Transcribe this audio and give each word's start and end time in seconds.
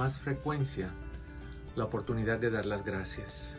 más 0.00 0.18
frecuencia 0.18 0.88
la 1.76 1.84
oportunidad 1.84 2.38
de 2.38 2.48
dar 2.48 2.64
las 2.64 2.86
gracias. 2.86 3.58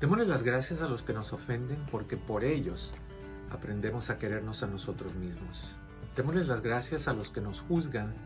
Démosle 0.00 0.26
las 0.26 0.42
gracias 0.42 0.82
a 0.82 0.88
los 0.88 1.04
que 1.04 1.12
nos 1.12 1.32
ofenden 1.32 1.78
porque 1.92 2.16
por 2.16 2.42
ellos 2.42 2.92
aprendemos 3.48 4.10
a 4.10 4.18
querernos 4.18 4.64
a 4.64 4.66
nosotros 4.66 5.14
mismos. 5.14 5.76
Démosles 6.16 6.48
las 6.48 6.60
gracias 6.60 7.06
a 7.06 7.12
los 7.12 7.30
que 7.30 7.40
nos 7.40 7.60
juzgan, 7.60 8.16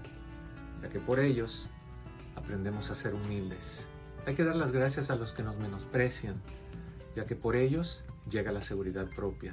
ya 0.83 0.89
que 0.89 1.01
por 1.01 1.21
ellos 1.21 1.69
aprendemos 2.35 2.91
a 2.91 2.95
ser 2.95 3.13
humildes. 3.13 3.85
Hay 4.25 4.35
que 4.35 4.45
dar 4.45 4.57
las 4.57 4.73
gracias 4.73 5.11
a 5.11 5.17
los 5.17 5.35
que 5.35 5.43
nos 5.43 5.59
menosprecian, 5.59 6.41
ya 7.15 7.27
que 7.27 7.37
por 7.37 7.57
ellos 7.57 8.05
llega 8.31 8.53
la 8.53 8.63
seguridad 8.63 9.07
propia. 9.15 9.53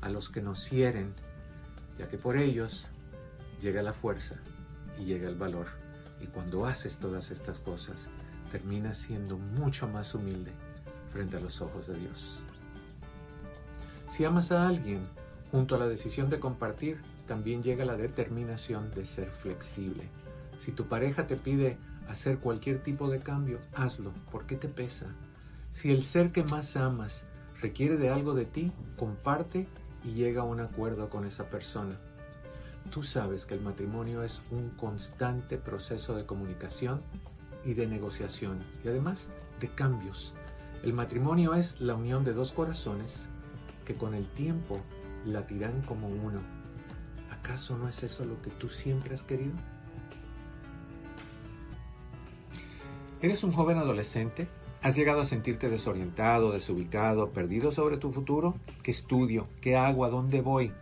A 0.00 0.08
los 0.08 0.28
que 0.28 0.42
nos 0.42 0.70
hieren, 0.70 1.14
ya 2.00 2.08
que 2.08 2.18
por 2.18 2.36
ellos 2.36 2.88
llega 3.60 3.80
la 3.84 3.92
fuerza 3.92 4.34
y 4.98 5.04
llega 5.04 5.28
el 5.28 5.36
valor. 5.36 5.85
Cuando 6.32 6.66
haces 6.66 6.98
todas 6.98 7.30
estas 7.30 7.58
cosas, 7.58 8.08
terminas 8.50 8.98
siendo 8.98 9.38
mucho 9.38 9.88
más 9.88 10.14
humilde 10.14 10.52
frente 11.08 11.36
a 11.36 11.40
los 11.40 11.60
ojos 11.60 11.86
de 11.86 11.98
Dios. 11.98 12.42
Si 14.10 14.24
amas 14.24 14.52
a 14.52 14.66
alguien, 14.66 15.06
junto 15.50 15.74
a 15.74 15.78
la 15.78 15.88
decisión 15.88 16.30
de 16.30 16.40
compartir, 16.40 17.00
también 17.26 17.62
llega 17.62 17.84
la 17.84 17.96
determinación 17.96 18.90
de 18.90 19.04
ser 19.04 19.28
flexible. 19.28 20.04
Si 20.60 20.72
tu 20.72 20.86
pareja 20.86 21.26
te 21.26 21.36
pide 21.36 21.78
hacer 22.08 22.38
cualquier 22.38 22.82
tipo 22.82 23.10
de 23.10 23.20
cambio, 23.20 23.60
hazlo, 23.74 24.12
porque 24.30 24.56
te 24.56 24.68
pesa. 24.68 25.06
Si 25.72 25.90
el 25.90 26.02
ser 26.02 26.32
que 26.32 26.44
más 26.44 26.76
amas 26.76 27.24
requiere 27.60 27.96
de 27.96 28.10
algo 28.10 28.34
de 28.34 28.46
ti, 28.46 28.72
comparte 28.96 29.66
y 30.04 30.12
llega 30.12 30.42
a 30.42 30.44
un 30.44 30.60
acuerdo 30.60 31.08
con 31.08 31.26
esa 31.26 31.50
persona. 31.50 31.98
Tú 32.90 33.02
sabes 33.02 33.44
que 33.44 33.54
el 33.54 33.60
matrimonio 33.60 34.22
es 34.22 34.40
un 34.50 34.70
constante 34.70 35.58
proceso 35.58 36.14
de 36.14 36.24
comunicación 36.24 37.02
y 37.64 37.74
de 37.74 37.86
negociación 37.86 38.58
y 38.84 38.88
además 38.88 39.28
de 39.60 39.68
cambios. 39.68 40.34
El 40.82 40.92
matrimonio 40.92 41.54
es 41.54 41.80
la 41.80 41.94
unión 41.94 42.24
de 42.24 42.32
dos 42.32 42.52
corazones 42.52 43.26
que 43.84 43.94
con 43.94 44.14
el 44.14 44.26
tiempo 44.26 44.80
latirán 45.26 45.82
como 45.82 46.08
uno. 46.08 46.40
¿Acaso 47.30 47.76
no 47.76 47.88
es 47.88 48.02
eso 48.02 48.24
lo 48.24 48.40
que 48.40 48.50
tú 48.50 48.68
siempre 48.68 49.14
has 49.14 49.22
querido? 49.22 49.54
¿Eres 53.20 53.42
un 53.44 53.52
joven 53.52 53.78
adolescente? 53.78 54.48
¿Has 54.82 54.94
llegado 54.94 55.20
a 55.20 55.24
sentirte 55.24 55.68
desorientado, 55.68 56.52
desubicado, 56.52 57.30
perdido 57.30 57.72
sobre 57.72 57.96
tu 57.96 58.12
futuro? 58.12 58.54
¿Qué 58.82 58.92
estudio? 58.92 59.48
¿Qué 59.60 59.76
hago? 59.76 60.04
¿A 60.04 60.10
dónde 60.10 60.40
voy? 60.40 60.72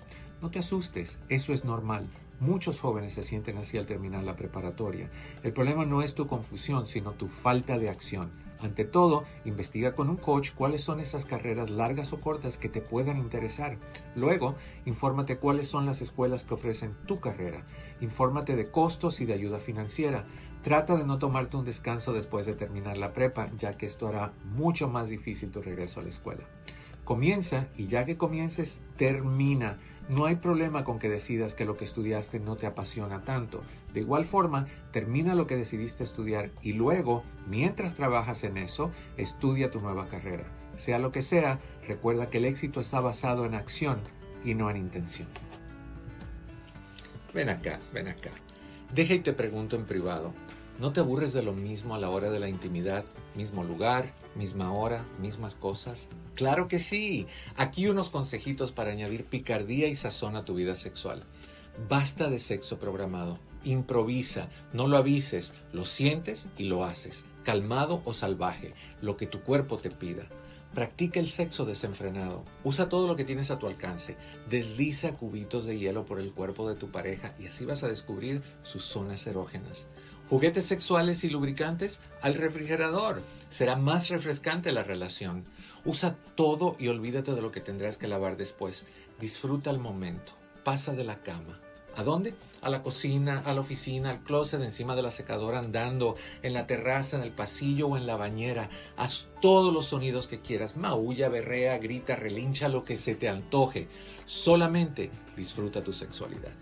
No 0.44 0.50
te 0.50 0.58
asustes, 0.58 1.16
eso 1.30 1.54
es 1.54 1.64
normal. 1.64 2.06
Muchos 2.38 2.78
jóvenes 2.78 3.14
se 3.14 3.24
sienten 3.24 3.56
así 3.56 3.78
al 3.78 3.86
terminar 3.86 4.24
la 4.24 4.36
preparatoria. 4.36 5.08
El 5.42 5.54
problema 5.54 5.86
no 5.86 6.02
es 6.02 6.14
tu 6.14 6.26
confusión, 6.26 6.86
sino 6.86 7.12
tu 7.12 7.28
falta 7.28 7.78
de 7.78 7.88
acción. 7.88 8.30
Ante 8.60 8.84
todo, 8.84 9.24
investiga 9.46 9.92
con 9.92 10.10
un 10.10 10.18
coach 10.18 10.50
cuáles 10.54 10.82
son 10.82 11.00
esas 11.00 11.24
carreras 11.24 11.70
largas 11.70 12.12
o 12.12 12.20
cortas 12.20 12.58
que 12.58 12.68
te 12.68 12.82
puedan 12.82 13.16
interesar. 13.16 13.78
Luego, 14.16 14.54
infórmate 14.84 15.38
cuáles 15.38 15.68
son 15.68 15.86
las 15.86 16.02
escuelas 16.02 16.44
que 16.44 16.52
ofrecen 16.52 16.92
tu 17.06 17.20
carrera. 17.20 17.64
Infórmate 18.02 18.54
de 18.54 18.70
costos 18.70 19.22
y 19.22 19.24
de 19.24 19.32
ayuda 19.32 19.60
financiera. 19.60 20.26
Trata 20.62 20.94
de 20.94 21.04
no 21.04 21.18
tomarte 21.18 21.56
un 21.56 21.64
descanso 21.64 22.12
después 22.12 22.44
de 22.44 22.52
terminar 22.52 22.98
la 22.98 23.14
prepa, 23.14 23.48
ya 23.56 23.78
que 23.78 23.86
esto 23.86 24.08
hará 24.08 24.34
mucho 24.44 24.88
más 24.88 25.08
difícil 25.08 25.50
tu 25.50 25.62
regreso 25.62 26.00
a 26.00 26.02
la 26.02 26.10
escuela. 26.10 26.44
Comienza 27.04 27.68
y 27.76 27.86
ya 27.86 28.06
que 28.06 28.16
comiences, 28.16 28.80
termina. 28.96 29.78
No 30.08 30.26
hay 30.26 30.36
problema 30.36 30.84
con 30.84 30.98
que 30.98 31.08
decidas 31.08 31.54
que 31.54 31.64
lo 31.64 31.76
que 31.76 31.86
estudiaste 31.86 32.38
no 32.38 32.56
te 32.56 32.66
apasiona 32.66 33.22
tanto. 33.22 33.62
De 33.94 34.00
igual 34.00 34.26
forma, 34.26 34.66
termina 34.92 35.34
lo 35.34 35.46
que 35.46 35.56
decidiste 35.56 36.04
estudiar 36.04 36.50
y 36.62 36.74
luego, 36.74 37.22
mientras 37.48 37.94
trabajas 37.94 38.44
en 38.44 38.58
eso, 38.58 38.90
estudia 39.16 39.70
tu 39.70 39.80
nueva 39.80 40.06
carrera. 40.08 40.44
Sea 40.76 40.98
lo 40.98 41.10
que 41.10 41.22
sea, 41.22 41.58
recuerda 41.88 42.28
que 42.28 42.38
el 42.38 42.44
éxito 42.44 42.80
está 42.80 43.00
basado 43.00 43.46
en 43.46 43.54
acción 43.54 44.00
y 44.44 44.54
no 44.54 44.68
en 44.68 44.76
intención. 44.76 45.28
Ven 47.32 47.48
acá, 47.48 47.80
ven 47.92 48.08
acá. 48.08 48.30
Deja 48.94 49.14
y 49.14 49.20
te 49.20 49.32
pregunto 49.32 49.74
en 49.74 49.86
privado. 49.86 50.34
¿No 50.78 50.92
te 50.92 51.00
aburres 51.00 51.32
de 51.32 51.42
lo 51.42 51.52
mismo 51.52 51.94
a 51.94 51.98
la 51.98 52.10
hora 52.10 52.30
de 52.30 52.40
la 52.40 52.48
intimidad? 52.48 53.04
Mismo 53.34 53.64
lugar, 53.64 54.12
misma 54.36 54.72
hora, 54.72 55.04
mismas 55.20 55.56
cosas? 55.56 56.08
Claro 56.34 56.68
que 56.68 56.78
sí. 56.78 57.26
Aquí 57.56 57.88
unos 57.88 58.10
consejitos 58.10 58.72
para 58.72 58.90
añadir 58.90 59.24
picardía 59.24 59.88
y 59.88 59.96
sazón 59.96 60.36
a 60.36 60.44
tu 60.44 60.54
vida 60.54 60.76
sexual. 60.76 61.22
Basta 61.88 62.28
de 62.28 62.38
sexo 62.38 62.78
programado. 62.78 63.38
Improvisa, 63.64 64.48
no 64.72 64.88
lo 64.88 64.96
avises, 64.96 65.54
lo 65.72 65.84
sientes 65.84 66.48
y 66.58 66.64
lo 66.64 66.84
haces. 66.84 67.24
Calmado 67.44 68.02
o 68.04 68.14
salvaje, 68.14 68.74
lo 69.00 69.16
que 69.16 69.26
tu 69.26 69.40
cuerpo 69.40 69.76
te 69.76 69.90
pida. 69.90 70.26
Practica 70.74 71.20
el 71.20 71.28
sexo 71.28 71.64
desenfrenado. 71.64 72.42
Usa 72.64 72.88
todo 72.88 73.06
lo 73.06 73.14
que 73.14 73.24
tienes 73.24 73.52
a 73.52 73.60
tu 73.60 73.68
alcance. 73.68 74.16
Desliza 74.50 75.12
cubitos 75.12 75.66
de 75.66 75.78
hielo 75.78 76.04
por 76.04 76.18
el 76.18 76.32
cuerpo 76.32 76.68
de 76.68 76.74
tu 76.74 76.90
pareja 76.90 77.32
y 77.38 77.46
así 77.46 77.64
vas 77.64 77.84
a 77.84 77.88
descubrir 77.88 78.42
sus 78.64 78.84
zonas 78.84 79.24
erógenas. 79.28 79.86
Juguetes 80.30 80.64
sexuales 80.64 81.22
y 81.24 81.28
lubricantes 81.28 82.00
al 82.22 82.34
refrigerador. 82.34 83.22
Será 83.50 83.76
más 83.76 84.08
refrescante 84.08 84.72
la 84.72 84.82
relación. 84.82 85.44
Usa 85.84 86.16
todo 86.34 86.76
y 86.78 86.88
olvídate 86.88 87.32
de 87.32 87.42
lo 87.42 87.50
que 87.50 87.60
tendrás 87.60 87.98
que 87.98 88.08
lavar 88.08 88.38
después. 88.38 88.86
Disfruta 89.20 89.70
el 89.70 89.78
momento. 89.78 90.32
Pasa 90.64 90.94
de 90.94 91.04
la 91.04 91.22
cama. 91.22 91.60
¿A 91.96 92.02
dónde? 92.02 92.34
A 92.62 92.70
la 92.70 92.82
cocina, 92.82 93.42
a 93.44 93.52
la 93.52 93.60
oficina, 93.60 94.10
al 94.10 94.22
closet, 94.22 94.62
encima 94.62 94.96
de 94.96 95.02
la 95.02 95.10
secadora, 95.10 95.58
andando, 95.58 96.16
en 96.42 96.54
la 96.54 96.66
terraza, 96.66 97.16
en 97.16 97.22
el 97.22 97.30
pasillo 97.30 97.88
o 97.88 97.96
en 97.96 98.06
la 98.06 98.16
bañera. 98.16 98.70
Haz 98.96 99.28
todos 99.42 99.72
los 99.72 99.86
sonidos 99.86 100.26
que 100.26 100.40
quieras. 100.40 100.76
Maulla, 100.76 101.28
berrea, 101.28 101.78
grita, 101.78 102.16
relincha 102.16 102.68
lo 102.68 102.82
que 102.82 102.96
se 102.96 103.14
te 103.14 103.28
antoje. 103.28 103.88
Solamente 104.24 105.10
disfruta 105.36 105.82
tu 105.82 105.92
sexualidad. 105.92 106.52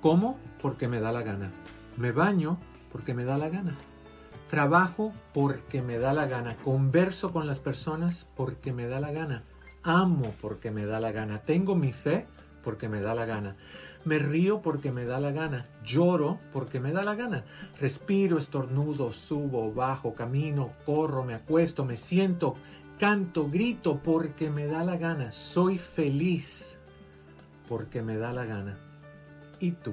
Como 0.00 0.38
porque 0.62 0.88
me 0.88 1.00
da 1.00 1.12
la 1.12 1.22
gana. 1.22 1.50
Me 1.96 2.12
baño 2.12 2.58
porque 2.92 3.14
me 3.14 3.24
da 3.24 3.36
la 3.38 3.48
gana. 3.48 3.76
Trabajo 4.48 5.12
porque 5.34 5.82
me 5.82 5.98
da 5.98 6.12
la 6.12 6.26
gana. 6.26 6.56
Converso 6.56 7.32
con 7.32 7.46
las 7.46 7.58
personas 7.58 8.26
porque 8.36 8.72
me 8.72 8.86
da 8.86 9.00
la 9.00 9.12
gana. 9.12 9.42
Amo 9.82 10.34
porque 10.40 10.70
me 10.70 10.86
da 10.86 11.00
la 11.00 11.12
gana. 11.12 11.40
Tengo 11.40 11.74
mi 11.74 11.92
fe 11.92 12.26
porque 12.62 12.88
me 12.88 13.00
da 13.00 13.14
la 13.14 13.26
gana. 13.26 13.56
Me 14.04 14.18
río 14.18 14.62
porque 14.62 14.92
me 14.92 15.04
da 15.04 15.20
la 15.20 15.32
gana. 15.32 15.66
Lloro 15.84 16.38
porque 16.52 16.80
me 16.80 16.92
da 16.92 17.04
la 17.04 17.14
gana. 17.14 17.44
Respiro, 17.80 18.38
estornudo, 18.38 19.12
subo, 19.12 19.72
bajo, 19.72 20.14
camino, 20.14 20.70
corro, 20.86 21.24
me 21.24 21.34
acuesto, 21.34 21.84
me 21.84 21.96
siento, 21.96 22.54
canto, 22.98 23.48
grito 23.50 24.00
porque 24.02 24.50
me 24.50 24.66
da 24.66 24.84
la 24.84 24.96
gana. 24.96 25.32
Soy 25.32 25.76
feliz 25.76 26.78
porque 27.68 28.02
me 28.02 28.16
da 28.16 28.32
la 28.32 28.46
gana. 28.46 28.87
¿Y 29.60 29.72
tú? 29.72 29.92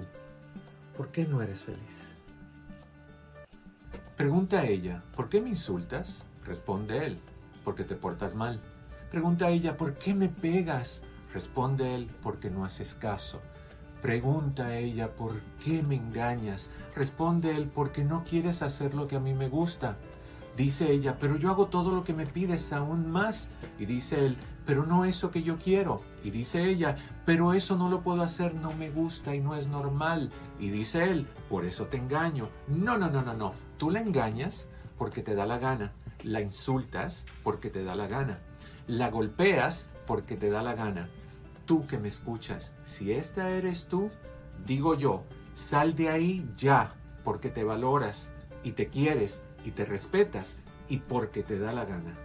¿Por 0.95 1.07
qué 1.09 1.25
no 1.25 1.41
eres 1.41 1.63
feliz? 1.63 2.13
Pregunta 4.15 4.59
a 4.59 4.65
ella, 4.65 5.01
¿por 5.15 5.27
qué 5.27 5.41
me 5.41 5.49
insultas? 5.49 6.23
Responde 6.45 7.05
él, 7.05 7.19
porque 7.63 7.83
te 7.83 7.95
portas 7.95 8.35
mal. 8.35 8.61
Pregunta 9.09 9.47
a 9.47 9.49
ella, 9.49 9.75
¿por 9.75 9.95
qué 9.95 10.13
me 10.13 10.29
pegas? 10.29 11.01
Responde 11.33 11.95
él, 11.95 12.11
porque 12.21 12.51
no 12.51 12.63
haces 12.63 12.93
caso. 12.93 13.41
Pregunta 14.03 14.67
a 14.67 14.77
ella, 14.77 15.15
¿por 15.15 15.41
qué 15.63 15.81
me 15.81 15.95
engañas? 15.95 16.67
Responde 16.95 17.55
él, 17.55 17.67
porque 17.73 18.03
no 18.03 18.23
quieres 18.23 18.61
hacer 18.61 18.93
lo 18.93 19.07
que 19.07 19.15
a 19.15 19.19
mí 19.19 19.33
me 19.33 19.49
gusta. 19.49 19.97
Dice 20.55 20.91
ella, 20.91 21.17
pero 21.19 21.37
yo 21.37 21.49
hago 21.49 21.67
todo 21.67 21.91
lo 21.91 22.03
que 22.03 22.13
me 22.13 22.27
pides 22.27 22.71
aún 22.71 23.09
más. 23.11 23.49
Y 23.79 23.85
dice 23.85 24.27
él, 24.27 24.37
pero 24.65 24.85
no 24.85 25.05
eso 25.05 25.31
que 25.31 25.43
yo 25.43 25.57
quiero. 25.57 26.01
Y 26.23 26.31
dice 26.31 26.65
ella, 26.65 26.95
pero 27.25 27.53
eso 27.53 27.75
no 27.75 27.89
lo 27.89 28.01
puedo 28.01 28.23
hacer, 28.23 28.55
no 28.55 28.73
me 28.73 28.89
gusta 28.89 29.35
y 29.35 29.39
no 29.39 29.55
es 29.55 29.67
normal. 29.67 30.31
Y 30.59 30.69
dice 30.69 31.09
él, 31.09 31.27
por 31.49 31.65
eso 31.65 31.85
te 31.85 31.97
engaño. 31.97 32.49
No, 32.67 32.97
no, 32.97 33.09
no, 33.09 33.21
no, 33.21 33.33
no. 33.33 33.53
Tú 33.77 33.91
la 33.91 34.01
engañas 34.01 34.67
porque 34.97 35.21
te 35.21 35.35
da 35.35 35.45
la 35.45 35.59
gana. 35.59 35.91
La 36.23 36.41
insultas 36.41 37.25
porque 37.43 37.69
te 37.69 37.83
da 37.83 37.95
la 37.95 38.07
gana. 38.07 38.39
La 38.87 39.09
golpeas 39.09 39.87
porque 40.07 40.35
te 40.35 40.49
da 40.49 40.63
la 40.63 40.75
gana. 40.75 41.07
Tú 41.65 41.85
que 41.87 41.97
me 41.97 42.07
escuchas, 42.07 42.71
si 42.85 43.11
esta 43.11 43.49
eres 43.49 43.85
tú, 43.85 44.07
digo 44.65 44.95
yo, 44.95 45.23
sal 45.55 45.95
de 45.95 46.09
ahí 46.09 46.47
ya, 46.55 46.91
porque 47.23 47.49
te 47.49 47.63
valoras 47.63 48.29
y 48.63 48.73
te 48.73 48.87
quieres 48.87 49.41
y 49.65 49.71
te 49.71 49.83
respetas 49.83 50.57
y 50.87 50.99
porque 50.99 51.41
te 51.41 51.57
da 51.57 51.73
la 51.73 51.85
gana. 51.85 52.24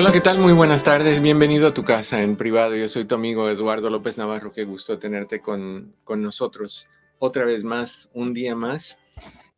Hola, 0.00 0.12
¿qué 0.12 0.22
tal? 0.22 0.38
Muy 0.38 0.54
buenas 0.54 0.82
tardes. 0.82 1.20
Bienvenido 1.20 1.68
a 1.68 1.74
tu 1.74 1.84
casa 1.84 2.22
en 2.22 2.38
privado. 2.38 2.74
Yo 2.74 2.88
soy 2.88 3.04
tu 3.04 3.14
amigo 3.14 3.50
Eduardo 3.50 3.90
López 3.90 4.16
Navarro. 4.16 4.50
Qué 4.50 4.64
gusto 4.64 4.98
tenerte 4.98 5.42
con, 5.42 5.94
con 6.04 6.22
nosotros 6.22 6.88
otra 7.18 7.44
vez 7.44 7.64
más, 7.64 8.08
un 8.14 8.32
día 8.32 8.56
más, 8.56 8.98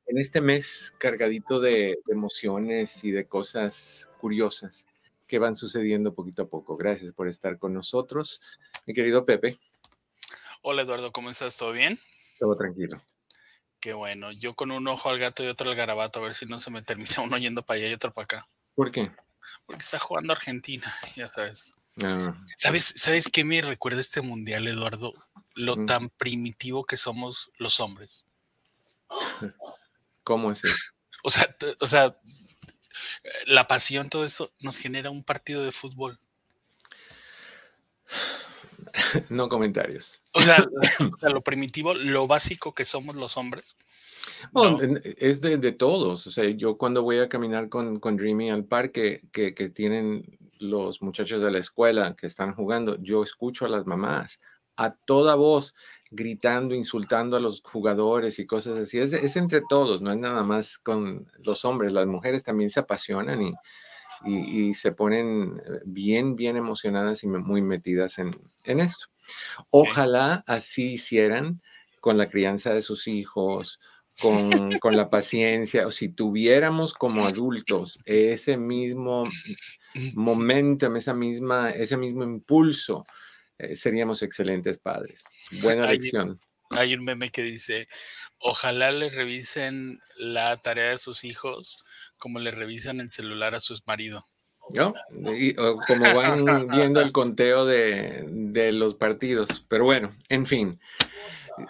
en 0.09 0.19
este 0.19 0.41
mes 0.41 0.93
cargadito 0.99 1.61
de, 1.61 1.97
de 2.05 2.13
emociones 2.13 3.05
y 3.05 3.13
de 3.13 3.29
cosas 3.29 4.11
curiosas 4.19 4.89
que 5.29 5.39
van 5.39 5.55
sucediendo 5.55 6.13
poquito 6.13 6.43
a 6.43 6.49
poco. 6.49 6.77
Gracias 6.77 7.13
por 7.13 7.29
estar 7.29 7.57
con 7.61 7.73
nosotros. 7.73 8.41
Mi 8.85 8.95
querido 8.95 9.25
Pepe. 9.25 9.61
Hola 10.63 10.83
Eduardo, 10.83 11.13
¿cómo 11.13 11.31
estás? 11.31 11.57
¿Todo 11.57 11.71
bien? 11.71 12.01
Todo 12.41 12.57
tranquilo. 12.57 13.01
Qué 13.79 13.93
bueno. 13.93 14.33
Yo 14.33 14.55
con 14.55 14.73
un 14.73 14.89
ojo 14.89 15.09
al 15.09 15.21
gato 15.21 15.45
y 15.45 15.47
otro 15.47 15.71
al 15.71 15.77
garabato, 15.77 16.19
a 16.19 16.25
ver 16.25 16.35
si 16.35 16.47
no 16.47 16.59
se 16.59 16.73
me 16.73 16.83
termina 16.83 17.21
uno 17.25 17.39
yendo 17.39 17.63
para 17.63 17.79
allá 17.79 17.91
y 17.91 17.95
otro 17.95 18.13
para 18.13 18.25
acá. 18.25 18.49
¿Por 18.75 18.91
qué? 18.91 19.09
Porque 19.67 19.83
está 19.83 19.99
jugando 19.99 20.33
Argentina, 20.33 20.93
ya 21.17 21.29
sabes. 21.29 21.75
Ah, 22.03 22.35
¿Sabes, 22.57 22.95
¿Sabes 22.97 23.29
qué 23.31 23.45
me 23.45 23.61
recuerda 23.61 24.01
este 24.01 24.23
mundial, 24.23 24.67
Eduardo? 24.67 25.13
Lo 25.55 25.77
Mm. 25.77 25.87
tan 25.87 26.09
primitivo 26.11 26.85
que 26.85 26.97
somos 26.97 27.51
los 27.59 27.81
hombres. 27.81 28.27
¿Cómo 30.25 30.51
es 30.53 30.65
eso? 30.65 30.77
O 31.25 31.31
sea, 31.31 31.55
o 31.81 31.87
sea, 31.87 32.17
la 33.47 33.67
pasión, 33.67 34.09
todo 34.09 34.25
esto 34.25 34.53
nos 34.61 34.77
genera 34.79 35.11
un 35.11 35.23
partido 35.23 35.63
de 35.63 35.73
fútbol. 35.73 36.19
No 39.31 39.49
comentarios. 39.49 40.21
O 40.33 40.41
sea, 40.41 40.67
o 41.13 41.19
sea, 41.19 41.31
lo 41.31 41.41
primitivo, 41.41 41.95
lo 41.95 42.27
básico 42.27 42.75
que 42.75 42.85
somos 42.85 43.17
los 43.17 43.37
hombres. 43.37 43.77
Bueno, 44.53 44.77
¿no? 44.79 44.83
en- 44.83 45.01
es 45.19 45.41
de, 45.41 45.59
de 45.59 45.73
todos. 45.73 46.27
O 46.27 46.31
sea, 46.31 46.49
yo 46.51 46.77
cuando 46.79 47.03
voy 47.03 47.19
a 47.19 47.29
caminar 47.29 47.69
con, 47.69 48.01
con 48.01 48.17
Dreamy 48.17 48.51
al 48.51 48.65
parque 48.65 49.23
que, 49.33 49.55
que 49.55 49.69
tienen 49.71 50.39
los 50.59 51.03
muchachos 51.03 51.43
de 51.43 51.51
la 51.51 51.59
escuela 51.59 52.15
que 52.17 52.27
están 52.27 52.55
jugando, 52.55 52.97
yo 53.03 53.23
escucho 53.23 53.65
a 53.65 53.69
las 53.69 53.87
mamás 53.87 54.41
a 54.77 54.95
toda 54.95 55.35
voz 55.35 55.75
gritando, 56.11 56.75
insultando 56.75 57.37
a 57.37 57.41
los 57.41 57.63
jugadores 57.63 58.39
y 58.39 58.47
cosas 58.47 58.79
así. 58.79 58.99
Es, 58.99 59.13
es 59.13 59.37
entre 59.37 59.61
todos, 59.69 60.01
no 60.01 60.11
es 60.13 60.19
nada 60.19 60.43
más 60.45 60.79
con 60.79 61.31
los 61.45 61.65
hombres. 61.65 61.93
Las 61.93 62.07
mujeres 62.07 62.43
también 62.43 62.71
se 62.71 62.81
apasionan 62.81 63.43
y, 63.43 63.53
y- 64.25 64.69
y 64.71 64.75
se 64.75 64.93
ponen 64.93 65.61
eh, 65.67 65.81
bien, 65.85 66.37
bien 66.37 66.57
emocionadas 66.57 67.25
y 67.25 67.29
muy 67.29 67.63
metidas 67.63 68.19
en, 68.19 68.39
en 68.65 68.81
esto. 68.81 69.07
Ojalá 69.71 70.45
así 70.47 70.95
hicieran 70.95 71.63
con 72.01 72.19
la 72.19 72.29
crianza 72.31 72.75
de 72.75 72.83
sus 72.83 73.09
hijos, 73.09 73.81
con, 74.21 74.79
con 74.79 74.97
la 74.97 75.11
paciencia, 75.11 75.87
o 75.87 75.93
si 75.93 76.09
tuviéramos 76.09 76.95
como 76.95 77.27
adultos 77.27 77.99
ese 78.05 78.57
mismo 78.57 79.25
momentum, 80.15 80.97
esa 80.97 81.15
misma, 81.15 81.71
ese 81.71 81.97
mismo 81.97 82.25
impulso, 82.25 83.05
eh, 83.59 83.77
seríamos 83.77 84.23
excelentes 84.23 84.79
padres. 84.79 85.25
Buena 85.63 85.89
Ay, 85.89 85.99
lección. 85.99 86.41
Hay 86.71 86.95
un 86.95 87.05
meme 87.05 87.31
que 87.31 87.43
dice, 87.43 87.89
ojalá 88.39 88.93
le 88.93 89.11
revisen 89.11 90.01
la 90.17 90.57
tarea 90.57 90.91
de 90.91 90.99
sus 90.99 91.25
hijos 91.25 91.83
como 92.17 92.39
le 92.39 92.51
revisan 92.51 93.01
el 93.01 93.11
celular 93.11 93.55
a 93.55 93.61
su 93.61 93.77
marido. 93.85 94.25
¿no? 94.71 94.95
Y, 95.37 95.59
o 95.59 95.77
como 95.87 96.15
van 96.15 96.69
viendo 96.69 97.01
el 97.01 97.13
conteo 97.13 97.65
de, 97.65 98.25
de 98.29 98.73
los 98.73 98.95
partidos. 98.95 99.65
Pero 99.69 99.85
bueno, 99.85 100.17
en 100.29 100.47
fin. 100.47 100.81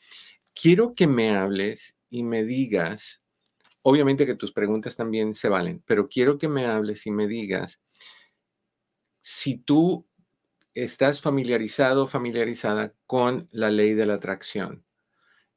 Quiero 0.55 0.95
que 0.95 1.07
me 1.07 1.31
hables 1.37 1.97
y 2.11 2.23
me 2.25 2.45
digas 2.45 3.23
obviamente 3.83 4.27
que 4.27 4.35
tus 4.37 4.53
preguntas 4.53 4.97
también 4.97 5.35
se 5.35 5.49
valen, 5.49 5.83
pero 5.87 6.09
quiero 6.09 6.39
que 6.39 6.49
me 6.49 6.67
hables 6.67 7.07
y 7.07 7.11
me 7.11 7.27
digas 7.27 7.81
si 9.21 9.57
tú 9.59 10.07
estás 10.75 11.21
familiarizado 11.21 12.07
familiarizada 12.07 12.95
con 13.07 13.49
la 13.53 13.71
ley 13.71 13.95
de 13.95 14.07
la 14.07 14.15
atracción 14.15 14.85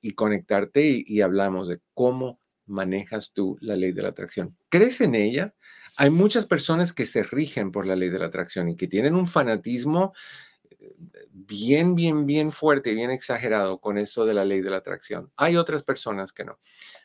y 0.00 0.12
conectarte 0.12 1.04
y, 1.06 1.20
hablamos 1.20 1.68
de 1.68 1.80
cómo 1.94 2.40
manejas 2.66 3.32
tú 3.32 3.56
la 3.60 3.76
ley 3.76 3.92
de 3.92 4.02
la 4.02 4.08
atracción. 4.08 4.56
¿Crees 4.68 5.00
en 5.00 5.14
ella? 5.14 5.54
Hay 5.96 6.10
muchas 6.10 6.46
personas 6.46 6.92
que 6.92 7.06
se 7.06 7.22
rigen 7.22 7.70
por 7.70 7.86
la 7.86 7.96
ley 7.96 8.08
de 8.08 8.18
la 8.18 8.26
atracción 8.26 8.68
y 8.68 8.76
que 8.76 8.88
tienen 8.88 9.14
un 9.14 9.26
fanatismo 9.26 10.14
eh, 10.70 10.94
bien, 11.30 11.94
bien, 11.94 12.26
bien 12.26 12.50
fuerte, 12.50 12.94
bien 12.94 13.10
exagerado 13.10 13.80
con 13.80 13.98
eso 13.98 14.26
de 14.26 14.34
la 14.34 14.44
ley 14.44 14.60
de 14.60 14.70
la 14.70 14.78
atracción. 14.78 15.32
Hay 15.36 15.56
otras 15.56 15.82
personas 15.82 16.32
que 16.32 16.44
no. 16.44 16.58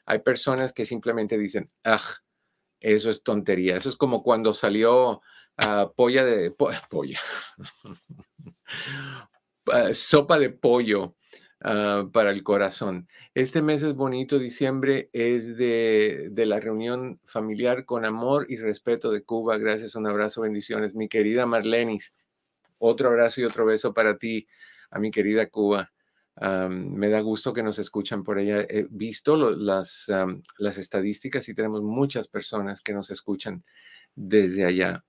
Hay 0.06 0.20
personas 0.20 0.74
que 0.74 0.86
simplemente 0.86 1.38
dicen, 1.38 1.72
ah, 1.84 2.02
eso 2.80 3.10
es 3.10 3.24
tontería. 3.24 3.78
Eso 3.78 3.90
es 3.90 3.96
como 3.96 4.24
cuando 4.24 4.54
salió 4.54 5.22
ah, 5.58 5.92
polla 5.96 6.26
de 6.26 6.52
po- 6.52 6.72
polla. 6.90 7.20
Ah, 9.72 9.94
sopa 9.94 10.40
de 10.40 10.50
pollo 10.50 11.16
ah, 11.64 12.08
para 12.12 12.32
el 12.32 12.44
corazón. 12.44 13.08
Este 13.34 13.62
mes 13.62 13.84
es 13.84 13.96
bonito, 13.96 14.40
diciembre 14.40 15.10
es 15.14 15.58
de, 15.58 16.30
de, 16.32 16.46
la 16.46 16.60
reunión 16.60 17.20
familiar 17.26 17.86
con 17.86 18.06
amor 18.06 18.46
y 18.50 18.58
respeto 18.58 19.12
de 19.12 19.24
Cuba. 19.24 19.58
Gracias, 19.58 19.96
un 19.96 20.08
abrazo, 20.08 20.42
bendiciones. 20.42 20.96
Mi 20.96 21.08
querida 21.08 21.46
Marlenis, 21.46 22.14
otro 22.78 23.10
abrazo 23.10 23.42
y 23.42 23.46
otro 23.46 23.66
beso 23.66 23.94
para 23.94 24.18
ti, 24.18 24.48
a 24.90 25.00
mi 25.00 25.12
querida 25.12 25.48
Cuba. 25.50 25.92
me 26.70 27.10
da 27.10 27.20
gusto 27.22 27.54
que 27.54 27.64
nos 27.64 27.80
escuchan 27.80 28.24
por 28.24 28.38
allá. 28.38 28.62
He 28.62 28.88
visto 28.90 29.36
las, 29.38 30.08
las 30.58 30.78
estadísticas 30.78 31.48
y 31.50 31.54
tenemos 31.54 31.82
muchas 31.82 32.28
personas 32.28 32.82
que 32.82 32.94
nos 32.94 33.12
escuchan 33.12 33.64
desde 34.16 34.66
allá. 34.66 35.04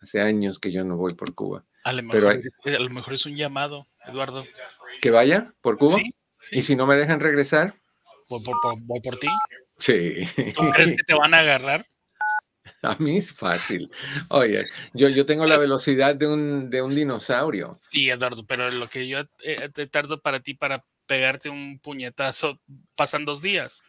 Hace 0.00 0.20
años 0.20 0.58
que 0.58 0.72
yo 0.72 0.84
no 0.84 0.96
voy 0.96 1.14
por 1.14 1.34
Cuba. 1.34 1.64
A 1.84 1.92
lo 1.92 2.02
mejor, 2.02 2.40
a 2.64 2.78
lo 2.78 2.90
mejor 2.90 3.14
es 3.14 3.26
un 3.26 3.36
llamado, 3.36 3.86
Eduardo. 4.06 4.44
¿Que 5.00 5.10
vaya 5.10 5.54
por 5.60 5.78
Cuba? 5.78 5.96
¿Y 6.50 6.62
si 6.62 6.76
no 6.76 6.86
me 6.86 6.96
dejan 6.96 7.20
regresar? 7.20 7.74
Voy 8.28 8.42
por, 8.42 8.56
voy 8.80 9.00
por 9.00 9.18
ti. 9.18 9.28
Sí. 9.78 10.26
¿Tú 10.54 10.70
crees 10.70 10.90
que 10.90 11.02
te 11.04 11.14
van 11.14 11.34
a 11.34 11.40
agarrar? 11.40 11.86
A 12.82 12.96
mí 12.98 13.18
es 13.18 13.32
fácil. 13.32 13.90
Oye, 14.28 14.64
yo, 14.94 15.08
yo 15.08 15.26
tengo 15.26 15.46
la 15.46 15.58
velocidad 15.58 16.14
de 16.14 16.26
un, 16.26 16.70
de 16.70 16.82
un 16.82 16.94
dinosaurio. 16.94 17.76
Sí, 17.90 18.08
Eduardo, 18.08 18.44
pero 18.46 18.70
lo 18.70 18.88
que 18.88 19.08
yo 19.08 19.20
eh, 19.42 19.68
te 19.72 19.86
tardo 19.86 20.20
para 20.20 20.40
ti 20.40 20.54
para 20.54 20.84
pegarte 21.10 21.50
un 21.50 21.80
puñetazo 21.80 22.60
pasan 22.94 23.24
dos 23.24 23.42
días. 23.42 23.82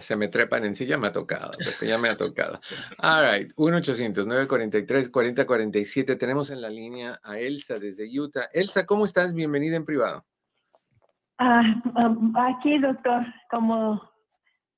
se 0.00 0.16
me 0.16 0.26
trepan 0.26 0.64
en 0.64 0.74
sí, 0.74 0.86
ya 0.86 0.98
me 0.98 1.06
ha 1.06 1.12
tocado, 1.12 1.52
ya 1.80 1.98
me 1.98 2.08
ha 2.08 2.16
tocado. 2.16 2.58
All 3.00 3.30
right, 3.30 3.54
1-800-943-4047. 3.54 6.18
Tenemos 6.18 6.50
en 6.50 6.60
la 6.60 6.68
línea 6.68 7.20
a 7.22 7.38
Elsa 7.38 7.78
desde 7.78 8.10
Utah. 8.10 8.48
Elsa, 8.52 8.86
¿cómo 8.86 9.04
estás? 9.04 9.34
Bienvenida 9.34 9.76
en 9.76 9.84
privado. 9.84 10.26
Ah, 11.38 11.62
um, 11.94 12.36
aquí, 12.36 12.76
doctor, 12.80 13.24
como, 13.52 14.02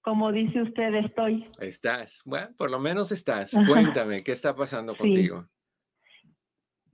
como 0.03 0.33
dice 0.33 0.61
usted, 0.61 0.95
estoy. 0.97 1.49
Estás, 1.61 2.21
bueno, 2.27 2.49
por 2.59 2.71
lo 2.71 2.79
menos 2.79 3.11
estás. 3.11 3.53
Cuéntame, 3.67 4.23
¿qué 4.23 4.33
está 4.33 4.55
pasando 4.55 4.95
contigo? 4.95 5.49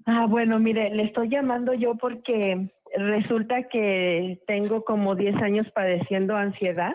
Ah, 0.04 0.26
bueno, 0.28 0.60
mire, 0.60 0.94
le 0.94 1.02
estoy 1.02 1.28
llamando 1.28 1.74
yo 1.74 1.96
porque 1.96 2.70
resulta 2.96 3.64
que 3.64 4.40
tengo 4.46 4.84
como 4.84 5.14
10 5.14 5.36
años 5.36 5.66
padeciendo 5.74 6.36
ansiedad, 6.36 6.94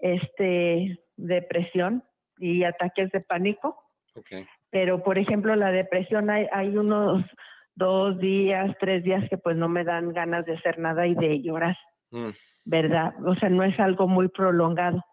este, 0.00 0.98
depresión 1.16 2.04
y 2.38 2.64
ataques 2.64 3.10
de 3.10 3.20
pánico. 3.20 3.82
Pero, 4.70 5.02
por 5.02 5.18
ejemplo, 5.18 5.54
la 5.54 5.70
depresión 5.70 6.30
hay, 6.30 6.46
hay 6.52 6.76
unos 6.76 7.24
dos 7.74 8.18
días, 8.18 8.74
tres 8.80 9.04
días 9.04 9.24
que 9.30 9.38
pues 9.38 9.56
no 9.56 9.68
me 9.68 9.84
dan 9.84 10.12
ganas 10.12 10.44
de 10.44 10.54
hacer 10.54 10.78
nada 10.78 11.06
y 11.06 11.14
de 11.14 11.40
llorar, 11.40 11.76
mm. 12.10 12.30
¿verdad? 12.64 13.14
O 13.24 13.34
sea, 13.36 13.48
no 13.48 13.62
es 13.62 13.78
algo 13.78 14.08
muy 14.08 14.28
prolongado. 14.28 15.04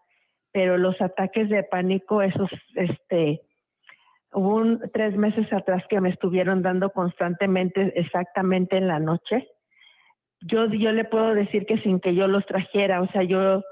Pero 0.52 0.76
los 0.78 1.00
ataques 1.00 1.48
de 1.48 1.62
pánico, 1.62 2.22
esos, 2.22 2.50
este, 2.74 3.42
hubo 4.32 4.56
un, 4.56 4.90
tres 4.92 5.16
meses 5.16 5.52
atrás 5.52 5.84
que 5.88 6.00
me 6.00 6.10
estuvieron 6.10 6.62
dando 6.62 6.90
constantemente, 6.90 7.92
exactamente 7.94 8.76
en 8.76 8.88
la 8.88 8.98
noche 8.98 9.46
yo, 10.46 10.66
yo 10.66 10.92
le 10.92 11.04
puedo 11.04 11.34
decir 11.34 11.66
que 11.66 11.78
sin 11.78 12.00
que 12.00 12.14
yo 12.14 12.28
los 12.28 12.46
trajera, 12.46 13.02
o 13.02 13.08
sea, 13.08 13.22
yo 13.22 13.62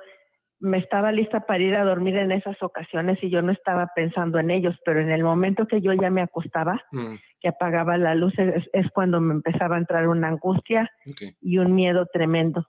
me 0.60 0.78
estaba 0.78 1.12
lista 1.12 1.40
para 1.40 1.62
ir 1.62 1.74
a 1.74 1.84
dormir 1.84 2.16
en 2.16 2.32
esas 2.32 2.60
ocasiones 2.62 3.18
y 3.22 3.30
yo 3.30 3.42
no 3.42 3.52
estaba 3.52 3.90
pensando 3.94 4.38
en 4.38 4.50
ellos, 4.50 4.74
pero 4.84 5.00
en 5.00 5.10
el 5.10 5.22
momento 5.22 5.66
que 5.66 5.80
yo 5.80 5.92
ya 5.92 6.10
me 6.10 6.22
acostaba, 6.22 6.82
mm. 6.90 7.14
que 7.40 7.48
apagaba 7.48 7.98
la 7.98 8.14
luz, 8.14 8.32
es, 8.38 8.90
cuando 8.92 9.20
me 9.20 9.34
empezaba 9.34 9.76
a 9.76 9.78
entrar 9.78 10.08
una 10.08 10.28
angustia 10.28 10.90
y 11.40 11.58
un 11.58 11.74
miedo 11.74 12.06
tremendo. 12.12 12.66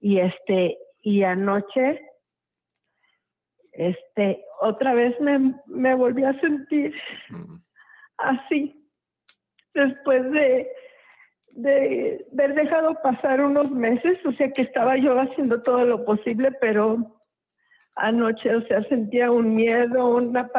Y 0.00 0.18
este, 0.20 0.78
y 1.02 1.24
anoche, 1.24 2.00
este, 3.72 4.44
otra 4.60 4.94
vez 4.94 5.20
me, 5.20 5.54
me 5.66 5.94
volví 5.94 6.24
a 6.24 6.38
sentir 6.40 6.94
mm. 7.30 7.56
así, 8.18 8.88
después 9.74 10.30
de 10.30 10.68
de, 11.52 12.26
haber 12.32 12.54
dejado 12.54 12.94
pasar 13.02 13.40
unos 13.40 13.70
meses, 13.70 14.18
o 14.24 14.32
sea 14.32 14.50
que 14.50 14.62
estaba 14.62 14.96
yo 14.96 15.18
haciendo 15.18 15.62
todo 15.62 15.84
lo 15.84 16.04
posible, 16.04 16.52
pero 16.60 17.20
anoche, 17.96 18.54
o 18.54 18.62
sea, 18.66 18.82
sentía 18.84 19.30
un 19.30 19.54
miedo, 19.54 20.16
una 20.16 20.50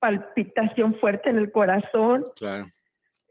palpitación 0.00 0.94
fuerte 0.96 1.30
en 1.30 1.38
el 1.38 1.52
corazón. 1.52 2.22
Claro. 2.36 2.66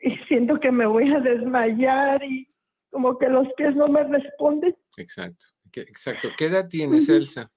Y 0.01 0.15
siento 0.27 0.59
que 0.59 0.71
me 0.71 0.85
voy 0.85 1.11
a 1.13 1.19
desmayar 1.19 2.23
y 2.23 2.47
como 2.89 3.17
que 3.17 3.29
los 3.29 3.47
pies 3.53 3.75
no 3.75 3.87
me 3.87 4.03
responden. 4.03 4.75
Exacto, 4.97 5.45
exacto. 5.75 6.29
¿Qué 6.37 6.45
edad 6.45 6.67
tienes, 6.69 7.07
Elsa? 7.09 7.49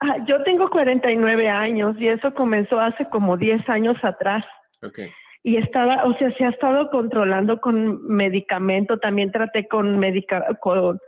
Ah, 0.00 0.16
yo 0.26 0.42
tengo 0.42 0.68
49 0.68 1.48
años 1.48 1.96
y 1.98 2.08
eso 2.08 2.34
comenzó 2.34 2.80
hace 2.80 3.08
como 3.08 3.36
10 3.36 3.68
años 3.68 3.96
atrás. 4.02 4.44
Okay 4.82 5.12
y 5.42 5.56
estaba, 5.56 6.04
o 6.04 6.16
sea, 6.18 6.32
se 6.36 6.44
ha 6.44 6.50
estado 6.50 6.90
controlando 6.90 7.60
con 7.60 8.06
medicamento, 8.06 8.98
también 8.98 9.32
traté 9.32 9.66
con 9.66 9.98
medica, 9.98 10.46
con, 10.60 11.00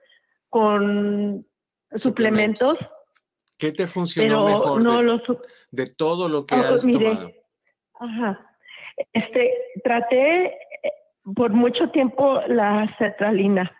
con 0.49 1.47
suplementos. 1.97 2.77
¿Qué 3.57 3.71
te 3.71 3.87
funcionó 3.87 4.47
mejor 4.47 4.83
no 4.83 5.01
de, 5.03 5.39
de, 5.71 5.87
todo 5.87 6.29
lo 6.29 6.47
que 6.47 6.57
oh, 6.57 6.59
has 6.59 6.83
tomado? 6.83 7.31
Ajá. 8.01 8.51
Este, 9.13 9.53
traté 9.85 10.47
eh, 10.47 10.53
por 11.37 11.53
mucho 11.53 11.91
tiempo 11.91 12.41
la 12.49 12.93
cetralina. 12.99 13.71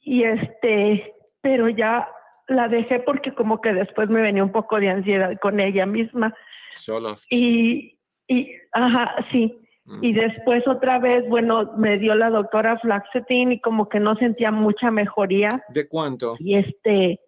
Y 0.00 0.24
este, 0.24 1.14
pero 1.40 1.70
ya 1.70 2.08
la 2.46 2.68
dejé 2.68 3.00
porque 3.00 3.34
como 3.34 3.62
que 3.62 3.72
después 3.72 4.10
me 4.10 4.20
venía 4.20 4.44
un 4.44 4.52
poco 4.52 4.78
de 4.78 4.90
ansiedad 4.90 5.38
con 5.40 5.60
ella 5.60 5.86
misma. 5.86 6.34
Solo. 6.74 7.14
Y, 7.30 7.93
y, 8.28 8.52
ajá, 8.72 9.14
sí. 9.32 9.60
Y 10.00 10.12
mm. 10.12 10.16
después 10.16 10.66
otra 10.66 10.98
vez, 10.98 11.28
bueno, 11.28 11.72
me 11.76 11.98
dio 11.98 12.14
la 12.14 12.30
doctora 12.30 12.78
Flaxetin 12.78 13.52
y 13.52 13.60
como 13.60 13.88
que 13.88 14.00
no 14.00 14.16
sentía 14.16 14.50
mucha 14.50 14.90
mejoría. 14.90 15.50
¿De 15.68 15.86
cuánto? 15.86 16.36
Y 16.38 16.56
este, 16.56 17.20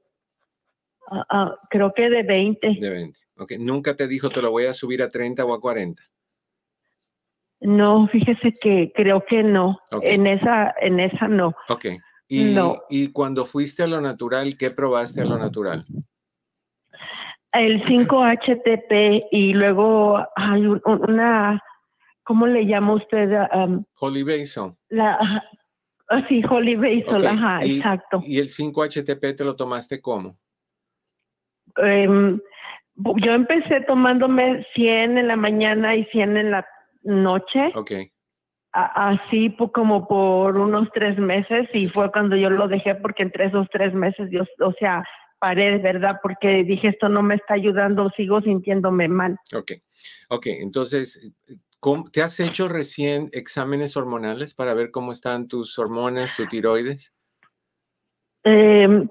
ah, 1.10 1.24
ah, 1.28 1.56
creo 1.68 1.92
que 1.94 2.08
de 2.08 2.22
20. 2.22 2.76
De 2.80 2.90
20. 2.90 3.20
Ok, 3.38 3.52
nunca 3.58 3.94
te 3.94 4.08
dijo 4.08 4.30
te 4.30 4.40
lo 4.40 4.50
voy 4.50 4.64
a 4.64 4.74
subir 4.74 5.02
a 5.02 5.10
30 5.10 5.44
o 5.44 5.52
a 5.52 5.60
40. 5.60 6.02
No, 7.60 8.08
fíjese 8.08 8.54
que 8.60 8.92
creo 8.94 9.24
que 9.26 9.42
no. 9.42 9.78
En 10.02 10.26
esa, 10.26 10.74
en 10.80 11.00
esa 11.00 11.28
no. 11.28 11.54
Ok. 11.68 11.86
Y, 12.28 12.44
no. 12.44 12.76
y 12.90 13.12
cuando 13.12 13.44
fuiste 13.44 13.82
a 13.82 13.86
lo 13.86 14.00
natural, 14.00 14.56
¿qué 14.58 14.70
probaste 14.70 15.20
a 15.20 15.26
lo 15.26 15.38
natural? 15.38 15.86
El 17.60 17.82
5-HTP 17.84 19.28
y 19.30 19.52
luego 19.52 20.24
hay 20.36 20.66
una, 20.66 21.62
¿cómo 22.22 22.46
le 22.46 22.66
llama 22.66 22.94
usted? 22.94 23.30
Um, 23.54 23.84
Holy 24.00 24.22
Basil. 24.22 24.72
La, 24.88 25.18
ah, 26.08 26.22
sí, 26.28 26.42
Holy 26.48 26.76
Basil, 26.76 27.26
ajá, 27.26 27.64
exacto. 27.64 28.20
¿Y 28.22 28.38
el 28.38 28.48
5-HTP 28.48 29.36
te 29.36 29.44
lo 29.44 29.56
tomaste 29.56 30.00
cómo? 30.00 30.36
Em, 31.76 32.40
yo 32.96 33.32
empecé 33.32 33.80
tomándome 33.82 34.66
100 34.74 35.18
en 35.18 35.28
la 35.28 35.36
mañana 35.36 35.94
y 35.96 36.04
100 36.06 36.36
en 36.36 36.50
la 36.50 36.66
noche. 37.02 37.72
Ok. 37.74 37.92
así 38.72 39.56
como 39.72 40.06
por 40.06 40.58
unos 40.58 40.88
tres 40.92 41.16
meses 41.18 41.66
y 41.72 41.88
fue 41.88 42.12
cuando 42.12 42.36
yo 42.36 42.50
lo 42.50 42.68
dejé 42.68 42.94
porque 42.96 43.22
entre 43.22 43.46
esos 43.46 43.66
tres 43.70 43.94
meses, 43.94 44.28
yo, 44.30 44.42
o 44.60 44.72
sea, 44.72 45.02
paré, 45.38 45.78
¿verdad? 45.78 46.18
Porque 46.22 46.64
dije, 46.64 46.88
esto 46.88 47.08
no 47.08 47.22
me 47.22 47.36
está 47.36 47.54
ayudando, 47.54 48.10
sigo 48.16 48.40
sintiéndome 48.40 49.08
mal. 49.08 49.38
Ok, 49.54 49.72
ok, 50.28 50.46
entonces, 50.46 51.32
¿te 52.12 52.22
has 52.22 52.40
hecho 52.40 52.68
recién 52.68 53.28
exámenes 53.32 53.96
hormonales 53.96 54.54
para 54.54 54.74
ver 54.74 54.90
cómo 54.90 55.12
están 55.12 55.48
tus 55.48 55.78
hormonas, 55.78 56.36
tu 56.36 56.46
tiroides? 56.46 57.14
Em, 58.44 59.08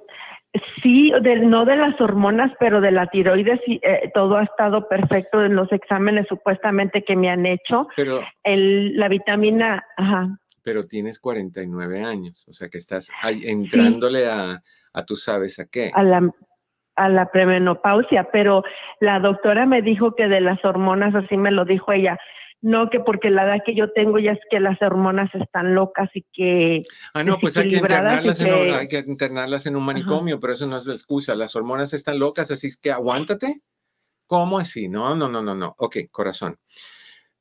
sí, 0.82 1.12
no 1.12 1.65
de 1.65 1.75
las 1.75 2.00
hormonas, 2.00 2.51
pero 2.60 2.82
de 2.82 2.91
la 2.91 3.08
tiroides, 3.08 3.60
sí, 3.65 3.79
eh, 3.84 4.12
todo 4.13 4.38
ha 4.38 4.44
estado 4.44 4.88
perfecto 4.88 5.44
en 5.44 5.55
los 5.55 5.72
exámenes 5.72 6.27
supuestamente 6.27 7.03
que 7.03 7.15
me 7.15 7.29
han 7.29 7.46
hecho. 7.46 7.88
Pero, 7.96 8.22
El, 8.44 8.98
la 8.98 9.08
vitamina, 9.10 9.86
ajá. 9.98 10.39
Pero 10.66 10.84
tienes 10.84 11.20
49 11.20 12.04
años, 12.04 12.46
o 12.50 12.54
sea 12.54 12.68
que 12.68 12.80
estás 12.80 13.10
ahí 13.22 13.44
entrándole 13.46 14.28
a 14.28 14.62
a 14.96 15.06
tú 15.06 15.16
sabes 15.16 15.60
a 15.60 15.66
qué. 15.66 15.92
A 15.94 16.04
la, 16.04 16.32
a 16.96 17.10
la 17.10 17.30
premenopausia, 17.30 18.30
pero 18.32 18.64
la 19.00 19.20
doctora 19.20 19.66
me 19.66 19.82
dijo 19.82 20.16
que 20.16 20.28
de 20.28 20.42
las 20.42 20.64
hormonas, 20.64 21.14
así 21.14 21.38
me 21.38 21.52
lo 21.52 21.66
dijo 21.66 21.92
ella, 21.92 22.18
no 22.62 22.90
que 22.90 23.02
porque 23.02 23.30
la 23.30 23.44
edad 23.44 23.64
que 23.66 23.76
yo 23.76 23.92
tengo 23.92 24.18
ya 24.18 24.32
es 24.32 24.40
que 24.50 24.60
las 24.60 24.82
hormonas 24.82 25.30
están 25.36 25.76
locas 25.76 26.10
y 26.14 26.26
que... 26.34 26.80
Ah, 27.14 27.24
no, 27.24 27.38
pues 27.40 27.58
hay 27.58 27.68
que, 27.68 27.76
internarlas 27.76 28.40
en, 28.40 28.74
hay 28.74 28.88
que 28.88 29.04
internarlas 29.06 29.66
en 29.66 29.76
un 29.76 29.84
manicomio, 29.84 30.40
pero 30.40 30.54
eso 30.54 30.66
no 30.66 30.78
es 30.78 30.88
la 30.88 30.94
excusa. 30.94 31.36
Las 31.36 31.56
hormonas 31.56 31.94
están 31.94 32.18
locas, 32.18 32.50
así 32.50 32.68
es 32.68 32.78
que 32.78 32.92
aguántate. 32.92 33.62
¿Cómo 34.26 34.58
así? 34.58 34.88
No, 34.88 35.14
no, 35.14 35.28
no, 35.28 35.44
no, 35.44 35.54
no. 35.54 35.76
Ok, 35.78 35.98
corazón. 36.10 36.58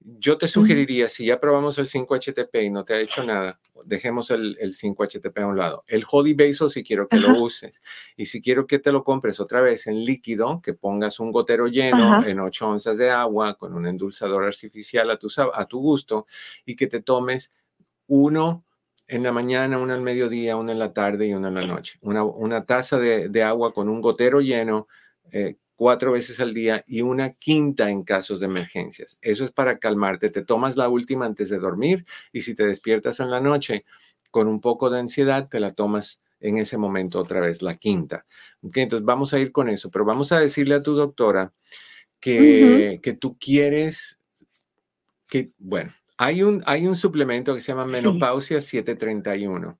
Yo 0.04 0.36
te 0.36 0.48
sugeriría, 0.48 1.08
si 1.08 1.24
ya 1.24 1.40
probamos 1.40 1.78
el 1.78 1.86
5-HTP 1.86 2.64
y 2.64 2.70
no 2.70 2.84
te 2.84 2.92
ha 2.92 3.00
hecho 3.00 3.24
nada, 3.24 3.58
dejemos 3.86 4.30
el, 4.30 4.58
5-HTP 4.58 5.38
a 5.40 5.46
un 5.46 5.56
lado. 5.56 5.84
El 5.86 6.04
Holy 6.08 6.34
Basil 6.34 6.68
si 6.68 6.82
quiero 6.82 7.08
que 7.08 7.16
lo 7.16 7.42
uses. 7.42 7.80
Y 8.16 8.26
si 8.26 8.42
quiero 8.42 8.66
que 8.66 8.78
te 8.78 8.92
lo 8.92 9.02
compres 9.02 9.40
otra 9.40 9.62
vez 9.62 9.86
en 9.86 10.04
líquido, 10.04 10.60
que 10.62 10.74
pongas 10.74 11.20
un 11.20 11.32
gotero 11.32 11.68
lleno 11.68 12.22
en 12.24 12.38
8 12.38 12.68
onzas 12.68 12.98
de 12.98 13.10
agua 13.10 13.54
con 13.54 13.74
un 13.74 13.86
endulzador 13.86 14.44
artificial 14.44 15.10
a 15.10 15.16
tu, 15.16 15.28
a 15.52 15.64
tu 15.66 15.80
gusto 15.80 16.26
y 16.66 16.76
que 16.76 16.86
te 16.86 17.00
tomes 17.00 17.50
uno 18.06 18.64
en 19.06 19.22
la 19.22 19.32
mañana, 19.32 19.78
uno 19.78 19.94
al 19.94 20.02
mediodía, 20.02 20.56
uno 20.56 20.72
en 20.72 20.78
la 20.78 20.92
tarde 20.92 21.26
y 21.26 21.34
uno 21.34 21.48
en 21.48 21.54
la 21.54 21.66
noche. 21.66 21.98
Una, 22.02 22.64
taza 22.64 22.98
de, 22.98 23.42
agua 23.42 23.72
con 23.72 23.88
un 23.88 24.00
gotero 24.02 24.40
lleno 24.40 24.86
eh, 25.30 25.56
cuatro 25.76 26.12
veces 26.12 26.40
al 26.40 26.54
día 26.54 26.84
y 26.86 27.02
una 27.02 27.34
quinta 27.34 27.90
en 27.90 28.02
casos 28.02 28.40
de 28.40 28.46
emergencias. 28.46 29.18
Eso 29.20 29.44
es 29.44 29.52
para 29.52 29.78
calmarte. 29.78 30.30
Te 30.30 30.42
tomas 30.42 30.76
la 30.76 30.88
última 30.88 31.26
antes 31.26 31.48
de 31.48 31.58
dormir 31.58 32.04
y 32.32 32.42
si 32.42 32.54
te 32.54 32.66
despiertas 32.66 33.20
en 33.20 33.30
la 33.30 33.40
noche 33.40 33.84
con 34.30 34.48
un 34.48 34.60
poco 34.60 34.90
de 34.90 35.00
ansiedad, 35.00 35.48
te 35.48 35.60
la 35.60 35.72
tomas 35.72 36.20
en 36.40 36.58
ese 36.58 36.76
momento 36.76 37.18
otra 37.20 37.40
vez, 37.40 37.62
la 37.62 37.76
quinta. 37.76 38.26
entonces 38.62 39.04
vamos 39.04 39.32
a 39.32 39.38
ir 39.38 39.50
con 39.50 39.68
eso, 39.68 39.90
pero 39.90 40.04
vamos 40.04 40.30
a 40.30 40.40
decirle 40.40 40.74
a 40.74 40.82
tu 40.82 40.94
doctora 40.94 41.54
que, 42.20 43.00
que 43.02 43.14
tú 43.14 43.38
quieres 43.38 44.20
que, 45.26 45.52
bueno, 45.58 45.94
hay 46.16 46.42
un, 46.42 46.62
hay 46.66 46.86
un 46.86 46.96
suplemento 46.96 47.54
que 47.54 47.60
se 47.60 47.72
llama 47.72 47.86
Menopausia 47.86 48.60
731. 48.60 49.78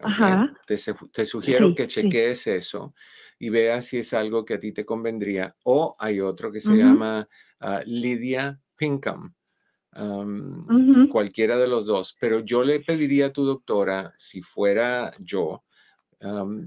Ajá. 0.00 0.54
Te, 0.66 1.26
sugiero 1.26 1.74
que 1.74 1.86
cheques 1.86 2.46
eso 2.46 2.94
y 3.38 3.50
vea 3.50 3.82
si 3.82 3.98
es 3.98 4.12
algo 4.12 4.44
que 4.44 4.54
a 4.54 4.60
ti 4.60 4.72
te 4.72 4.84
convendría. 4.84 5.56
O 5.64 5.96
hay 5.98 6.20
otro 6.20 6.50
que 6.50 6.60
se 6.60 6.74
llama 6.74 7.28
ah, 7.60 7.82
Lydia 7.86 8.60
Pinkham. 8.76 9.34
Cualquiera 11.10 11.56
de 11.58 11.68
los 11.68 11.86
dos. 11.86 12.16
Pero 12.20 12.40
yo 12.40 12.64
le 12.64 12.80
pediría 12.80 13.26
a 13.26 13.32
tu 13.32 13.44
doctora, 13.44 14.14
si 14.18 14.42
fuera 14.42 15.12
yo, 15.18 15.64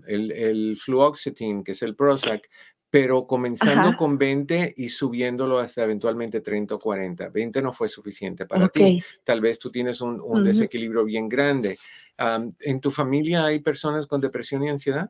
el, 0.08 0.32
el 0.32 0.78
fluoxetine, 0.78 1.64
que 1.64 1.74
es 1.74 1.82
el 1.82 1.96
Prozac, 1.96 2.50
pero 2.92 3.26
comenzando 3.26 3.96
con 3.96 4.18
20 4.18 4.74
y 4.76 4.90
subiéndolo 4.90 5.60
hasta 5.60 5.84
eventualmente 5.84 6.42
30 6.42 6.76
o 6.76 6.80
40. 6.80 7.30
20 7.30 7.62
no 7.62 7.72
fue 7.72 7.88
suficiente 7.88 8.46
para 8.46 8.68
ti. 8.68 9.02
Tal 9.24 9.40
vez 9.40 9.60
tú 9.60 9.72
tienes 9.72 10.02
un, 10.02 10.44
desequilibrio 10.44 11.06
bien 11.06 11.30
grande. 11.30 11.80
¿En 12.60 12.82
tu 12.82 12.92
familia 12.92 13.46
hay 13.46 13.60
personas 13.60 14.08
con 14.08 14.20
depresión 14.20 14.64
y 14.64 14.70
ansiedad? 14.70 15.10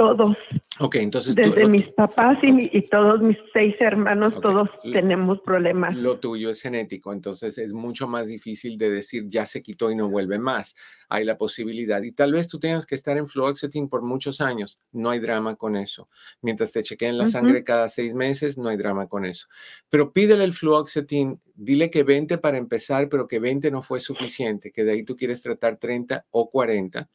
Todos. 0.00 0.34
Ok, 0.78 0.94
entonces. 0.94 1.34
Desde 1.34 1.68
mis 1.68 1.86
papás 1.88 2.38
y, 2.42 2.80
todos 2.88 3.20
mis 3.20 3.36
seis 3.52 3.74
hermanos, 3.80 4.32
todos 4.40 4.70
tenemos 4.82 5.40
problemas. 5.42 5.94
Lo 5.94 6.18
tuyo 6.18 6.48
es 6.48 6.62
genético, 6.62 7.12
entonces 7.12 7.58
es 7.58 7.74
mucho 7.74 8.08
más 8.08 8.26
difícil 8.26 8.78
de 8.78 8.88
decir 8.88 9.24
ya 9.28 9.44
se 9.44 9.60
quitó 9.60 9.90
y 9.90 9.96
no 9.96 10.08
vuelve 10.08 10.38
más. 10.38 10.74
Hay 11.10 11.26
la 11.26 11.36
posibilidad. 11.36 12.02
Y 12.02 12.12
tal 12.12 12.32
vez 12.32 12.48
tú 12.48 12.58
tengas 12.58 12.86
que 12.86 12.94
estar 12.94 13.18
en 13.18 13.26
fluoxetine 13.26 13.88
por 13.88 14.00
muchos 14.00 14.40
años. 14.40 14.80
No 14.90 15.10
hay 15.10 15.18
drama 15.18 15.56
con 15.56 15.76
eso. 15.76 16.08
Mientras 16.40 16.72
te 16.72 16.82
chequeen 16.82 17.18
la 17.18 17.26
sangre 17.26 17.62
cada 17.62 17.86
seis 17.90 18.14
meses, 18.14 18.56
no 18.56 18.70
hay 18.70 18.78
drama 18.78 19.06
con 19.06 19.26
eso. 19.26 19.48
Pero 19.90 20.14
pídele 20.14 20.44
el 20.44 20.54
fluoxetine, 20.54 21.40
dile 21.54 21.90
que 21.90 22.04
20 22.04 22.38
para 22.38 22.56
empezar, 22.56 23.10
pero 23.10 23.28
que 23.28 23.38
20 23.38 23.70
no 23.70 23.82
fue 23.82 24.00
suficiente, 24.00 24.72
que 24.72 24.82
de 24.82 24.92
ahí 24.92 25.02
tú 25.02 25.14
quieres 25.14 25.42
tratar 25.42 25.76
30 25.76 26.24
o 26.30 26.48
40 26.48 27.10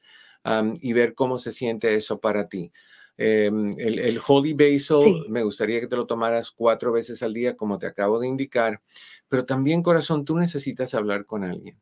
y 0.82 0.94
ver 0.94 1.14
cómo 1.14 1.40
se 1.40 1.52
siente 1.52 1.96
eso 1.96 2.20
para 2.20 2.48
ti. 2.48 2.72
Em, 3.18 3.74
el, 3.78 4.20
Holy 4.26 4.54
Basil, 4.54 5.26
me 5.30 5.44
gustaría 5.44 5.80
que 5.80 5.88
te 5.88 5.96
lo 5.96 6.06
tomaras 6.06 6.52
cuatro 6.52 6.92
veces 6.92 7.24
al 7.24 7.34
día, 7.34 7.56
como 7.56 7.78
te 7.78 7.88
acabo 7.88 8.20
de 8.20 8.28
indicar, 8.28 8.82
pero 9.28 9.46
también, 9.46 9.82
corazón, 9.82 10.26
tú 10.26 10.38
necesitas 10.38 10.94
hablar 10.94 11.26
con 11.26 11.44
alguien. 11.44 11.80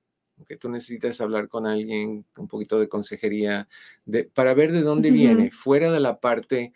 que 0.47 0.57
Tú 0.57 0.69
necesitas 0.69 1.21
hablar 1.21 1.47
con 1.47 1.65
alguien, 1.65 2.25
un 2.37 2.47
poquito 2.47 2.79
de 2.79 2.87
consejería, 2.87 3.67
de, 4.05 4.25
para 4.25 4.53
ver 4.53 4.71
de 4.71 4.81
dónde 4.81 5.11
viene, 5.11 5.49
fuera 5.49 5.91
de 5.91 5.99
la 5.99 6.19
parte 6.19 6.73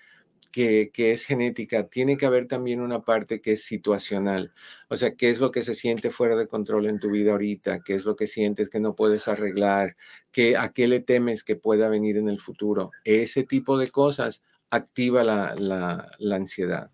que, 0.57 1.11
es 1.11 1.25
genética, 1.25 1.87
tiene 1.87 2.17
que 2.17 2.25
haber 2.25 2.47
también 2.47 2.81
una 2.81 3.01
parte 3.01 3.41
que 3.41 3.51
es 3.51 3.63
situacional. 3.63 4.51
O 4.89 4.97
sea, 4.97 5.13
qué 5.15 5.29
es 5.29 5.39
lo 5.39 5.51
que 5.51 5.61
se 5.61 5.75
siente 5.75 6.09
fuera 6.09 6.35
de 6.35 6.47
control 6.47 6.87
en 6.87 6.99
tu 6.99 7.11
vida 7.11 7.33
ahorita, 7.33 7.81
qué 7.85 7.93
es 7.93 8.05
lo 8.05 8.15
que 8.15 8.25
sientes 8.25 8.69
que 8.69 8.79
no 8.79 8.95
puedes 8.95 9.27
arreglar, 9.27 9.95
¿Qué, 10.31 10.57
a 10.57 10.73
qué 10.73 10.87
le 10.87 10.99
temes 10.99 11.43
que 11.43 11.55
pueda 11.55 11.89
venir 11.89 12.17
en 12.17 12.27
el 12.27 12.39
futuro. 12.39 12.91
Ese 13.03 13.43
tipo 13.43 13.77
de 13.77 13.89
cosas 13.89 14.43
activa 14.71 15.23
la, 15.23 15.53
la, 15.55 16.35
ansiedad. 16.35 16.89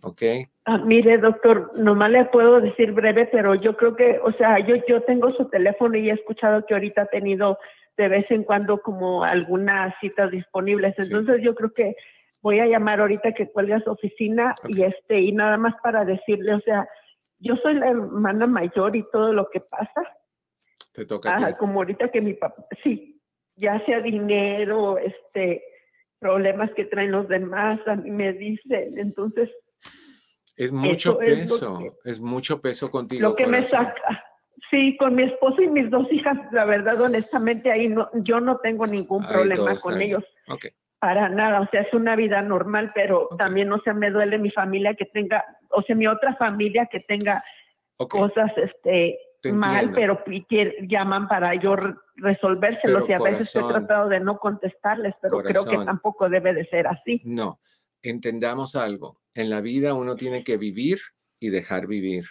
¿Ok? 0.00 0.22
Ah, 0.64 0.78
mire, 0.78 1.18
doctor, 1.18 1.72
nomás 1.78 2.10
le 2.10 2.24
puedo 2.26 2.60
decir 2.60 2.92
breve, 2.92 3.28
pero 3.30 3.54
yo 3.54 3.76
creo 3.76 3.94
que, 3.94 4.18
o 4.22 4.32
sea, 4.32 4.58
yo, 4.66 4.76
yo 4.88 5.02
tengo 5.02 5.32
su 5.32 5.46
teléfono 5.50 5.96
y 5.96 6.10
he 6.10 6.14
escuchado 6.14 6.64
que 6.66 6.74
ahorita 6.74 7.02
ha 7.02 7.06
tenido 7.06 7.58
de 7.96 8.08
vez 8.08 8.30
en 8.30 8.42
cuando 8.42 8.78
como 8.78 9.22
algunas 9.24 9.94
citas 10.00 10.30
disponibles. 10.30 10.94
Entonces 10.98 11.42
yo 11.42 11.54
creo 11.54 11.72
que 11.72 11.94
voy 12.44 12.60
a 12.60 12.66
llamar 12.66 13.00
ahorita 13.00 13.32
que 13.32 13.50
cuelgue 13.50 13.72
a 13.72 13.80
su 13.80 13.90
oficina 13.90 14.52
y 14.68 14.82
este 14.82 15.18
y 15.18 15.32
nada 15.32 15.56
más 15.56 15.74
para 15.82 16.04
decirle, 16.04 16.52
o 16.52 16.60
sea, 16.60 16.86
yo 17.38 17.56
soy 17.56 17.74
la 17.74 17.88
hermana 17.88 18.46
mayor 18.46 18.94
y 18.94 19.04
todo 19.10 19.32
lo 19.32 19.48
que 19.50 19.60
pasa. 19.60 20.02
Te 20.92 21.06
toca. 21.06 21.56
como 21.56 21.80
ahorita 21.80 22.10
que 22.10 22.20
mi 22.20 22.34
papá, 22.34 22.66
sí, 22.82 23.18
ya 23.56 23.82
sea 23.86 24.00
dinero, 24.00 24.98
este, 24.98 25.64
problemas 26.18 26.70
que 26.74 26.84
traen 26.84 27.12
los 27.12 27.26
demás, 27.28 27.80
a 27.86 27.96
mí 27.96 28.10
me 28.10 28.34
dicen, 28.34 28.98
entonces. 28.98 29.50
Es 30.54 30.70
mucho 30.70 31.16
peso, 31.16 31.96
es, 32.04 32.20
mucho 32.20 32.60
peso 32.60 32.90
contigo. 32.90 33.22
Lo 33.22 33.34
que 33.34 33.46
me 33.46 33.64
saca. 33.64 34.22
Sí, 34.70 34.96
con 34.98 35.14
mi 35.14 35.22
esposo 35.22 35.62
y 35.62 35.68
mis 35.68 35.90
dos 35.90 36.06
hijas, 36.12 36.36
la 36.52 36.66
verdad, 36.66 37.00
honestamente, 37.00 37.72
ahí 37.72 37.88
no, 37.88 38.10
yo 38.22 38.38
no 38.38 38.58
tengo 38.58 38.86
ningún 38.86 39.26
problema 39.26 39.76
con 39.76 40.00
ellos. 40.00 40.22
Okay 40.46 40.70
para 41.04 41.28
nada, 41.28 41.60
o 41.60 41.68
sea, 41.68 41.82
es 41.82 41.92
una 41.92 42.16
vida 42.16 42.40
normal, 42.40 42.90
pero 42.94 43.28
también, 43.36 43.70
o 43.70 43.78
sea, 43.82 43.92
me 43.92 44.10
duele 44.10 44.38
mi 44.38 44.50
familia 44.50 44.94
que 44.94 45.04
tenga, 45.04 45.44
o 45.68 45.82
sea, 45.82 45.94
mi 45.94 46.06
otra 46.06 46.34
familia 46.36 46.88
que 46.90 47.00
tenga 47.00 47.44
cosas, 48.08 48.50
este, 48.56 49.18
mal, 49.52 49.90
pero 49.94 50.24
llaman 50.88 51.28
para 51.28 51.56
yo 51.56 51.76
resolvérselos 52.16 53.06
y 53.06 53.12
a 53.12 53.18
veces 53.18 53.54
he 53.54 53.62
tratado 53.62 54.08
de 54.08 54.18
no 54.20 54.38
contestarles, 54.38 55.14
pero 55.20 55.42
creo 55.42 55.66
que 55.66 55.76
tampoco 55.84 56.30
debe 56.30 56.54
de 56.54 56.64
ser 56.68 56.86
así. 56.86 57.20
No, 57.26 57.60
entendamos 58.00 58.74
algo, 58.74 59.20
en 59.34 59.50
la 59.50 59.60
vida 59.60 59.92
uno 59.92 60.16
tiene 60.16 60.42
que 60.42 60.56
vivir 60.56 61.00
y 61.38 61.50
dejar 61.50 61.86
vivir 61.86 62.24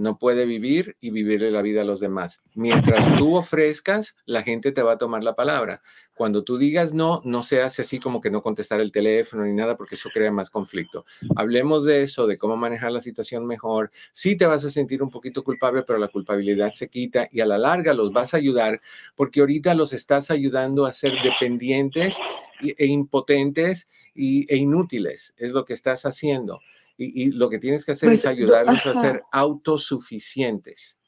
no 0.00 0.18
puede 0.18 0.46
vivir 0.46 0.96
y 0.98 1.10
vivirle 1.10 1.50
la 1.50 1.60
vida 1.60 1.82
a 1.82 1.84
los 1.84 2.00
demás. 2.00 2.40
Mientras 2.54 3.14
tú 3.16 3.36
ofrezcas, 3.36 4.16
la 4.24 4.42
gente 4.42 4.72
te 4.72 4.82
va 4.82 4.92
a 4.92 4.98
tomar 4.98 5.22
la 5.22 5.36
palabra. 5.36 5.82
Cuando 6.14 6.42
tú 6.42 6.56
digas 6.56 6.92
no, 6.94 7.20
no 7.24 7.42
se 7.42 7.60
hace 7.60 7.82
así 7.82 7.98
como 7.98 8.20
que 8.20 8.30
no 8.30 8.42
contestar 8.42 8.80
el 8.80 8.92
teléfono 8.92 9.44
ni 9.44 9.52
nada, 9.52 9.76
porque 9.76 9.96
eso 9.96 10.08
crea 10.12 10.32
más 10.32 10.48
conflicto. 10.48 11.04
Hablemos 11.36 11.84
de 11.84 12.02
eso, 12.02 12.26
de 12.26 12.38
cómo 12.38 12.56
manejar 12.56 12.92
la 12.92 13.02
situación 13.02 13.46
mejor. 13.46 13.90
Sí 14.12 14.36
te 14.36 14.46
vas 14.46 14.64
a 14.64 14.70
sentir 14.70 15.02
un 15.02 15.10
poquito 15.10 15.44
culpable, 15.44 15.82
pero 15.82 15.98
la 15.98 16.08
culpabilidad 16.08 16.72
se 16.72 16.88
quita 16.88 17.28
y 17.30 17.40
a 17.40 17.46
la 17.46 17.58
larga 17.58 17.92
los 17.92 18.10
vas 18.10 18.32
a 18.32 18.38
ayudar, 18.38 18.80
porque 19.16 19.40
ahorita 19.40 19.74
los 19.74 19.92
estás 19.92 20.30
ayudando 20.30 20.86
a 20.86 20.92
ser 20.92 21.12
dependientes 21.22 22.16
e 22.62 22.86
impotentes 22.86 23.86
e 24.14 24.56
inútiles. 24.56 25.34
Es 25.36 25.52
lo 25.52 25.66
que 25.66 25.74
estás 25.74 26.06
haciendo 26.06 26.60
y, 27.00 27.32
lo 27.32 27.48
que 27.48 27.58
tienes 27.58 27.86
que 27.86 27.92
hacer 27.92 28.12
es 28.12 28.22
pues, 28.22 28.32
ayudarlos 28.32 28.86
a 28.86 28.94
ser 28.94 29.22
autosuficientes. 29.32 30.98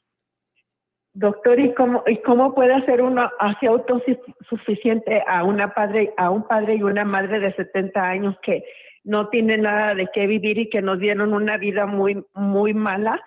Doctor, 1.13 1.59
¿y 1.59 1.71
cómo, 1.73 2.03
¿y 2.07 2.17
cómo 2.23 2.55
puede 2.55 2.73
hacer 2.73 3.01
uno 3.01 3.29
así 3.39 3.67
autosuficiente 3.67 5.23
a 5.27 5.43
una 5.43 5.73
padre, 5.75 6.11
a 6.17 6.31
un 6.31 6.47
padre 6.47 6.75
y 6.75 6.83
una 6.83 7.05
madre 7.05 7.39
de 7.39 7.53
70 7.53 8.01
años 8.01 8.35
que 8.41 8.63
no 9.03 9.29
tienen 9.29 9.61
nada 9.61 9.93
de 9.93 10.07
qué 10.11 10.25
vivir 10.25 10.57
y 10.57 10.69
que 10.69 10.81
nos 10.81 10.97
dieron 10.97 11.33
una 11.33 11.57
vida 11.57 11.85
muy, 11.85 12.25
muy 12.33 12.73
mala, 12.73 13.21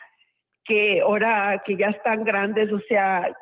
que 0.64 1.00
ahora 1.00 1.62
que 1.64 1.76
ya 1.76 1.90
están 1.90 2.24
grandes, 2.24 2.72
o 2.72 2.80
sea, 2.88 3.32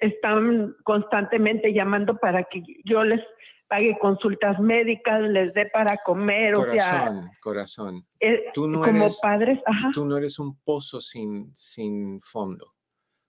están 0.00 0.74
constantemente 0.82 1.72
llamando 1.72 2.16
para 2.16 2.42
que 2.44 2.62
yo 2.84 3.04
les 3.04 3.20
pague 3.68 3.98
consultas 3.98 4.58
médicas, 4.60 5.20
les 5.22 5.52
dé 5.54 5.66
para 5.66 5.96
comer, 6.04 6.54
corazón, 6.54 6.70
o 6.70 6.74
sea. 6.74 7.30
Corazón, 7.40 8.06
eh, 8.20 8.44
tú 8.54 8.66
no 8.68 8.82
como 8.82 9.04
eres, 9.04 9.18
padres, 9.20 9.60
ajá. 9.66 9.90
Tú 9.92 10.04
no 10.04 10.16
eres 10.16 10.38
un 10.38 10.56
pozo 10.60 11.00
sin, 11.00 11.54
sin 11.54 12.20
fondo. 12.20 12.74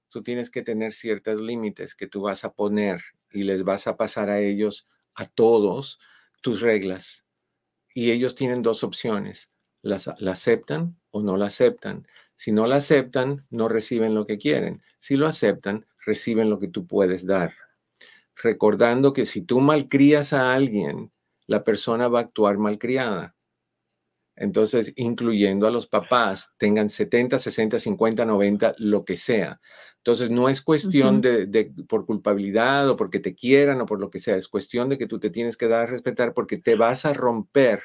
Tú 0.10 0.24
tienes 0.24 0.50
que 0.50 0.62
tener 0.62 0.94
ciertos 0.94 1.42
límites 1.42 1.96
que 1.96 2.08
tú 2.08 2.22
vas 2.22 2.44
a 2.44 2.54
poner 2.54 3.02
y 3.32 3.44
les 3.44 3.64
vas 3.64 3.88
a 3.88 3.98
pasar 3.98 4.30
a 4.30 4.40
ellos, 4.40 4.88
a 5.16 5.26
todos, 5.26 6.00
tus 6.42 6.62
reglas. 6.62 7.26
Y 7.94 8.12
ellos 8.12 8.36
tienen 8.36 8.62
dos 8.62 8.84
opciones. 8.84 9.52
Las, 9.82 10.10
la 10.20 10.32
aceptan 10.32 10.98
o 11.12 11.22
no 11.22 11.38
la 11.38 11.48
aceptan. 11.48 12.08
Si 12.36 12.52
no 12.52 12.68
la 12.68 12.78
aceptan, 12.78 13.46
no 13.50 13.68
reciben 13.68 14.16
lo 14.16 14.26
que 14.26 14.38
quieren. 14.38 14.82
Si 15.00 15.18
lo 15.18 15.28
aceptan, 15.28 15.86
reciben 16.06 16.50
lo 16.50 16.60
que 16.60 16.68
tú 16.68 16.86
puedes 16.86 17.26
dar 17.26 17.54
recordando 18.42 19.14
que 19.14 19.26
si 19.26 19.42
tú 19.42 19.60
malcrías 19.60 20.34
a 20.34 20.54
alguien, 20.54 21.12
la 21.48 21.64
persona 21.64 22.08
va 22.08 22.20
a 22.20 22.24
actuar 22.24 22.58
malcriada. 22.58 23.36
Entonces, 24.36 24.94
incluyendo 24.98 25.66
a 25.66 25.72
los 25.72 25.88
papás, 25.88 26.52
tengan 26.58 26.92
70, 26.92 27.40
60, 27.40 27.80
50, 27.80 28.24
90, 28.24 28.76
lo 28.78 29.04
que 29.04 29.18
sea. 29.18 29.60
Entonces, 29.98 30.30
no 30.30 30.48
es 30.48 30.62
cuestión 30.62 31.22
de, 31.22 31.74
por 31.90 32.06
culpabilidad 32.06 32.88
o 32.88 32.96
porque 32.96 33.20
te 33.20 33.34
quieran 33.34 33.82
o 33.82 33.88
por 33.88 34.00
lo 34.00 34.12
que 34.12 34.20
sea, 34.20 34.36
es 34.36 34.48
cuestión 34.48 34.90
de 34.90 35.00
que 35.00 35.08
tú 35.08 35.20
te 35.20 35.32
tienes 35.32 35.58
que 35.58 35.68
dar 35.68 35.82
a 35.82 35.86
respetar 35.88 36.36
porque 36.36 36.58
te 36.58 36.76
vas 36.76 37.06
a 37.06 37.14
romper. 37.14 37.82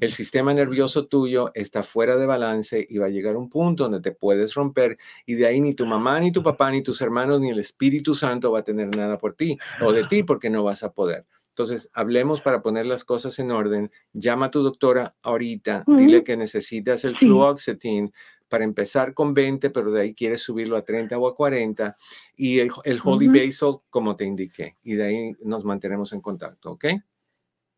El 0.00 0.12
sistema 0.12 0.52
nervioso 0.54 1.06
tuyo 1.06 1.50
está 1.54 1.82
fuera 1.82 2.16
de 2.16 2.26
balance 2.26 2.84
y 2.88 2.98
va 2.98 3.06
a 3.06 3.10
llegar 3.10 3.36
un 3.36 3.48
punto 3.48 3.84
donde 3.84 4.00
te 4.00 4.12
puedes 4.12 4.54
romper 4.54 4.98
y 5.26 5.34
de 5.34 5.46
ahí 5.46 5.60
ni 5.60 5.74
tu 5.74 5.86
mamá, 5.86 6.20
ni 6.20 6.32
tu 6.32 6.42
papá, 6.42 6.70
ni 6.70 6.82
tus 6.82 7.00
hermanos, 7.00 7.40
ni 7.40 7.50
el 7.50 7.58
Espíritu 7.58 8.14
Santo 8.14 8.52
va 8.52 8.60
a 8.60 8.64
tener 8.64 8.94
nada 8.96 9.18
por 9.18 9.34
ti 9.34 9.58
o 9.80 9.92
de 9.92 10.04
ti 10.04 10.22
porque 10.22 10.50
no 10.50 10.64
vas 10.64 10.82
a 10.82 10.92
poder. 10.92 11.26
Entonces, 11.54 11.88
hablemos 11.92 12.40
para 12.40 12.62
poner 12.62 12.84
las 12.84 13.04
cosas 13.04 13.38
en 13.38 13.52
orden. 13.52 13.92
Llama 14.12 14.46
a 14.46 14.50
tu 14.50 14.64
doctora 14.64 15.14
ahorita, 15.22 15.84
dile 15.86 16.24
que 16.24 16.36
necesitas 16.36 17.04
el 17.04 17.14
fluoxetine 17.14 18.10
para 18.48 18.64
empezar 18.64 19.14
con 19.14 19.34
20, 19.34 19.70
pero 19.70 19.92
de 19.92 20.00
ahí 20.00 20.14
quieres 20.14 20.42
subirlo 20.42 20.76
a 20.76 20.84
30 20.84 21.16
o 21.16 21.28
a 21.28 21.34
40, 21.34 21.96
y 22.36 22.58
el, 22.58 22.70
Holy 23.04 23.28
Basil, 23.28 23.76
como 23.88 24.16
te 24.16 24.24
indiqué, 24.24 24.76
y 24.82 24.94
de 24.94 25.04
ahí 25.04 25.32
nos 25.42 25.64
mantenemos 25.64 26.12
en 26.12 26.20
contacto, 26.20 26.72
¿ok? 26.72 26.86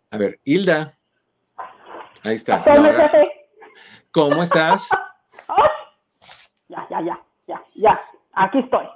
A 0.09 0.17
ver, 0.17 0.41
Hilda. 0.43 0.97
Ahí 2.23 2.35
estás. 2.35 2.65
¿Cómo 4.11 4.43
estás? 4.43 4.89
Ya, 6.69 6.87
ya, 6.89 7.01
ya, 7.01 7.23
ya, 7.45 7.63
ya. 7.75 8.01
Aquí 8.33 8.57
estoy. 8.57 8.87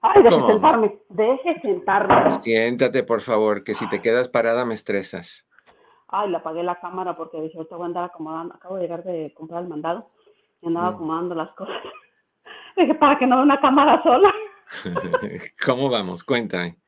Ay, 0.00 0.22
deje 0.24 0.46
sentarme, 0.46 0.98
deje 1.10 1.60
sentarme. 1.60 2.30
Siéntate, 2.30 3.04
por 3.04 3.20
favor, 3.20 3.62
que 3.62 3.74
si 3.74 3.88
te 3.88 4.00
quedas 4.00 4.28
parada 4.28 4.64
me 4.64 4.74
estresas. 4.74 5.46
Ay, 6.08 6.30
le 6.30 6.38
apagué 6.38 6.64
la 6.64 6.80
cámara 6.80 7.16
porque 7.16 7.40
dije, 7.40 7.56
ahorita 7.56 7.76
voy 7.76 7.84
a 7.84 7.86
andar 7.86 8.04
acomodando. 8.04 8.54
Acabo 8.54 8.76
de 8.76 8.82
llegar 8.82 9.04
de 9.04 9.32
comprar 9.34 9.62
el 9.62 9.68
mandado 9.68 10.10
y 10.60 10.66
andaba 10.66 10.90
mm. 10.90 10.94
acomodando 10.94 11.34
las 11.36 11.50
cosas. 11.54 11.76
Dije, 12.76 12.94
para 12.94 13.16
que 13.16 13.26
no 13.26 13.36
vea 13.36 13.44
una 13.44 13.60
cámara 13.60 14.02
sola. 14.02 14.32
¿Cómo 15.64 15.88
vamos? 15.88 16.24
Cuéntame. 16.24 16.78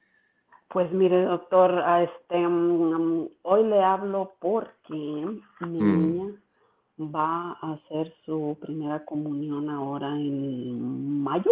Pues 0.69 0.93
mire, 0.93 1.25
doctor, 1.25 1.83
este, 2.03 2.47
mm, 2.47 3.29
hoy 3.43 3.65
le 3.65 3.83
hablo 3.83 4.33
porque 4.39 4.93
mi 4.93 5.81
mm. 5.81 5.99
niña 5.99 6.35
va 7.01 7.57
a 7.61 7.73
hacer 7.73 8.13
su 8.27 8.57
primera 8.61 9.05
comunión 9.05 9.71
ahora 9.71 10.09
en 10.09 11.23
mayo. 11.23 11.51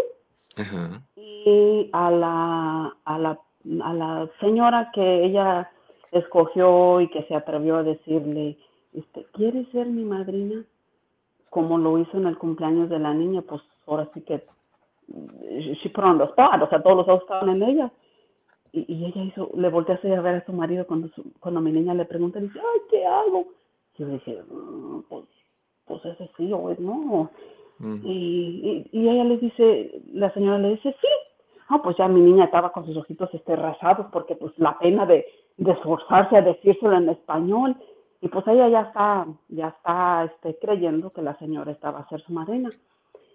Y 1.17 1.91
a 1.93 2.11
la, 2.11 2.97
a, 3.05 3.19
la, 3.19 3.39
a 3.83 3.93
la 3.93 4.31
señora 4.41 4.91
que 4.93 5.25
ella 5.25 5.71
escogió 6.13 7.01
y 7.01 7.09
que 7.09 7.25
se 7.25 7.35
atrevió 7.35 7.77
a 7.77 7.83
decirle, 7.83 8.59
este, 8.95 9.27
¿quieres 9.33 9.69
ser 9.69 9.87
mi 9.87 10.05
madrina? 10.05 10.65
Como 11.51 11.79
lo 11.79 11.99
hizo 11.99 12.17
en 12.17 12.27
el 12.27 12.39
cumpleaños 12.39 12.89
de 12.89 12.99
la 12.99 13.15
niña, 13.15 13.43
pues 13.43 13.63
ahora 13.87 14.09
sí 14.15 14.21
que 14.23 14.45
she 15.09 15.89
put 15.91 16.05
on 16.05 16.21
o 16.21 16.35
sea, 16.35 16.83
todos 16.83 16.97
los 16.97 17.09
ojos 17.09 17.23
estaban 17.23 17.51
en 17.51 17.63
ella. 17.63 17.91
Y, 18.77 18.85
y 18.93 19.07
ella 19.07 19.23
hizo, 19.23 19.51
le 19.55 19.71
volteó 19.71 19.95
a 19.95 20.21
ver 20.21 20.35
a 20.35 20.45
su 20.45 20.53
marido 20.53 20.87
cuando, 20.87 21.09
cuando 21.41 21.63
mi 21.63 21.73
niña 21.73 21.95
le 21.95 22.05
pregunta, 22.05 22.39
dice, 22.39 22.59
ay, 22.61 22.81
¿qué 22.91 23.07
hago? 23.07 23.47
Y 23.95 24.03
yo 24.03 24.07
dije, 24.09 24.43
mm, 24.51 25.01
pues, 25.09 25.25
pues 25.87 26.05
ese 26.05 26.31
sí 26.37 26.53
o 26.53 26.71
es 26.71 26.79
no. 26.79 27.31
Y, 27.81 28.87
y, 28.93 29.09
ella 29.09 29.25
le 29.25 29.39
dice, 29.39 30.03
la 30.13 30.31
señora 30.35 30.59
le 30.59 30.71
dice, 30.71 30.95
sí. 31.01 31.09
Ah, 31.69 31.81
pues 31.83 31.97
ya 31.97 32.07
mi 32.07 32.21
niña 32.21 32.45
estaba 32.45 32.71
con 32.71 32.85
sus 32.85 32.97
ojitos 32.99 33.33
este, 33.33 33.57
rasados 33.57 34.07
porque 34.13 34.37
pues 34.37 34.53
la 34.59 34.79
pena 34.79 35.05
de, 35.07 35.27
de 35.57 35.73
esforzarse 35.73 36.37
a 36.37 36.43
decírselo 36.43 36.97
en 36.97 37.09
español. 37.09 37.77
Y 38.21 38.29
pues 38.29 38.47
ella 38.47 38.69
ya 38.69 38.83
está, 38.83 39.27
ya 39.49 39.69
está 39.69 40.25
este, 40.25 40.59
creyendo 40.59 41.11
que 41.11 41.23
la 41.23 41.37
señora 41.39 41.73
estaba 41.73 42.01
a 42.01 42.09
ser 42.09 42.21
su 42.21 42.33
madrina. 42.33 42.69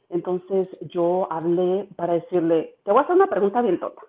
Entonces 0.09 0.67
yo 0.81 1.27
hablé 1.31 1.87
para 1.95 2.13
decirle, 2.13 2.75
te 2.83 2.91
voy 2.91 2.99
a 2.99 3.03
hacer 3.03 3.15
una 3.15 3.27
pregunta 3.27 3.61
bien 3.61 3.79
tonta. 3.79 4.01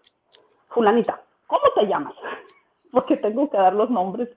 Fulanita, 0.74 1.22
¿cómo 1.46 1.62
te 1.74 1.86
llamas? 1.86 2.14
Porque 2.92 3.16
tengo 3.16 3.48
que 3.50 3.56
dar 3.56 3.74
los 3.74 3.90
nombres 3.90 4.28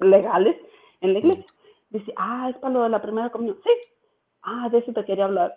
legales 0.00 0.56
en 1.00 1.12
la 1.12 1.18
iglesia. 1.18 1.44
Dice, 1.90 2.12
ah, 2.16 2.48
es 2.50 2.56
para 2.56 2.72
lo 2.72 2.82
de 2.82 2.88
la 2.88 3.02
primera 3.02 3.30
comunión. 3.30 3.58
Sí, 3.62 3.70
Ah, 4.44 4.68
de 4.70 4.78
eso 4.78 4.92
te 4.92 5.04
quería 5.04 5.24
hablar. 5.24 5.56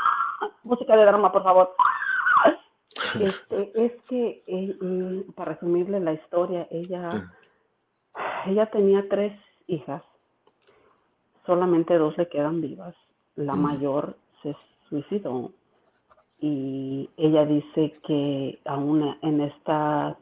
Música 0.62 0.96
de 0.96 1.04
drama, 1.04 1.32
por 1.32 1.42
favor. 1.42 1.74
Este, 3.20 3.72
es 3.74 3.92
que, 4.08 4.42
eh, 4.46 4.76
mm, 4.80 5.32
para 5.32 5.52
resumirle 5.52 5.98
la 5.98 6.12
historia, 6.12 6.66
ella, 6.70 7.32
ella 8.44 8.66
tenía 8.66 9.08
tres 9.08 9.32
hijas. 9.66 10.02
Solamente 11.46 11.96
dos 11.96 12.18
le 12.18 12.28
quedan 12.28 12.60
vivas. 12.60 12.94
La 13.34 13.54
mm. 13.54 13.62
mayor 13.62 14.16
se 14.42 14.54
suicidó 14.88 15.52
y 16.40 17.10
ella 17.16 17.44
dice 17.44 17.94
que 18.06 18.58
aún 18.64 19.16
en 19.22 19.40
esta, 19.40 20.16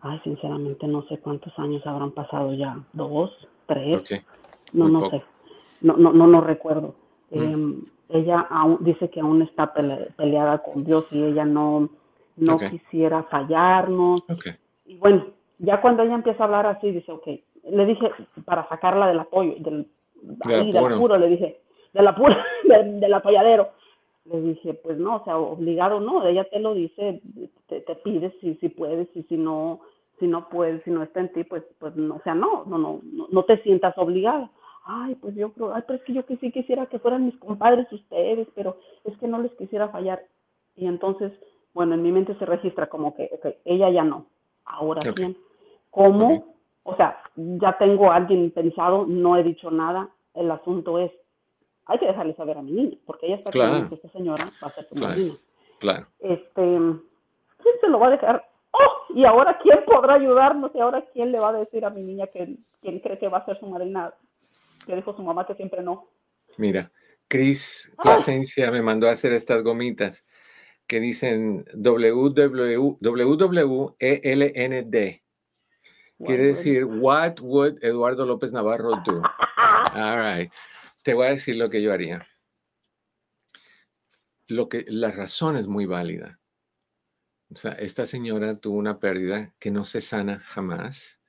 ay, 0.00 0.20
sinceramente 0.24 0.86
no 0.88 1.02
sé 1.02 1.18
cuántos 1.18 1.56
años 1.58 1.86
habrán 1.86 2.10
pasado 2.10 2.52
ya, 2.54 2.78
dos, 2.92 3.30
tres, 3.66 4.02
no, 4.72 4.88
no 4.88 5.10
sé, 5.10 5.22
no, 5.80 5.96
no, 5.96 6.12
no, 6.12 6.26
no 6.26 6.40
recuerdo. 6.40 6.94
Em, 7.30 7.82
ella 8.08 8.46
aún, 8.50 8.78
dice 8.80 9.10
que 9.10 9.20
aún 9.20 9.42
está 9.42 9.72
peleada 9.72 10.58
con 10.58 10.84
Dios 10.84 11.06
y 11.10 11.22
ella 11.22 11.44
no, 11.44 11.90
no 12.36 12.58
quisiera 12.58 13.24
fallarnos. 13.24 14.22
Y 14.84 14.96
bueno, 14.96 15.26
ya 15.58 15.80
cuando 15.80 16.02
ella 16.02 16.14
empieza 16.14 16.42
a 16.42 16.46
hablar 16.46 16.66
así, 16.66 16.90
dice, 16.90 17.10
ok, 17.12 17.26
le 17.70 17.86
dije, 17.86 18.10
para 18.44 18.68
sacarla 18.68 19.08
del 19.08 19.20
apoyo, 19.20 19.54
del, 19.58 19.88
apuro, 20.76 21.18
le 21.18 21.28
dije, 21.28 21.60
del 21.92 22.06
apuro, 22.08 22.36
del, 22.64 23.00
del 23.00 23.14
apoyadero. 23.14 23.70
Le 24.30 24.40
dije, 24.40 24.74
pues 24.74 24.98
no, 24.98 25.16
o 25.16 25.24
sea, 25.24 25.38
obligado 25.38 26.00
no, 26.00 26.26
ella 26.26 26.44
te 26.50 26.58
lo 26.58 26.74
dice, 26.74 27.22
te, 27.68 27.80
te 27.80 27.94
pide 27.96 28.32
si, 28.40 28.54
si 28.56 28.68
puedes 28.68 29.08
y 29.14 29.22
si 29.24 29.36
no, 29.36 29.80
si 30.18 30.26
no 30.26 30.48
puedes, 30.48 30.82
si 30.84 30.90
no 30.90 31.02
está 31.02 31.20
en 31.20 31.32
ti, 31.32 31.44
pues, 31.44 31.62
pues 31.78 31.94
no, 31.94 32.16
o 32.16 32.22
sea, 32.22 32.34
no, 32.34 32.64
no, 32.66 32.78
no, 32.78 33.00
no, 33.04 33.28
no 33.30 33.44
te 33.44 33.62
sientas 33.62 33.96
obligada 33.98 34.50
ay, 34.86 35.16
pues 35.16 35.34
yo 35.34 35.52
creo, 35.52 35.74
ay, 35.74 35.82
pero 35.86 35.98
es 35.98 36.04
que 36.04 36.12
yo 36.12 36.24
que 36.24 36.36
sí 36.36 36.52
quisiera 36.52 36.86
que 36.86 37.00
fueran 37.00 37.26
mis 37.26 37.36
compadres 37.38 37.92
ustedes, 37.92 38.48
pero 38.54 38.78
es 39.04 39.16
que 39.18 39.26
no 39.26 39.38
les 39.42 39.52
quisiera 39.52 39.88
fallar. 39.88 40.22
Y 40.76 40.86
entonces, 40.86 41.32
bueno, 41.74 41.94
en 41.94 42.02
mi 42.02 42.12
mente 42.12 42.36
se 42.38 42.46
registra 42.46 42.86
como 42.86 43.14
que, 43.14 43.28
ok, 43.34 43.56
ella 43.64 43.90
ya 43.90 44.04
no, 44.04 44.26
ahora 44.64 45.12
quién. 45.12 45.36
¿Cómo? 45.90 46.54
O 46.84 46.94
sea, 46.94 47.18
ya 47.34 47.76
tengo 47.78 48.10
a 48.10 48.16
alguien 48.16 48.50
pensado, 48.52 49.06
no 49.06 49.36
he 49.36 49.42
dicho 49.42 49.70
nada, 49.70 50.08
el 50.34 50.50
asunto 50.50 51.00
es, 51.00 51.10
hay 51.86 51.98
que 51.98 52.06
dejarle 52.06 52.34
saber 52.34 52.58
a 52.58 52.62
mi 52.62 52.72
niña, 52.72 52.96
porque 53.06 53.26
ella 53.26 53.36
está 53.36 53.50
claro. 53.50 53.88
que 53.88 53.94
esta 53.94 54.08
señora 54.10 54.50
va 54.62 54.68
a 54.68 54.74
ser 54.74 54.88
su 54.88 54.94
claro. 54.94 55.22
Claro. 55.78 56.06
Este, 56.20 56.62
¿quién 56.62 57.74
se 57.80 57.88
lo 57.88 57.98
va 57.98 58.08
a 58.08 58.10
dejar? 58.10 58.44
Oh, 58.72 59.14
y 59.14 59.24
ahora 59.24 59.58
quién 59.62 59.84
podrá 59.86 60.14
ayudarnos 60.14 60.70
y 60.74 60.80
ahora 60.80 61.04
quién 61.12 61.32
le 61.32 61.38
va 61.38 61.50
a 61.50 61.52
decir 61.52 61.84
a 61.84 61.90
mi 61.90 62.02
niña 62.02 62.26
que 62.26 62.56
quién 62.80 63.00
cree 63.00 63.18
que 63.18 63.28
va 63.28 63.38
a 63.38 63.44
ser 63.44 63.58
su 63.58 63.66
madrina 63.66 64.12
que 64.84 64.96
dijo 64.96 65.14
su 65.14 65.22
mamá 65.22 65.46
que 65.46 65.54
siempre 65.54 65.82
no. 65.82 66.08
Mira, 66.56 66.90
Cris 67.28 67.92
Plasencia 68.02 68.70
me 68.70 68.82
mandó 68.82 69.08
a 69.08 69.12
hacer 69.12 69.32
estas 69.32 69.62
gomitas 69.62 70.24
que 70.86 71.00
dicen 71.00 71.64
WWELND. 71.74 72.36
Quiere 76.24 76.44
decir, 76.44 76.86
what 76.86 77.40
would 77.40 77.76
Eduardo 77.82 78.24
López 78.24 78.52
Navarro 78.52 79.02
do? 79.04 79.20
All 79.94 80.16
right. 80.16 80.50
Te 81.06 81.14
voy 81.14 81.28
a 81.28 81.30
decir 81.30 81.54
lo 81.54 81.70
que 81.70 81.80
yo 81.80 81.92
haría. 81.92 82.26
Lo 84.48 84.68
que, 84.68 84.84
la 84.88 85.12
razón 85.12 85.56
es 85.56 85.68
muy 85.68 85.86
válida. 85.86 86.40
O 87.48 87.54
sea, 87.54 87.70
esta 87.74 88.06
señora 88.06 88.58
tuvo 88.58 88.76
una 88.76 88.98
pérdida 88.98 89.54
que 89.60 89.70
no 89.70 89.84
se 89.84 90.00
sana 90.00 90.40
jamás. 90.40 91.20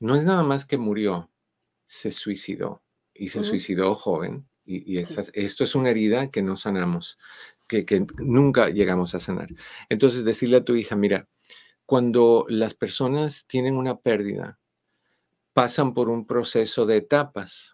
No 0.00 0.16
es 0.16 0.24
nada 0.24 0.42
más 0.42 0.64
que 0.64 0.78
murió, 0.78 1.30
se 1.86 2.10
suicidó 2.10 2.82
y 3.14 3.28
se 3.28 3.44
suicidó 3.44 3.94
joven. 3.94 4.48
Y, 4.64 4.98
esto 4.98 5.62
es 5.62 5.74
una 5.76 5.90
herida 5.90 6.32
que 6.32 6.42
no 6.42 6.56
sanamos, 6.56 7.16
que, 7.68 7.84
que 7.86 8.04
nunca 8.18 8.70
llegamos 8.70 9.14
a 9.14 9.20
sanar. 9.20 9.50
Entonces, 9.90 10.24
decirle 10.24 10.56
a 10.56 10.64
tu 10.64 10.74
hija, 10.74 10.96
mira, 10.96 11.28
cuando 11.86 12.46
las 12.48 12.74
personas 12.74 13.46
tienen 13.46 13.76
una 13.76 13.96
pérdida, 14.00 14.58
pasan 15.52 15.94
por 15.94 16.08
un 16.08 16.26
proceso 16.26 16.84
de 16.84 16.96
etapas. 16.96 17.73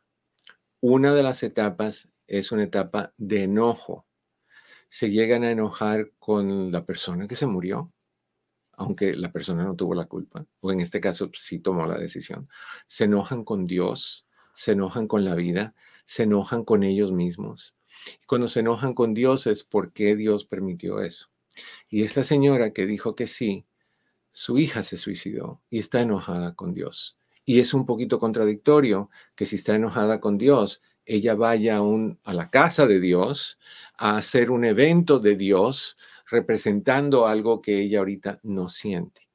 Una 0.83 1.15
de 1.15 1.23
las 1.23 1.43
etapas 1.43 2.09
es 2.27 2.53
una 2.53 2.63
etapa 2.63 3.13
de 3.19 3.43
enojo. 3.45 4.07
Se 4.89 5.11
llegan 5.11 5.45
a 5.45 5.51
enojar 5.51 6.13
con 6.19 6.73
la 6.73 6.87
persona 6.87 7.29
que 7.29 7.37
se 7.37 7.47
murió, 7.47 7.93
aunque 8.73 9.15
la 9.15 9.31
persona 9.31 9.63
no 9.65 9.77
tuvo 9.77 9.95
la 9.95 10.07
culpa, 10.07 10.47
o 10.61 10.73
en 10.73 10.81
este 10.81 11.03
caso 11.03 11.31
sí 11.35 11.59
tomó 11.59 11.85
la 11.85 11.99
decisión. 11.99 12.49
Se 12.87 13.05
enojan 13.05 13.45
con 13.45 13.67
Dios, 13.67 14.27
se 14.55 14.73
enojan 14.73 15.07
con 15.07 15.23
la 15.27 15.35
vida, 15.35 15.75
se 16.07 16.23
enojan 16.23 16.65
con 16.65 16.83
ellos 16.83 17.13
mismos. 17.13 17.77
Cuando 18.27 18.49
se 18.49 18.61
enojan 18.61 18.95
con 18.95 19.13
Dios 19.13 19.47
es 19.47 19.65
porque 19.65 20.17
Dios 20.17 20.47
permitió 20.47 21.03
eso. 21.03 21.29
Y 21.91 22.05
esta 22.05 22.25
señora 22.25 22.73
que 22.73 22.87
dijo 22.87 23.15
que 23.15 23.27
sí, 23.27 23.67
su 24.33 24.57
hija 24.57 24.83
se 24.83 24.97
suicidó 24.97 25.61
y 25.69 25.79
está 25.79 26.01
enojada 26.01 26.55
con 26.55 26.73
Dios. 26.73 27.20
Y 27.51 27.59
es 27.59 27.75
un 27.75 27.85
poquito 27.85 28.21
contradictorio 28.21 29.11
que 29.35 29.45
si 29.45 29.57
está 29.57 29.75
enojada 29.75 30.21
con 30.21 30.39
Dios, 30.39 30.83
ella 31.05 31.35
vaya 31.35 31.79
a, 31.79 31.83
a 32.23 32.33
la 32.33 32.49
casa 32.49 32.87
de 32.87 33.01
Dios 33.01 33.59
a 33.99 34.17
hacer 34.17 34.53
un 34.53 34.65
evento 34.65 35.19
de 35.19 35.35
Dios 35.35 35.99
representando 36.31 37.27
algo 37.27 37.61
que 37.61 37.81
ella 37.81 37.99
ahorita 37.99 38.39
no 38.45 38.69
siente. 38.69 39.27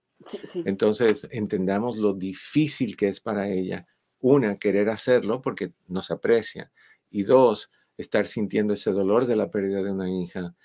Entonces, 0.63 1.28
entendamos 1.30 1.97
lo 1.97 2.13
difícil 2.13 2.95
que 2.95 3.10
es 3.10 3.19
para 3.19 3.49
ella, 3.49 3.86
una, 4.21 4.60
querer 4.60 4.88
hacerlo 4.88 5.41
porque 5.41 5.73
nos 5.89 6.10
aprecia, 6.10 6.71
y 7.12 7.23
dos, 7.23 7.69
estar 7.97 8.28
sintiendo 8.28 8.73
ese 8.73 8.91
dolor 8.91 9.25
de 9.25 9.36
la 9.36 9.51
pérdida 9.51 9.84
de 9.84 9.91
una 9.91 10.10
hija 10.10 10.56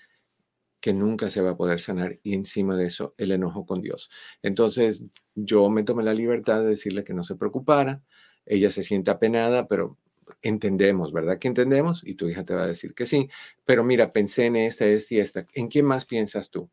que 0.81 0.93
nunca 0.93 1.31
se 1.31 1.41
va 1.41 1.51
a 1.51 1.57
poder 1.57 1.81
sanar 1.81 2.19
y 2.23 2.35
encima 2.35 2.77
de 2.77 2.87
eso 2.87 3.15
el 3.19 3.33
enojo 3.33 3.67
con 3.67 3.83
Dios. 3.83 4.11
Entonces 4.43 5.05
yo 5.35 5.69
me 5.71 5.83
tomé 5.85 6.03
la 6.03 6.15
libertad 6.15 6.63
de 6.63 6.69
decirle 6.71 7.05
que 7.05 7.15
no 7.15 7.25
se 7.25 7.37
preocupara, 7.37 8.03
ella 8.47 8.71
se 8.71 8.83
siente 8.83 9.11
apenada, 9.11 9.69
pero 9.69 9.99
entendemos, 10.43 11.13
¿verdad 11.13 11.39
que 11.39 11.49
entendemos? 11.49 12.03
Y 12.05 12.15
tu 12.15 12.29
hija 12.29 12.45
te 12.45 12.55
va 12.55 12.63
a 12.63 12.67
decir 12.67 12.95
que 12.95 13.07
sí, 13.07 13.29
pero 13.65 13.85
mira, 13.85 14.13
pensé 14.13 14.47
en 14.47 14.57
esta, 14.57 14.87
esta 14.87 15.15
y 15.15 15.19
esta, 15.21 15.47
¿en 15.55 15.69
quién 15.69 15.85
más 15.87 16.07
piensas 16.07 16.51
tú? 16.51 16.71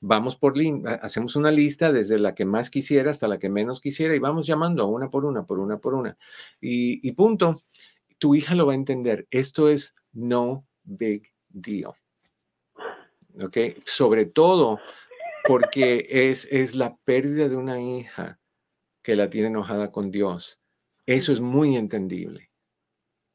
Vamos 0.00 0.36
por 0.36 0.54
hacemos 1.02 1.36
una 1.36 1.50
lista 1.50 1.92
desde 1.92 2.18
la 2.18 2.34
que 2.34 2.46
más 2.46 2.70
quisiera 2.70 3.10
hasta 3.10 3.28
la 3.28 3.38
que 3.38 3.50
menos 3.50 3.82
quisiera 3.82 4.14
y 4.14 4.18
vamos 4.18 4.46
llamando 4.46 4.86
una 4.86 5.10
por 5.10 5.26
una, 5.26 5.44
por 5.44 5.58
una, 5.58 5.78
por 5.78 5.94
una. 5.94 6.16
Y 6.60 7.12
punto. 7.12 7.62
Tu 8.18 8.34
hija 8.34 8.54
lo 8.54 8.66
va 8.66 8.72
a 8.72 8.76
entender. 8.76 9.26
Esto 9.30 9.68
es 9.68 9.94
no 10.12 10.66
big 10.84 11.32
deal. 11.48 11.99
¿Ok? 13.40 13.56
Sobre 13.84 14.26
todo 14.26 14.78
porque 15.46 16.06
es, 16.08 16.46
es 16.50 16.74
la 16.74 16.96
pérdida 17.04 17.48
de 17.48 17.56
una 17.56 17.80
hija 17.80 18.40
que 19.02 19.16
la 19.16 19.30
tiene 19.30 19.48
enojada 19.48 19.90
con 19.90 20.10
Dios. 20.10 20.60
Eso 21.06 21.32
es 21.32 21.40
muy 21.40 21.76
entendible, 21.76 22.50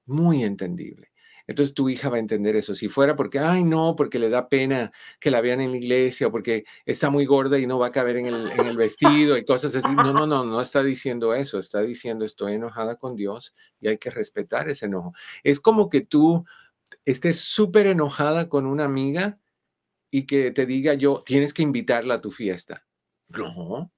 muy 0.06 0.44
entendible. 0.44 1.12
Entonces 1.48 1.76
tu 1.76 1.90
hija 1.90 2.10
va 2.10 2.16
a 2.16 2.20
entender 2.20 2.56
eso. 2.56 2.74
Si 2.74 2.88
fuera 2.88 3.16
porque, 3.16 3.40
ay, 3.40 3.64
no, 3.64 3.96
porque 3.96 4.18
le 4.18 4.30
da 4.30 4.50
pena 4.50 4.92
que 5.20 5.30
la 5.30 5.42
vean 5.42 5.62
en 5.62 5.72
la 5.72 5.78
iglesia 5.78 6.30
porque 6.32 6.66
está 6.86 7.10
muy 7.10 7.26
gorda 7.26 7.60
y 7.60 7.68
no 7.68 7.78
va 7.78 7.88
a 7.88 7.92
caber 7.92 8.18
en 8.18 8.28
el, 8.28 8.52
en 8.52 8.66
el 8.66 8.78
vestido 8.78 9.38
y 9.38 9.46
cosas 9.46 9.76
así. 9.76 9.96
No, 9.96 10.12
no, 10.12 10.26
no, 10.26 10.44
no 10.44 10.62
está 10.62 10.84
diciendo 10.84 11.36
eso. 11.36 11.60
Está 11.60 11.82
diciendo 11.82 12.26
estoy 12.26 12.54
enojada 12.54 12.96
con 12.96 13.16
Dios 13.16 13.54
y 13.80 13.90
hay 13.90 13.98
que 13.98 14.10
respetar 14.10 14.70
ese 14.70 14.88
enojo. 14.88 15.14
Es 15.44 15.60
como 15.60 15.90
que 15.90 16.02
tú 16.02 16.46
estés 17.04 17.40
súper 17.42 17.88
enojada 17.88 18.50
con 18.50 18.66
una 18.66 18.86
amiga 18.86 19.40
y 20.16 20.26
que 20.26 20.52
te 20.52 20.66
diga 20.66 20.94
yo, 20.94 21.24
tienes 21.26 21.54
que 21.54 21.62
invitarla 21.62 22.16
a 22.16 22.22
tu 22.22 22.32
fiesta. 22.32 22.86
No, 23.28 23.92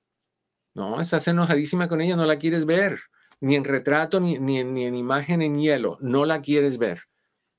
no, 0.73 0.99
estás 0.99 1.27
enojadísima 1.27 1.87
con 1.87 2.01
ella, 2.01 2.15
no 2.15 2.25
la 2.25 2.39
quieres 2.39 2.65
ver, 2.65 2.99
ni 3.39 3.55
en 3.55 3.63
retrato, 3.63 4.19
ni, 4.19 4.39
ni, 4.39 4.63
ni 4.63 4.85
en 4.85 4.95
imagen 4.95 5.43
en 5.43 5.59
hielo, 5.59 5.99
no 6.01 6.25
la 6.25 6.41
quieres 6.41 6.79
ver. 6.79 7.01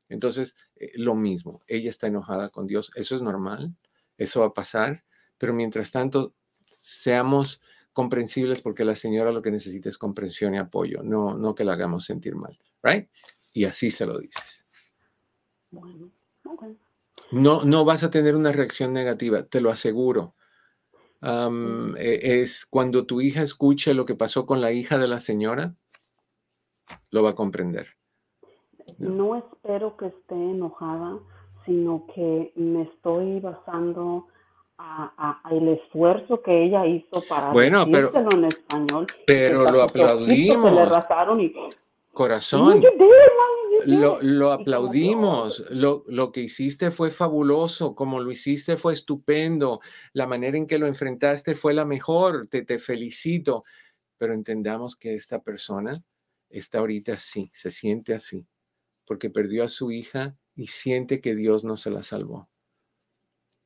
Entonces, 0.08 0.56
eh, 0.74 0.90
lo 0.96 1.14
mismo, 1.14 1.62
ella 1.68 1.88
está 1.88 2.08
enojada 2.08 2.48
con 2.48 2.66
Dios, 2.66 2.90
eso 2.96 3.14
es 3.14 3.22
normal, 3.22 3.76
eso 4.16 4.40
va 4.40 4.46
a 4.46 4.54
pasar, 4.54 5.04
pero 5.38 5.54
mientras 5.54 5.92
tanto, 5.92 6.34
seamos 6.66 7.62
comprensibles 7.92 8.60
porque 8.60 8.84
la 8.84 8.96
señora 8.96 9.30
lo 9.30 9.40
que 9.40 9.52
necesita 9.52 9.88
es 9.88 9.98
comprensión 9.98 10.56
y 10.56 10.58
apoyo, 10.58 11.04
no, 11.04 11.38
no 11.38 11.54
que 11.54 11.62
la 11.62 11.74
hagamos 11.74 12.04
sentir 12.04 12.34
mal, 12.34 12.58
¿right? 12.82 13.08
Y 13.52 13.66
así 13.66 13.88
se 13.92 14.04
lo 14.04 14.18
dices. 14.18 14.66
Bueno, 15.70 16.10
no, 17.30 17.64
no 17.64 17.84
vas 17.84 18.04
a 18.04 18.10
tener 18.10 18.36
una 18.36 18.52
reacción 18.52 18.92
negativa, 18.92 19.44
te 19.44 19.60
lo 19.60 19.70
aseguro. 19.70 20.34
E, 21.20 22.40
es 22.42 22.66
cuando 22.66 23.04
tu 23.04 23.20
hija 23.20 23.42
escuche 23.42 23.94
lo 23.94 24.06
que 24.06 24.14
pasó 24.14 24.46
con 24.46 24.60
la 24.60 24.72
hija 24.72 24.98
de 24.98 25.08
la 25.08 25.18
señora, 25.18 25.74
lo 27.10 27.22
va 27.22 27.30
a 27.30 27.34
comprender. 27.34 27.88
No, 28.98 29.36
espero 29.36 29.96
que 29.96 30.06
esté 30.06 30.34
enojada, 30.34 31.18
sino 31.66 32.06
que 32.14 32.52
me 32.56 32.82
estoy 32.82 33.40
basando 33.40 34.28
a, 34.78 35.42
el 35.50 35.68
esfuerzo 35.68 36.40
que 36.40 36.64
ella 36.64 36.86
hizo 36.86 37.20
para 37.28 37.50
bueno, 37.52 37.84
pero, 37.90 38.12
en 38.32 38.44
español. 38.44 39.06
Pero 39.26 39.64
lo 39.64 39.82
aplaudimos. 39.82 40.72
le 40.72 41.44
y, 41.44 41.54
Corazón. 42.12 42.80
Lo, 43.88 44.52
aplaudimos. 44.52 45.64
Lo, 45.70 46.04
lo, 46.08 46.30
que 46.30 46.42
hiciste 46.42 46.90
fue 46.90 47.10
fabuloso. 47.10 47.94
Como 47.94 48.20
lo 48.20 48.30
hiciste 48.30 48.76
fue 48.76 48.92
estupendo. 48.94 49.80
La 50.12 50.26
manera 50.26 50.58
en 50.58 50.66
que 50.66 50.78
lo 50.78 50.86
enfrentaste 50.86 51.54
fue 51.54 51.72
la 51.74 51.84
mejor. 51.84 52.48
Te, 52.48 52.62
te 52.62 52.78
felicito. 52.78 53.64
Pero 54.18 54.34
entendamos 54.34 54.96
que 54.96 55.14
esta 55.14 55.42
persona 55.42 56.02
está 56.50 56.78
ahorita 56.78 57.14
así, 57.14 57.50
se 57.52 57.70
siente 57.70 58.14
así, 58.14 58.48
porque 59.04 59.28
perdió 59.30 59.64
a 59.64 59.68
su 59.68 59.90
hija 59.92 60.36
y 60.54 60.68
siente 60.68 61.20
que 61.20 61.34
Dios 61.34 61.62
no 61.62 61.76
se 61.76 61.90
la 61.90 62.02
salvó. 62.02 62.48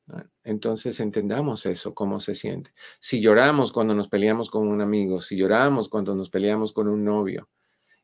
Ah, 0.08 0.26
entonces 0.42 0.98
entendamos 1.00 1.64
eso, 1.64 1.94
cómo 1.94 2.20
se 2.20 2.34
siente. 2.34 2.74
Si 2.98 3.20
lloramos 3.20 3.72
cuando 3.72 3.94
nos 3.94 4.08
peleamos 4.08 4.50
con 4.50 4.68
un 4.68 4.80
amigo, 4.80 5.22
si 5.22 5.36
lloramos 5.36 5.88
cuando 5.88 6.14
nos 6.14 6.28
peleamos 6.28 6.72
con 6.72 6.88
un 6.88 7.04
novio, 7.04 7.48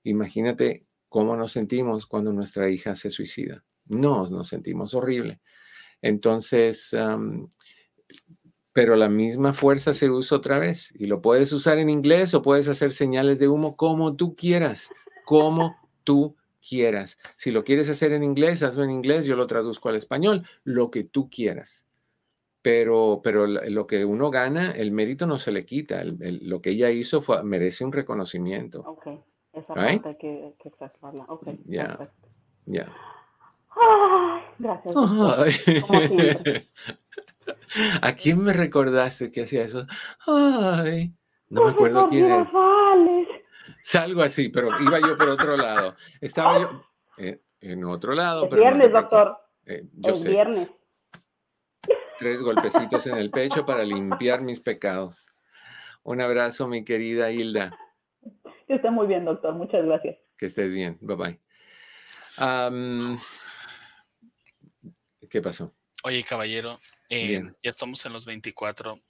Imagínate 0.08 0.86
cómo 1.08 1.36
nos 1.36 1.52
sentimos 1.52 2.06
cuando 2.06 2.32
nuestra 2.32 2.68
hija 2.70 2.96
se 2.96 3.10
suicida. 3.10 3.64
No, 3.86 4.28
nos 4.28 4.48
sentimos 4.48 4.94
horrible. 4.94 5.40
Entonces, 6.02 6.94
pero 8.72 8.96
la 8.96 9.08
misma 9.08 9.52
fuerza 9.54 9.92
se 9.92 10.10
usa 10.10 10.38
otra 10.38 10.58
vez 10.58 10.94
y 10.96 11.06
lo 11.06 11.20
puedes 11.20 11.52
usar 11.52 11.78
en 11.78 11.90
inglés 11.90 12.34
o 12.34 12.42
puedes 12.42 12.68
hacer 12.68 12.92
señales 12.92 13.38
de 13.38 13.48
humo 13.48 13.76
como 13.76 14.14
tú 14.14 14.36
quieras, 14.36 14.90
como 15.24 15.76
tú 16.04 16.36
quieras. 16.66 17.18
Si 17.36 17.50
lo 17.50 17.64
quieres 17.64 17.88
hacer 17.88 18.12
en 18.12 18.22
inglés, 18.22 18.62
hazlo 18.62 18.84
en 18.84 18.90
inglés, 18.90 19.26
yo 19.26 19.36
lo 19.36 19.46
traduzco 19.46 19.88
al 19.88 19.96
español, 19.96 20.46
lo 20.64 20.90
que 20.90 21.02
tú 21.04 21.28
quieras. 21.30 21.86
Pero, 22.62 23.20
pero 23.22 23.46
lo 23.46 23.86
que 23.86 24.04
uno 24.04 24.30
gana, 24.30 24.72
el 24.72 24.92
mérito 24.92 25.26
no 25.26 25.38
se 25.38 25.52
le 25.52 25.64
quita. 25.64 26.02
lo 26.04 26.60
que 26.60 26.70
ella 26.70 26.90
hizo 26.90 27.20
fue, 27.20 27.42
merece 27.42 27.84
un 27.84 27.92
reconocimiento. 27.92 28.82
Okay. 28.82 29.20
Esa 29.58 29.74
parte 29.74 30.16
que, 30.18 30.54
que 30.62 30.70
Ok. 31.26 31.48
Ya. 31.66 31.98
Ya. 32.66 32.86
gracias. 34.58 34.94
¿A 38.02 38.12
quién 38.14 38.42
me 38.42 38.52
recordaste 38.52 39.30
que 39.30 39.42
hacía 39.42 39.64
eso? 39.64 39.86
Ay, 40.26 41.12
no 41.48 41.64
me 41.64 41.70
acuerdo 41.72 42.08
quién 42.08 42.30
es. 42.30 42.48
Salgo 43.82 44.22
así, 44.22 44.48
pero 44.48 44.70
iba 44.80 45.00
yo 45.00 45.16
por 45.16 45.28
otro 45.28 45.56
lado. 45.56 45.94
Estaba 46.20 46.60
yo 46.60 46.82
eh, 47.16 47.40
en 47.60 47.84
otro 47.84 48.14
lado. 48.14 48.44
El 48.44 48.56
viernes, 48.56 48.92
doctor. 48.92 49.38
Eh, 49.66 49.86
yo 49.92 50.14
viernes. 50.24 50.68
Tres 52.18 52.40
golpecitos 52.40 53.06
en 53.06 53.16
el 53.16 53.30
pecho 53.30 53.64
para 53.64 53.82
limpiar 53.84 54.40
mis 54.42 54.60
pecados. 54.60 55.30
Un 56.02 56.20
abrazo, 56.20 56.68
mi 56.68 56.84
querida 56.84 57.30
Hilda. 57.30 57.76
Que 58.68 58.74
esté 58.74 58.90
muy 58.90 59.06
bien, 59.06 59.24
doctor. 59.24 59.54
Muchas 59.54 59.84
gracias. 59.84 60.18
Que 60.36 60.46
estés 60.46 60.72
bien. 60.72 60.98
Bye 61.00 61.16
bye. 61.16 61.40
¿Qué 65.28 65.42
pasó? 65.42 65.74
Oye, 66.04 66.22
caballero, 66.22 66.78
eh, 67.10 67.42
ya 67.62 67.70
estamos 67.70 68.04
en 68.06 68.12
los 68.12 68.24
24, 68.26 69.00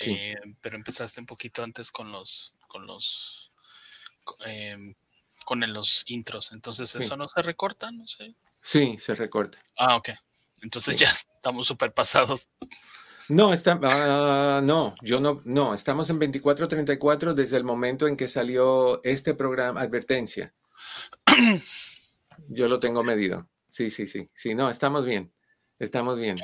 eh, 0.00 0.36
pero 0.60 0.76
empezaste 0.76 1.20
un 1.20 1.26
poquito 1.26 1.62
antes 1.62 1.90
con 1.90 2.10
los, 2.10 2.54
con 2.68 2.86
los, 2.86 3.52
em, 4.46 4.94
con 5.44 5.60
los 5.60 6.04
intros. 6.06 6.52
Entonces, 6.52 6.94
¿eso 6.94 7.16
no 7.16 7.28
se 7.28 7.42
recorta? 7.42 7.90
No 7.90 8.06
sé. 8.06 8.34
Sí, 8.62 8.96
se 8.98 9.14
recorta. 9.14 9.58
Ah, 9.76 9.96
ok. 9.96 10.10
Entonces 10.62 10.96
ya 10.96 11.08
estamos 11.08 11.66
súper 11.66 11.92
pasados. 11.92 12.48
No, 13.28 13.52
está, 13.52 13.78
ah, 13.82 14.60
no, 14.62 14.94
yo 15.02 15.20
no, 15.20 15.42
no, 15.44 15.74
estamos 15.74 16.08
en 16.10 16.18
2434 16.18 17.34
desde 17.34 17.56
el 17.56 17.64
momento 17.64 18.08
en 18.08 18.16
que 18.16 18.26
salió 18.26 19.02
este 19.04 19.34
programa, 19.34 19.80
advertencia. 19.80 20.54
Yo 22.48 22.68
lo 22.68 22.80
tengo 22.80 23.02
medido. 23.02 23.48
Sí, 23.70 23.90
sí, 23.90 24.06
sí. 24.06 24.30
Sí, 24.34 24.54
no, 24.54 24.70
estamos 24.70 25.04
bien. 25.04 25.32
Estamos 25.78 26.18
bien. 26.18 26.38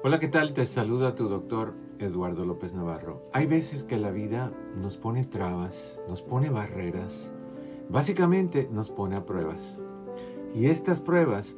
Hola, 0.03 0.19
¿qué 0.19 0.27
tal? 0.27 0.53
Te 0.53 0.65
saluda 0.65 1.15
tu 1.15 1.27
doctor 1.27 1.73
Eduardo 1.99 2.45
López 2.45 2.73
Navarro. 2.73 3.23
Hay 3.33 3.47
veces 3.47 3.83
que 3.83 3.97
la 3.97 4.11
vida 4.11 4.51
nos 4.75 4.97
pone 4.97 5.25
trabas, 5.25 5.99
nos 6.07 6.21
pone 6.21 6.49
barreras, 6.49 7.31
básicamente 7.89 8.69
nos 8.71 8.91
pone 8.91 9.15
a 9.15 9.25
pruebas. 9.25 9.81
Y 10.53 10.67
estas 10.67 11.01
pruebas 11.01 11.57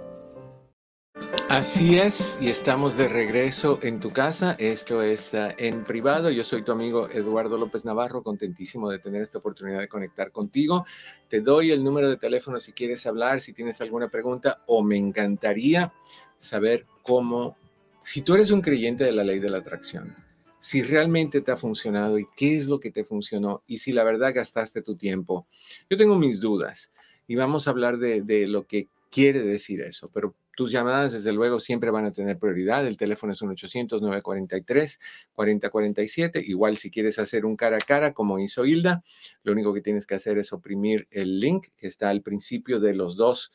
Así 1.51 1.99
es, 1.99 2.37
y 2.39 2.47
estamos 2.47 2.95
de 2.95 3.09
regreso 3.09 3.77
en 3.81 3.99
tu 3.99 4.11
casa. 4.11 4.55
Esto 4.57 5.01
es 5.01 5.33
ah, 5.33 5.53
en 5.57 5.83
privado. 5.83 6.29
Yo 6.29 6.45
soy 6.45 6.63
tu 6.63 6.71
amigo 6.71 7.09
Eduardo 7.09 7.57
López 7.57 7.83
Navarro, 7.83 8.23
contentísimo 8.23 8.89
de 8.89 8.99
tener 8.99 9.21
esta 9.21 9.39
oportunidad 9.39 9.79
de 9.81 9.89
conectar 9.89 10.31
contigo. 10.31 10.85
Te 11.27 11.41
doy 11.41 11.71
el 11.71 11.83
número 11.83 12.09
de 12.09 12.15
teléfono 12.15 12.61
si 12.61 12.71
quieres 12.71 13.05
hablar, 13.05 13.41
si 13.41 13.51
tienes 13.51 13.81
alguna 13.81 14.07
pregunta, 14.07 14.63
o 14.65 14.81
me 14.81 14.97
encantaría 14.97 15.91
saber 16.37 16.85
cómo, 17.03 17.57
si 18.01 18.21
tú 18.21 18.35
eres 18.35 18.51
un 18.51 18.61
creyente 18.61 19.03
de 19.03 19.11
la 19.11 19.25
ley 19.25 19.39
de 19.39 19.49
la 19.49 19.57
atracción, 19.57 20.15
si 20.61 20.81
realmente 20.83 21.41
te 21.41 21.51
ha 21.51 21.57
funcionado 21.57 22.17
y 22.17 22.27
qué 22.33 22.55
es 22.55 22.69
lo 22.69 22.79
que 22.79 22.91
te 22.91 23.03
funcionó 23.03 23.61
y 23.67 23.79
si 23.79 23.91
la 23.91 24.05
verdad 24.05 24.33
gastaste 24.33 24.83
tu 24.83 24.95
tiempo. 24.95 25.47
Yo 25.89 25.97
tengo 25.97 26.15
mis 26.15 26.39
dudas 26.39 26.93
y 27.27 27.35
vamos 27.35 27.67
a 27.67 27.71
hablar 27.71 27.97
de, 27.97 28.21
de 28.21 28.47
lo 28.47 28.65
que 28.65 28.87
quiere 29.09 29.41
decir 29.41 29.81
eso, 29.81 30.09
pero 30.13 30.33
tus 30.55 30.71
llamadas, 30.71 31.13
desde 31.13 31.33
luego, 31.33 31.59
siempre 31.59 31.89
van 31.91 32.05
a 32.05 32.11
tener 32.11 32.37
prioridad. 32.37 32.85
El 32.85 32.97
teléfono 32.97 33.33
es 33.33 33.41
un 33.41 33.49
800-943-4047. 33.55 36.43
Igual 36.45 36.77
si 36.77 36.91
quieres 36.91 37.17
hacer 37.19 37.45
un 37.45 37.55
cara 37.55 37.77
a 37.77 37.79
cara, 37.79 38.13
como 38.13 38.39
hizo 38.39 38.65
Hilda, 38.65 39.03
lo 39.43 39.53
único 39.53 39.73
que 39.73 39.81
tienes 39.81 40.05
que 40.05 40.15
hacer 40.15 40.37
es 40.37 40.53
oprimir 40.53 41.07
el 41.11 41.39
link 41.39 41.67
que 41.77 41.87
está 41.87 42.09
al 42.09 42.21
principio 42.21 42.79
de 42.79 42.95
las 42.95 43.15
dos 43.15 43.51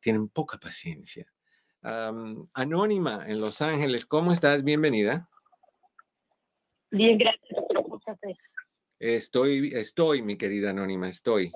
tienen 0.00 0.28
poca 0.28 0.58
paciencia. 0.58 1.26
Anónima 2.52 3.24
en 3.28 3.40
Los 3.40 3.62
Ángeles, 3.62 4.06
¿cómo 4.06 4.32
estás? 4.32 4.64
Bienvenida. 4.64 5.28
Bien, 6.90 7.18
gracias. 7.18 7.60
Estoy, 8.98 9.72
estoy, 9.74 10.22
mi 10.22 10.36
querida 10.36 10.70
Anónima, 10.70 11.08
estoy. 11.08 11.52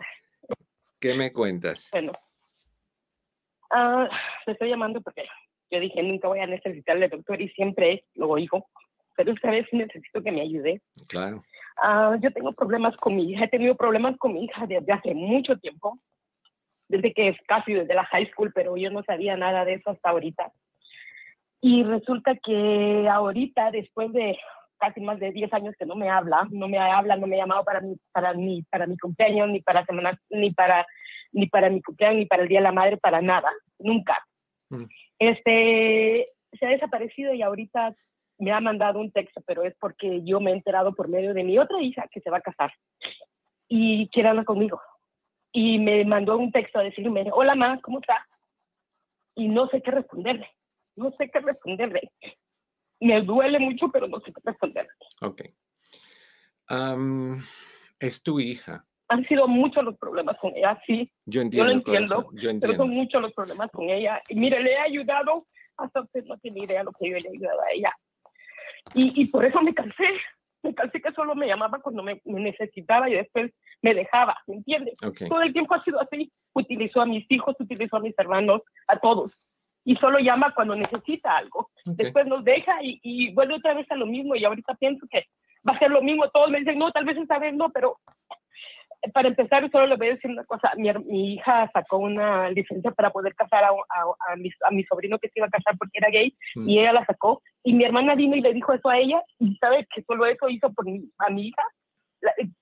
¿Qué 0.98 1.14
me 1.14 1.32
cuentas? 1.32 1.88
Bueno, 1.90 2.12
Ah, 3.70 4.08
te 4.44 4.52
estoy 4.52 4.68
llamando 4.68 5.00
porque 5.00 5.24
yo 5.70 5.80
dije, 5.80 6.02
nunca 6.02 6.28
voy 6.28 6.40
a 6.40 6.46
necesitarle 6.46 7.08
doctor 7.08 7.40
y 7.40 7.48
siempre 7.50 8.04
lo 8.14 8.28
oigo, 8.28 8.66
pero 9.16 9.32
esta 9.32 9.50
vez 9.50 9.66
necesito 9.72 10.22
que 10.22 10.32
me 10.32 10.42
ayude. 10.42 10.82
Claro. 11.08 11.42
Ah, 11.76 12.16
yo 12.20 12.32
tengo 12.32 12.52
problemas 12.52 12.96
con 12.96 13.16
mi 13.16 13.30
hija, 13.30 13.44
he 13.44 13.48
tenido 13.48 13.76
problemas 13.76 14.16
con 14.18 14.34
mi 14.34 14.44
hija 14.44 14.66
desde 14.66 14.92
hace 14.92 15.14
mucho 15.14 15.56
tiempo, 15.58 15.98
desde 16.88 17.12
que 17.14 17.28
es 17.28 17.36
casi 17.46 17.72
desde 17.72 17.94
la 17.94 18.04
high 18.06 18.28
school, 18.30 18.52
pero 18.52 18.76
yo 18.76 18.90
no 18.90 19.02
sabía 19.04 19.36
nada 19.36 19.64
de 19.64 19.74
eso 19.74 19.90
hasta 19.90 20.10
ahorita. 20.10 20.52
Y 21.60 21.84
resulta 21.84 22.34
que 22.36 23.06
ahorita, 23.08 23.70
después 23.70 24.12
de 24.12 24.36
casi 24.78 25.00
más 25.00 25.20
de 25.20 25.30
10 25.30 25.52
años 25.52 25.74
que 25.78 25.86
no 25.86 25.94
me 25.94 26.08
habla, 26.08 26.48
no 26.50 26.66
me 26.66 26.78
habla, 26.78 27.16
no 27.16 27.26
me 27.26 27.36
ha 27.36 27.40
llamado 27.40 27.64
para 27.64 27.80
mi, 27.80 27.96
para 28.12 28.32
mi, 28.32 28.62
para 28.62 28.86
mi 28.86 28.96
cumpleaños, 28.96 29.50
ni 29.50 29.60
para 29.60 29.84
semana, 29.84 30.18
ni 30.30 30.52
para 30.52 30.86
ni 31.32 31.46
para 31.46 31.70
mi 31.70 31.82
cumpleaños, 31.82 32.18
ni 32.18 32.26
para 32.26 32.42
el 32.42 32.48
Día 32.48 32.58
de 32.58 32.64
la 32.64 32.72
Madre, 32.72 32.96
para 32.96 33.20
nada, 33.20 33.50
nunca. 33.78 34.18
Mm. 34.70 34.84
Este, 35.18 36.28
se 36.58 36.66
ha 36.66 36.70
desaparecido 36.70 37.34
y 37.34 37.42
ahorita 37.42 37.94
me 38.38 38.52
ha 38.52 38.60
mandado 38.60 38.98
un 39.00 39.12
texto, 39.12 39.42
pero 39.46 39.62
es 39.64 39.74
porque 39.78 40.22
yo 40.24 40.40
me 40.40 40.50
he 40.50 40.54
enterado 40.54 40.94
por 40.94 41.08
medio 41.08 41.34
de 41.34 41.44
mi 41.44 41.58
otra 41.58 41.80
hija 41.82 42.08
que 42.10 42.20
se 42.20 42.30
va 42.30 42.38
a 42.38 42.42
casar 42.42 42.72
y 43.68 44.08
quiere 44.08 44.30
hablar 44.30 44.44
conmigo. 44.44 44.80
y 45.52 45.80
me 45.80 46.04
mandó 46.04 46.38
un 46.38 46.52
texto 46.52 46.78
a 46.78 46.84
decirme, 46.84 47.28
hola 47.32 47.54
mamá, 47.56 47.80
¿cómo 47.82 47.98
está? 47.98 48.24
Y 49.34 49.48
no 49.48 49.68
sé 49.68 49.82
qué 49.82 49.90
responderle, 49.90 50.48
no 50.96 51.12
sé 51.18 51.28
qué 51.30 51.40
responderle. 51.40 52.12
Me 53.00 53.20
duele 53.22 53.58
mucho, 53.58 53.88
pero 53.88 54.06
no 54.06 54.20
sé 54.20 54.32
qué 54.32 54.40
responderle. 54.44 54.92
Ok. 55.22 55.42
es 57.98 58.22
tu 58.22 58.38
hija. 58.38 58.86
Han 59.10 59.26
sido 59.26 59.46
muchos 59.46 59.84
los 59.84 59.98
problemas 59.98 60.36
con 60.36 60.56
ella, 60.56 60.80
sí. 60.86 61.10
Yo 61.26 61.42
entiendo. 61.42 61.64
Yo 61.64 61.72
lo 61.72 61.78
entiendo, 61.78 62.30
yo 62.32 62.50
entiendo. 62.50 62.60
pero 62.60 62.74
son 62.74 62.90
muchos 62.90 63.20
los 63.20 63.32
problemas 63.32 63.70
con 63.70 63.90
ella. 63.90 64.22
Y 64.28 64.36
mire, 64.36 64.62
le 64.62 64.72
he 64.72 64.78
ayudado, 64.78 65.46
hasta 65.76 66.00
usted 66.00 66.24
no 66.24 66.38
tiene 66.38 66.64
idea 66.64 66.82
lo 66.82 66.92
que 66.92 67.10
yo 67.10 67.18
le 67.18 67.28
he 67.28 67.36
ayudado 67.36 67.60
a 67.60 67.72
ella. 67.72 67.92
Y, 68.94 69.20
y 69.20 69.26
por 69.26 69.44
eso 69.44 69.60
me 69.62 69.74
cansé, 69.74 70.08
me 70.62 70.74
cansé 70.74 71.00
que 71.00 71.12
solo 71.12 71.34
me 71.34 71.46
llamaba 71.46 71.78
cuando 71.80 72.02
me, 72.02 72.20
necesitaba 72.24 73.08
y 73.08 73.14
después 73.14 73.52
me 73.82 73.94
dejaba, 73.94 74.36
¿me 74.46 74.56
entiendes? 74.56 74.94
Todo 75.28 75.42
el 75.42 75.52
tiempo 75.52 75.74
ha 75.74 75.82
sido 75.82 76.00
así. 76.00 76.30
Utilizó 76.52 77.00
a 77.00 77.06
mis 77.06 77.30
hijos, 77.30 77.56
utilizó 77.58 77.96
a 77.96 78.00
mis 78.00 78.18
hermanos, 78.18 78.62
a 78.86 78.98
todos. 78.98 79.32
Y 79.84 79.96
solo 79.96 80.18
llama 80.18 80.52
cuando 80.54 80.76
necesita 80.76 81.36
algo. 81.36 81.70
Después 81.84 82.26
nos 82.26 82.44
deja 82.44 82.78
y, 82.82 83.32
vuelve 83.32 83.54
otra 83.54 83.74
vez 83.74 83.90
a 83.90 83.96
lo 83.96 84.06
mismo. 84.06 84.36
Y 84.36 84.44
ahorita 84.44 84.74
pienso 84.74 85.06
que 85.10 85.26
va 85.66 85.74
a 85.74 85.78
ser 85.78 85.90
lo 85.90 86.02
mismo. 86.02 86.28
Todos 86.30 86.50
me 86.50 86.58
dicen, 86.58 86.78
no, 86.78 86.92
tal 86.92 87.06
vez 87.06 87.16
esta 87.16 87.38
vez 87.38 87.54
no, 87.54 87.70
pero 87.70 87.98
para 89.12 89.28
empezar, 89.28 89.68
solo 89.70 89.86
le 89.86 89.96
voy 89.96 90.08
a 90.08 90.14
decir 90.14 90.30
una 90.30 90.44
cosa. 90.44 90.72
Mi, 90.76 90.92
mi 91.06 91.34
hija 91.34 91.70
sacó 91.72 91.98
una 91.98 92.50
licencia 92.50 92.90
para 92.90 93.10
poder 93.10 93.34
casar 93.34 93.64
a, 93.64 93.68
a, 93.68 94.36
mi, 94.36 94.50
a, 94.66 94.70
mi, 94.70 94.84
sobrino 94.84 95.18
que 95.18 95.28
se 95.28 95.38
iba 95.38 95.46
a 95.46 95.50
casar 95.50 95.76
porque 95.78 95.98
era 95.98 96.10
gay 96.10 96.36
mm. 96.54 96.68
y 96.68 96.80
ella 96.80 96.92
la 96.92 97.06
sacó. 97.06 97.42
Y 97.62 97.74
mi 97.74 97.84
hermana 97.84 98.14
vino 98.14 98.36
y 98.36 98.40
le 98.40 98.52
dijo 98.52 98.72
eso 98.72 98.88
a 98.88 98.98
ella 98.98 99.22
y 99.38 99.56
sabe 99.56 99.86
que 99.94 100.02
solo 100.02 100.26
eso 100.26 100.48
hizo 100.48 100.72
por 100.72 100.84
mi, 100.84 101.10
a 101.18 101.30
mi 101.30 101.48
hija. 101.48 101.62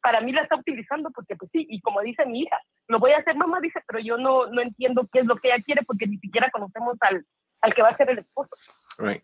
para 0.01 0.21
mí 0.21 0.33
la 0.33 0.43
está 0.43 0.57
utilizando 0.57 1.11
porque 1.11 1.35
pues 1.37 1.51
sí, 1.53 1.67
y 1.69 1.81
como 1.81 2.01
dice 2.03 2.25
mi 2.27 2.43
hija, 2.43 2.61
lo 2.87 2.99
voy 2.99 3.13
a 3.13 3.19
hacer 3.19 3.37
mamá, 3.37 3.61
dice, 3.61 3.81
pero 3.87 3.99
yo 3.99 4.17
no, 4.17 4.47
no 4.47 4.63
entiendo 4.63 5.09
qué 5.13 5.21
es 5.21 5.27
lo 5.27 5.37
que 5.37 5.49
ella 5.49 5.63
quiere 5.63 5.83
porque 5.83 6.07
ni 6.07 6.19
siquiera 6.19 6.51
conocemos 6.51 6.97
al, 7.01 7.27
al 7.63 7.75
que 7.75 7.83
va 7.83 7.89
a 7.89 7.97
ser 7.97 8.11
el 8.11 8.19
esposo. 8.19 8.51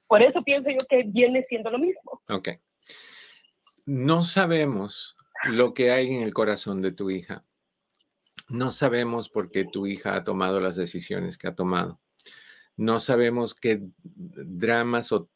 Por 0.06 0.22
eso 0.22 0.42
pienso 0.42 0.70
yo 0.70 0.78
que 0.88 1.02
viene 1.06 1.44
siendo 1.48 1.70
lo 1.70 1.78
mismo. 1.78 2.22
Ok. 2.30 2.48
No 3.86 4.22
sabemos 4.22 5.13
lo 5.46 5.74
que 5.74 5.90
hay 5.90 6.12
en 6.12 6.22
el 6.22 6.32
corazón 6.32 6.80
de 6.82 6.92
tu 6.92 7.10
hija. 7.10 7.44
No 8.48 8.72
sabemos 8.72 9.28
por 9.28 9.50
qué 9.50 9.64
tu 9.64 9.86
hija 9.86 10.16
ha 10.16 10.24
tomado 10.24 10.60
las 10.60 10.76
decisiones 10.76 11.38
que 11.38 11.48
ha 11.48 11.54
tomado. 11.54 12.00
No 12.76 13.00
sabemos 13.00 13.54
qué 13.54 13.82
dramas 14.02 15.12
o, 15.12 15.30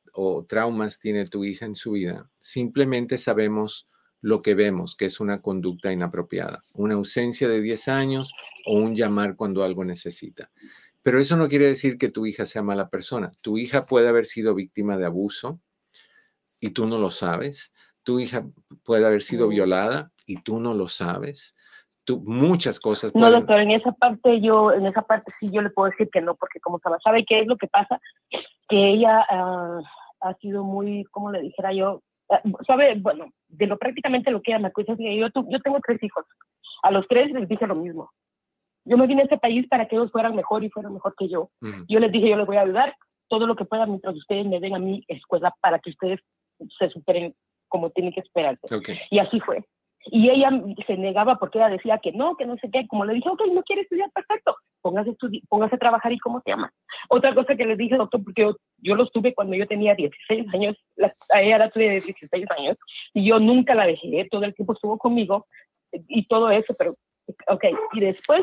traumas 0.48 0.98
tiene 0.98 1.26
tu 1.26 1.44
hija 1.44 1.64
en 1.64 1.76
su 1.76 1.92
vida. 1.92 2.30
Simplemente 2.40 3.18
sabemos 3.18 3.88
lo 4.20 4.42
que 4.42 4.54
vemos, 4.54 4.96
que 4.96 5.06
es 5.06 5.20
una 5.20 5.40
conducta 5.40 5.92
inapropiada, 5.92 6.64
una 6.74 6.94
ausencia 6.94 7.48
de 7.48 7.60
10 7.60 7.88
años 7.88 8.32
o 8.66 8.74
un 8.74 8.96
llamar 8.96 9.36
cuando 9.36 9.62
algo 9.62 9.84
necesita. 9.84 10.50
Pero 11.02 11.20
eso 11.20 11.36
no 11.36 11.48
quiere 11.48 11.66
decir 11.66 11.98
que 11.98 12.10
tu 12.10 12.26
hija 12.26 12.44
sea 12.44 12.62
mala 12.62 12.90
persona. 12.90 13.30
Tu 13.40 13.58
hija 13.58 13.86
puede 13.86 14.08
haber 14.08 14.26
sido 14.26 14.56
víctima 14.56 14.96
de 14.96 15.06
abuso 15.06 15.60
y 16.60 16.70
tú 16.70 16.86
no 16.86 16.98
lo 16.98 17.10
sabes 17.10 17.72
tu 18.08 18.18
hija 18.18 18.42
puede 18.86 19.06
haber 19.06 19.20
sido 19.20 19.48
violada 19.48 20.10
y 20.26 20.40
tú 20.40 20.60
no 20.60 20.72
lo 20.72 20.88
sabes. 20.88 21.54
Tú, 22.04 22.22
muchas 22.24 22.80
cosas. 22.80 23.14
No, 23.14 23.30
doctor, 23.30 23.60
en 23.60 23.70
esa 23.70 23.92
parte 23.92 24.40
yo, 24.40 24.72
en 24.72 24.86
esa 24.86 25.02
parte 25.02 25.30
sí 25.38 25.50
yo 25.52 25.60
le 25.60 25.68
puedo 25.68 25.90
decir 25.90 26.08
que 26.10 26.22
no, 26.22 26.34
porque 26.34 26.58
como 26.58 26.78
sabe, 26.78 26.96
¿sabe 27.04 27.24
qué 27.26 27.40
es 27.40 27.46
lo 27.46 27.58
que 27.58 27.66
pasa? 27.66 28.00
Que 28.66 28.94
ella 28.94 29.26
ah, 29.28 29.80
ha 30.22 30.34
sido 30.36 30.64
muy, 30.64 31.04
como 31.10 31.30
le 31.30 31.42
dijera 31.42 31.74
yo, 31.74 32.00
ah, 32.30 32.40
sabe, 32.66 32.94
bueno, 32.98 33.26
de 33.48 33.66
lo 33.66 33.76
prácticamente 33.76 34.30
lo 34.30 34.40
que 34.40 34.52
ella 34.52 34.60
me 34.60 34.68
acusa 34.68 34.92
es 34.92 34.98
que 34.98 35.14
yo, 35.14 35.26
yo 35.26 35.60
tengo 35.60 35.78
tres 35.86 36.02
hijos. 36.02 36.24
A 36.82 36.90
los 36.90 37.06
tres 37.08 37.30
les 37.32 37.46
dije 37.46 37.66
lo 37.66 37.74
mismo. 37.74 38.10
Yo 38.86 38.96
me 38.96 39.06
vine 39.06 39.20
a 39.20 39.24
este 39.24 39.36
país 39.36 39.68
para 39.68 39.86
que 39.86 39.96
ellos 39.96 40.10
fueran 40.10 40.34
mejor 40.34 40.64
y 40.64 40.70
fueran 40.70 40.94
mejor 40.94 41.14
que 41.14 41.28
yo. 41.28 41.50
Yo 41.86 42.00
les 42.00 42.10
dije, 42.10 42.30
yo 42.30 42.38
les 42.38 42.46
voy 42.46 42.56
a 42.56 42.62
ayudar 42.62 42.96
todo 43.28 43.46
lo 43.46 43.54
que 43.54 43.66
pueda 43.66 43.84
mientras 43.84 44.16
ustedes 44.16 44.46
me 44.46 44.60
den 44.60 44.74
a 44.74 44.78
mi 44.78 45.04
escuela 45.08 45.54
para 45.60 45.78
que 45.78 45.90
ustedes 45.90 46.20
se 46.78 46.88
superen 46.88 47.34
como 47.68 47.90
tiene 47.90 48.12
que 48.12 48.20
esperarse. 48.20 48.66
Y 49.10 49.18
así 49.18 49.40
fue. 49.40 49.64
Y 50.10 50.30
ella 50.30 50.50
se 50.86 50.96
negaba 50.96 51.36
porque 51.36 51.58
ella 51.58 51.68
decía 51.68 51.98
que 51.98 52.12
no, 52.12 52.36
que 52.36 52.46
no 52.46 52.56
sé 52.56 52.70
qué. 52.70 52.86
Como 52.86 53.04
le 53.04 53.14
dije, 53.14 53.28
ok, 53.28 53.42
no 53.52 53.62
quiere 53.62 53.82
estudiar, 53.82 54.10
perfecto. 54.12 54.56
Póngase, 54.80 55.14
póngase 55.48 55.74
a 55.74 55.78
trabajar 55.78 56.12
y 56.12 56.18
cómo 56.18 56.40
se 56.40 56.50
llama. 56.50 56.72
Otra 57.08 57.34
cosa 57.34 57.56
que 57.56 57.66
le 57.66 57.76
dije, 57.76 57.96
doctor, 57.96 58.22
porque 58.24 58.42
yo, 58.42 58.56
yo 58.78 58.94
los 58.94 59.10
tuve 59.12 59.34
cuando 59.34 59.56
yo 59.56 59.66
tenía 59.66 59.94
16 59.94 60.54
años, 60.54 60.76
a 61.30 61.42
ella 61.42 61.58
la 61.58 61.70
tuve 61.70 61.90
de 61.90 62.00
16 62.00 62.46
años, 62.56 62.76
y 63.12 63.28
yo 63.28 63.38
nunca 63.38 63.74
la 63.74 63.86
dejé, 63.86 64.26
todo 64.30 64.44
el 64.44 64.54
tiempo 64.54 64.72
estuvo 64.72 64.96
conmigo 64.98 65.46
y 65.92 66.26
todo 66.26 66.50
eso, 66.50 66.74
pero 66.78 66.94
Ok, 67.48 67.64
y 67.92 68.00
después, 68.00 68.42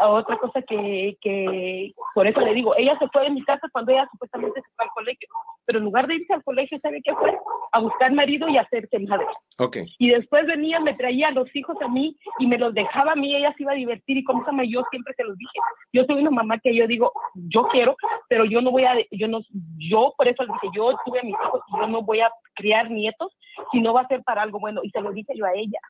otra 0.00 0.36
cosa 0.36 0.60
que, 0.62 1.16
que, 1.20 1.92
por 2.14 2.26
eso 2.26 2.40
le 2.40 2.52
digo, 2.52 2.74
ella 2.76 2.98
se 2.98 3.08
fue 3.08 3.24
de 3.24 3.30
mi 3.30 3.42
casa 3.44 3.68
cuando 3.72 3.92
ella 3.92 4.08
supuestamente 4.10 4.60
se 4.60 4.68
fue 4.76 4.84
al 4.84 4.90
colegio, 4.90 5.28
pero 5.64 5.78
en 5.78 5.84
lugar 5.86 6.06
de 6.06 6.16
irse 6.16 6.34
al 6.34 6.44
colegio, 6.44 6.78
¿sabe 6.80 7.00
qué 7.02 7.14
fue? 7.14 7.36
A 7.72 7.80
buscar 7.80 8.12
marido 8.12 8.48
y 8.48 8.58
hacerse 8.58 8.98
madre. 9.00 9.26
Ok. 9.58 9.78
Y 9.98 10.10
después 10.10 10.46
venía, 10.46 10.78
me 10.80 10.94
traía 10.94 11.28
a 11.28 11.32
los 11.32 11.54
hijos 11.56 11.76
a 11.80 11.88
mí 11.88 12.16
y 12.38 12.46
me 12.46 12.58
los 12.58 12.74
dejaba 12.74 13.12
a 13.12 13.16
mí, 13.16 13.34
ella 13.34 13.54
se 13.56 13.62
iba 13.62 13.72
a 13.72 13.76
divertir 13.76 14.18
y 14.18 14.24
como 14.24 14.44
se 14.44 14.50
llama, 14.50 14.64
yo 14.64 14.82
siempre 14.90 15.14
se 15.14 15.24
los 15.24 15.36
dije, 15.36 15.58
yo 15.92 16.04
soy 16.04 16.20
una 16.20 16.30
mamá 16.30 16.58
que 16.58 16.74
yo 16.74 16.86
digo, 16.86 17.12
yo 17.34 17.64
quiero, 17.68 17.96
pero 18.28 18.44
yo 18.44 18.60
no 18.60 18.70
voy 18.70 18.84
a, 18.84 18.94
yo 19.10 19.26
no, 19.26 19.40
yo 19.78 20.14
por 20.16 20.28
eso 20.28 20.42
le 20.42 20.52
dije, 20.52 20.68
yo 20.74 20.94
tuve 21.04 21.20
a 21.20 21.24
mis 21.24 21.34
hijos 21.34 21.62
y 21.68 21.78
yo 21.78 21.86
no 21.86 22.02
voy 22.02 22.20
a 22.20 22.30
criar 22.54 22.90
nietos 22.90 23.36
si 23.72 23.80
no 23.80 23.94
va 23.94 24.02
a 24.02 24.08
ser 24.08 24.22
para 24.22 24.42
algo 24.42 24.60
bueno, 24.60 24.80
y 24.84 24.90
se 24.90 25.00
lo 25.00 25.12
dije 25.12 25.32
yo 25.34 25.46
a 25.46 25.54
ella. 25.54 25.80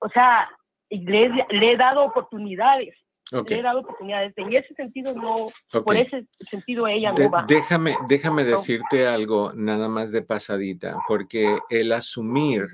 O 0.00 0.08
sea, 0.08 0.48
le, 0.90 1.46
le 1.50 1.72
he 1.72 1.76
dado 1.76 2.04
oportunidades. 2.04 2.94
Le 3.30 3.58
he 3.58 3.62
dado 3.62 3.80
oportunidades. 3.80 4.32
En 4.36 4.52
ese 4.54 4.74
sentido, 4.74 5.14
no, 5.14 5.48
por 5.82 5.96
ese 5.96 6.26
sentido 6.50 6.86
ella 6.86 7.12
no 7.12 7.30
va. 7.30 7.44
Déjame, 7.46 7.94
déjame 8.08 8.44
decirte 8.44 9.06
algo 9.06 9.52
nada 9.54 9.88
más 9.88 10.10
de 10.12 10.22
pasadita, 10.22 10.96
porque 11.06 11.58
el 11.68 11.92
asumir 11.92 12.66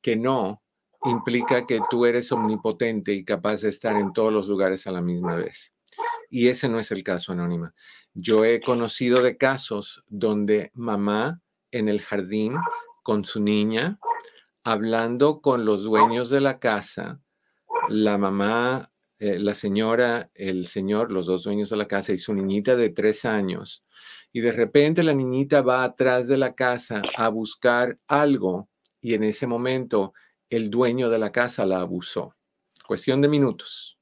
que 0.00 0.16
no 0.16 0.62
implica 1.04 1.66
que 1.66 1.80
tú 1.90 2.06
eres 2.06 2.32
omnipotente 2.32 3.12
y 3.12 3.24
capaz 3.24 3.62
de 3.62 3.68
estar 3.68 3.96
en 3.96 4.12
todos 4.12 4.32
los 4.32 4.48
lugares 4.48 4.86
a 4.86 4.92
la 4.92 5.02
misma 5.02 5.34
vez. 5.34 5.74
Y 6.30 6.48
ese 6.48 6.68
no 6.68 6.78
es 6.78 6.90
el 6.90 7.02
caso, 7.02 7.32
Anónima. 7.32 7.74
Yo 8.14 8.44
he 8.44 8.60
conocido 8.60 9.22
de 9.22 9.36
casos 9.36 10.02
donde 10.08 10.70
mamá 10.74 11.40
en 11.70 11.88
el 11.88 12.00
jardín 12.00 12.54
con 13.02 13.24
su 13.24 13.40
niña, 13.40 13.98
hablando 14.64 15.40
con 15.40 15.64
los 15.64 15.82
dueños 15.82 16.30
de 16.30 16.40
la 16.40 16.58
casa, 16.58 17.20
la 17.88 18.18
mamá, 18.18 18.92
eh, 19.18 19.38
la 19.38 19.54
señora, 19.54 20.30
el 20.34 20.66
señor, 20.66 21.12
los 21.12 21.26
dos 21.26 21.44
dueños 21.44 21.70
de 21.70 21.76
la 21.76 21.86
casa 21.86 22.12
y 22.12 22.18
su 22.18 22.34
niñita 22.34 22.76
de 22.76 22.90
tres 22.90 23.24
años. 23.24 23.84
Y 24.32 24.40
de 24.40 24.52
repente 24.52 25.02
la 25.02 25.14
niñita 25.14 25.62
va 25.62 25.84
atrás 25.84 26.26
de 26.26 26.38
la 26.38 26.54
casa 26.54 27.02
a 27.16 27.28
buscar 27.28 27.98
algo 28.06 28.68
y 29.00 29.14
en 29.14 29.24
ese 29.24 29.46
momento 29.46 30.14
el 30.48 30.70
dueño 30.70 31.10
de 31.10 31.18
la 31.18 31.32
casa 31.32 31.66
la 31.66 31.80
abusó. 31.80 32.34
Cuestión 32.86 33.20
de 33.20 33.28
minutos, 33.28 33.98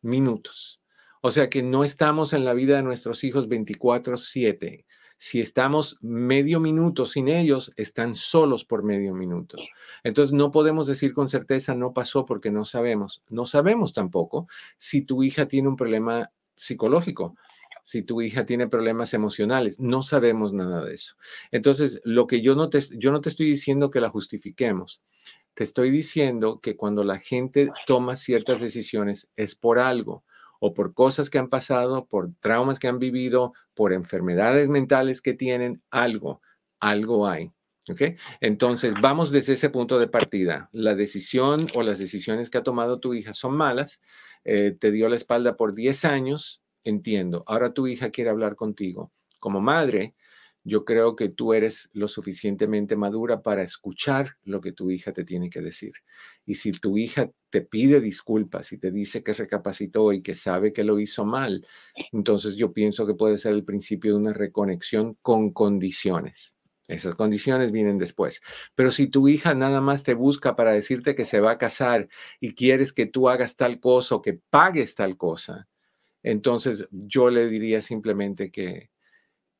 minutos. 0.00 0.80
O 1.22 1.30
sea 1.30 1.48
que 1.48 1.62
no 1.62 1.84
estamos 1.84 2.32
en 2.32 2.44
la 2.44 2.52
vida 2.52 2.76
de 2.76 2.82
nuestros 2.82 3.24
hijos 3.24 3.48
24/7. 3.48 4.86
Si 5.24 5.40
estamos 5.40 5.98
medio 6.00 6.58
minuto 6.58 7.06
sin 7.06 7.28
ellos, 7.28 7.72
están 7.76 8.16
solos 8.16 8.64
por 8.64 8.82
medio 8.82 9.14
minuto. 9.14 9.56
Entonces 10.02 10.32
no 10.32 10.50
podemos 10.50 10.88
decir 10.88 11.12
con 11.12 11.28
certeza 11.28 11.76
no 11.76 11.92
pasó 11.92 12.26
porque 12.26 12.50
no 12.50 12.64
sabemos. 12.64 13.22
No 13.28 13.46
sabemos 13.46 13.92
tampoco 13.92 14.48
si 14.78 15.02
tu 15.02 15.22
hija 15.22 15.46
tiene 15.46 15.68
un 15.68 15.76
problema 15.76 16.32
psicológico, 16.56 17.36
si 17.84 18.02
tu 18.02 18.20
hija 18.20 18.46
tiene 18.46 18.66
problemas 18.66 19.14
emocionales. 19.14 19.78
No 19.78 20.02
sabemos 20.02 20.52
nada 20.52 20.84
de 20.84 20.96
eso. 20.96 21.14
Entonces, 21.52 22.00
lo 22.02 22.26
que 22.26 22.40
yo 22.40 22.56
no 22.56 22.68
te, 22.68 22.80
yo 22.98 23.12
no 23.12 23.20
te 23.20 23.28
estoy 23.28 23.46
diciendo 23.46 23.92
que 23.92 24.00
la 24.00 24.10
justifiquemos. 24.10 25.04
Te 25.54 25.62
estoy 25.62 25.92
diciendo 25.92 26.58
que 26.58 26.74
cuando 26.74 27.04
la 27.04 27.20
gente 27.20 27.70
toma 27.86 28.16
ciertas 28.16 28.60
decisiones 28.60 29.30
es 29.36 29.54
por 29.54 29.78
algo 29.78 30.24
o 30.64 30.74
por 30.74 30.94
cosas 30.94 31.28
que 31.28 31.38
han 31.38 31.48
pasado, 31.48 32.06
por 32.06 32.30
traumas 32.38 32.78
que 32.78 32.86
han 32.86 33.00
vivido, 33.00 33.52
por 33.74 33.92
enfermedades 33.92 34.68
mentales 34.68 35.20
que 35.20 35.34
tienen, 35.34 35.82
algo, 35.90 36.40
algo 36.78 37.26
hay. 37.26 37.50
¿Ok? 37.90 38.02
Entonces, 38.40 38.94
vamos 39.02 39.32
desde 39.32 39.54
ese 39.54 39.70
punto 39.70 39.98
de 39.98 40.06
partida. 40.06 40.68
La 40.70 40.94
decisión 40.94 41.66
o 41.74 41.82
las 41.82 41.98
decisiones 41.98 42.48
que 42.48 42.58
ha 42.58 42.62
tomado 42.62 43.00
tu 43.00 43.12
hija 43.12 43.34
son 43.34 43.56
malas. 43.56 44.00
Eh, 44.44 44.76
te 44.78 44.92
dio 44.92 45.08
la 45.08 45.16
espalda 45.16 45.56
por 45.56 45.74
10 45.74 46.04
años, 46.04 46.62
entiendo. 46.84 47.42
Ahora 47.48 47.74
tu 47.74 47.88
hija 47.88 48.10
quiere 48.10 48.30
hablar 48.30 48.54
contigo. 48.54 49.10
Como 49.40 49.60
madre, 49.60 50.14
yo 50.64 50.84
creo 50.84 51.16
que 51.16 51.28
tú 51.28 51.54
eres 51.54 51.90
lo 51.92 52.08
suficientemente 52.08 52.96
madura 52.96 53.42
para 53.42 53.62
escuchar 53.62 54.36
lo 54.44 54.60
que 54.60 54.72
tu 54.72 54.90
hija 54.90 55.12
te 55.12 55.24
tiene 55.24 55.50
que 55.50 55.60
decir. 55.60 55.92
Y 56.46 56.54
si 56.54 56.72
tu 56.72 56.96
hija 56.96 57.30
te 57.50 57.62
pide 57.62 58.00
disculpas 58.00 58.72
y 58.72 58.78
te 58.78 58.92
dice 58.92 59.22
que 59.22 59.34
recapacitó 59.34 60.12
y 60.12 60.22
que 60.22 60.34
sabe 60.34 60.72
que 60.72 60.84
lo 60.84 61.00
hizo 61.00 61.24
mal, 61.24 61.66
entonces 62.12 62.56
yo 62.56 62.72
pienso 62.72 63.06
que 63.06 63.14
puede 63.14 63.38
ser 63.38 63.54
el 63.54 63.64
principio 63.64 64.12
de 64.12 64.18
una 64.18 64.32
reconexión 64.32 65.16
con 65.22 65.52
condiciones. 65.52 66.56
Esas 66.88 67.14
condiciones 67.14 67.72
vienen 67.72 67.98
después. 67.98 68.40
Pero 68.74 68.92
si 68.92 69.06
tu 69.06 69.28
hija 69.28 69.54
nada 69.54 69.80
más 69.80 70.02
te 70.02 70.14
busca 70.14 70.56
para 70.56 70.72
decirte 70.72 71.14
que 71.14 71.24
se 71.24 71.40
va 71.40 71.52
a 71.52 71.58
casar 71.58 72.08
y 72.40 72.54
quieres 72.54 72.92
que 72.92 73.06
tú 73.06 73.28
hagas 73.28 73.56
tal 73.56 73.80
cosa 73.80 74.16
o 74.16 74.22
que 74.22 74.34
pagues 74.50 74.94
tal 74.94 75.16
cosa, 75.16 75.68
entonces 76.22 76.86
yo 76.90 77.30
le 77.30 77.48
diría 77.48 77.82
simplemente 77.82 78.50
que, 78.50 78.91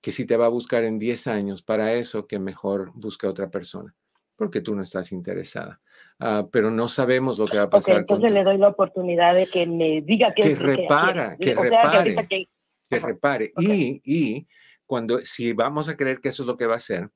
que 0.03 0.12
si 0.12 0.26
te 0.26 0.36
va 0.36 0.46
a 0.46 0.50
buscar 0.50 0.84
en 0.84 0.98
10 0.98 1.28
años 1.28 1.62
para 1.62 1.94
eso, 1.94 2.26
que 2.26 2.38
mejor 2.38 2.90
busque 2.94 3.26
a 3.26 3.30
otra 3.30 3.50
persona, 3.50 3.94
porque 4.36 4.61
tú 4.61 4.74
no 4.74 4.82
estás 4.82 5.12
interesada. 5.12 5.80
Ah, 6.18 6.46
pero 6.50 6.70
no 6.70 6.88
sabemos 6.88 7.38
lo 7.38 7.46
que 7.46 7.57
va 7.57 7.64
a 7.64 7.70
pasar. 7.70 7.98
entonces 7.98 8.32
le 8.32 8.44
doy 8.44 8.59
la 8.59 8.68
oportunidad 8.68 9.34
de 9.34 9.46
que 9.46 9.66
me 9.66 10.03
diga 10.03 10.34
que, 10.34 10.55
repara, 10.55 11.36
que, 11.36 11.55
repare, 11.55 12.48
que, 12.88 12.98
repare. 12.98 13.53
Y, 13.59 14.03
y 14.05 14.46
cuando, 14.86 15.20
si 15.20 15.53
vamos 15.53 15.88
a 15.88 15.96
creer 15.96 16.20
que 16.20 16.28
eso 16.28 16.42
es 16.42 16.46
lo 16.48 16.57
que 16.57 16.66
va 16.66 16.74
a 16.74 16.78
hacer, 16.78 17.09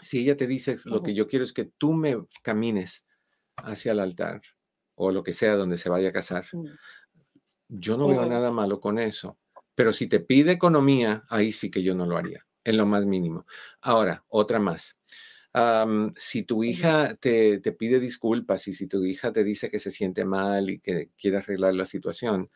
si 0.00 0.20
ella 0.20 0.36
te 0.36 0.46
dice 0.46 0.76
lo 0.84 1.02
que 1.02 1.14
yo 1.14 1.26
quiero 1.26 1.44
es 1.44 1.52
que 1.52 1.64
tú 1.64 1.92
me 1.92 2.16
camines 2.42 3.04
hacia 3.56 3.92
el 3.92 4.00
altar 4.00 4.42
o 4.94 5.12
lo 5.12 5.22
que 5.22 5.34
sea 5.34 5.56
donde 5.56 5.78
se 5.78 5.88
vaya 5.88 6.08
a 6.08 6.12
casar, 6.12 6.46
mm. 6.52 6.66
yo 7.68 7.96
no 7.96 8.06
veo 8.08 8.26
nada 8.26 8.50
malo 8.50 8.80
con 8.80 8.98
eso. 8.98 9.38
Pero 9.76 9.92
si 9.92 10.08
te 10.08 10.18
pide 10.18 10.52
economía, 10.52 11.24
ahí 11.28 11.52
sí 11.52 11.70
que 11.70 11.82
yo 11.82 11.94
no 11.94 12.06
lo 12.06 12.16
haría, 12.16 12.44
en 12.64 12.78
lo 12.78 12.86
más 12.86 13.04
mínimo. 13.04 13.46
Ahora, 13.80 14.24
otra 14.28 14.58
más. 14.58 14.96
si 16.16 16.42
tu 16.42 16.64
hija 16.64 17.14
te, 17.14 17.60
pide 17.78 18.00
disculpas 18.00 18.66
y 18.68 18.72
si 18.72 18.88
tu 18.88 19.04
hija 19.04 19.32
te 19.32 19.44
dice 19.44 19.70
que 19.70 19.78
se 19.78 19.90
siente 19.90 20.24
mal 20.24 20.70
y 20.70 20.80
que 20.80 21.10
quiere 21.16 21.36
arreglar 21.36 21.74
la 21.74 21.84
situación, 21.84 22.50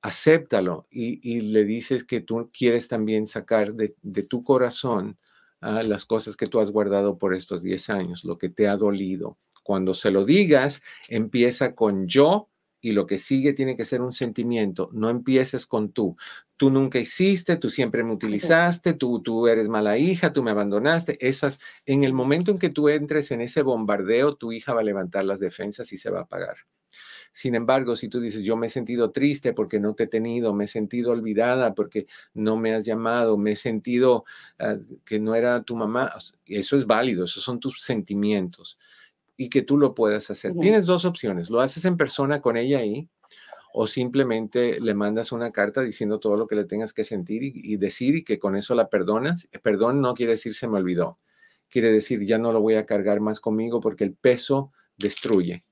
acéptalo 0.00 0.86
y, 0.88 1.40
le 1.40 1.64
dices 1.64 2.04
que 2.04 2.20
tú 2.20 2.50
quieres 2.56 2.86
también 2.88 3.26
sacar 3.26 3.74
de, 3.74 3.94
tu 4.22 4.44
corazón 4.44 5.18
ah, 5.60 5.82
las 5.82 6.04
cosas 6.04 6.36
que 6.36 6.46
tú 6.46 6.60
has 6.60 6.70
guardado 6.70 7.18
por 7.18 7.34
estos 7.34 7.60
10 7.60 7.90
años, 7.90 8.24
lo 8.24 8.38
que 8.38 8.48
te 8.48 8.68
ha 8.68 8.76
dolido. 8.76 9.36
Cuando 9.64 9.94
se 9.94 10.12
lo 10.12 10.24
digas, 10.24 10.80
empieza 11.08 11.74
con 11.74 12.06
yo 12.06 12.48
y 12.80 12.92
lo 12.92 13.06
que 13.06 13.18
sigue 13.18 13.52
tiene 13.52 13.76
que 13.76 13.84
ser 13.84 14.00
un 14.00 14.12
sentimiento. 14.12 14.88
No 14.92 15.08
empieces 15.10 15.66
con 15.66 15.92
tú. 15.92 16.16
Tú 16.56 16.70
nunca 16.70 16.98
hiciste, 16.98 17.56
tú 17.56 17.70
siempre 17.70 18.04
me 18.04 18.12
utilizaste, 18.12 18.94
tú, 18.94 19.22
tú 19.22 19.46
eres 19.48 19.68
mala 19.68 19.98
hija, 19.98 20.32
tú 20.32 20.42
me 20.42 20.50
abandonaste. 20.50 21.18
Esas, 21.26 21.58
en 21.84 22.04
el 22.04 22.12
momento 22.12 22.50
en 22.50 22.58
que 22.58 22.70
tú 22.70 22.88
entres 22.88 23.30
en 23.30 23.40
ese 23.40 23.62
bombardeo, 23.62 24.36
tu 24.36 24.52
hija 24.52 24.72
va 24.72 24.80
a 24.80 24.84
levantar 24.84 25.24
las 25.24 25.40
defensas 25.40 25.92
y 25.92 25.98
se 25.98 26.10
va 26.10 26.20
a 26.20 26.22
apagar. 26.22 26.56
Sin 27.32 27.54
embargo, 27.54 27.96
si 27.96 28.08
tú 28.08 28.20
dices, 28.20 28.44
yo 28.44 28.56
me 28.56 28.68
he 28.68 28.70
sentido 28.70 29.10
triste 29.10 29.52
porque 29.52 29.78
no 29.78 29.94
te 29.94 30.04
he 30.04 30.06
tenido, 30.06 30.54
me 30.54 30.64
he 30.64 30.68
sentido 30.68 31.10
olvidada 31.10 31.74
porque 31.74 32.06
no 32.32 32.56
me 32.56 32.72
has 32.72 32.86
llamado, 32.86 33.36
me 33.36 33.52
he 33.52 33.56
sentido 33.56 34.24
ah, 34.58 34.76
que 35.04 35.18
no 35.18 35.34
era 35.34 35.62
tu 35.62 35.76
mamá, 35.76 36.12
eso 36.46 36.76
es 36.76 36.86
válido, 36.86 37.24
esos 37.24 37.42
son 37.42 37.60
tus 37.60 37.82
sentimientos 37.82 38.78
y 39.36 39.48
que 39.48 39.62
tú 39.62 39.76
lo 39.76 39.94
puedas 39.94 40.30
hacer. 40.30 40.54
Tienes 40.60 40.86
dos 40.86 41.04
opciones, 41.04 41.50
lo 41.50 41.60
haces 41.60 41.84
en 41.84 41.96
persona 41.96 42.40
con 42.40 42.56
ella 42.56 42.78
ahí 42.78 43.08
o 43.78 43.86
simplemente 43.86 44.80
le 44.80 44.94
mandas 44.94 45.32
una 45.32 45.52
carta 45.52 45.82
diciendo 45.82 46.18
todo 46.18 46.36
lo 46.36 46.46
que 46.46 46.56
le 46.56 46.64
tengas 46.64 46.94
que 46.94 47.04
sentir 47.04 47.42
y, 47.42 47.76
decir 47.76 48.16
y 48.16 48.24
que 48.24 48.38
con 48.38 48.56
eso 48.56 48.74
la 48.74 48.88
perdonas. 48.88 49.48
Perdón 49.62 50.00
no 50.00 50.14
quiere 50.14 50.32
decir 50.32 50.54
se 50.54 50.66
me 50.66 50.78
olvidó, 50.78 51.18
quiere 51.68 51.92
decir 51.92 52.24
ya 52.24 52.38
no 52.38 52.52
lo 52.52 52.62
voy 52.62 52.74
a 52.74 52.86
cargar 52.86 53.20
más 53.20 53.38
conmigo 53.38 53.80
porque 53.80 54.04
el 54.04 54.14
peso 54.14 54.72
destruye. 54.96 55.64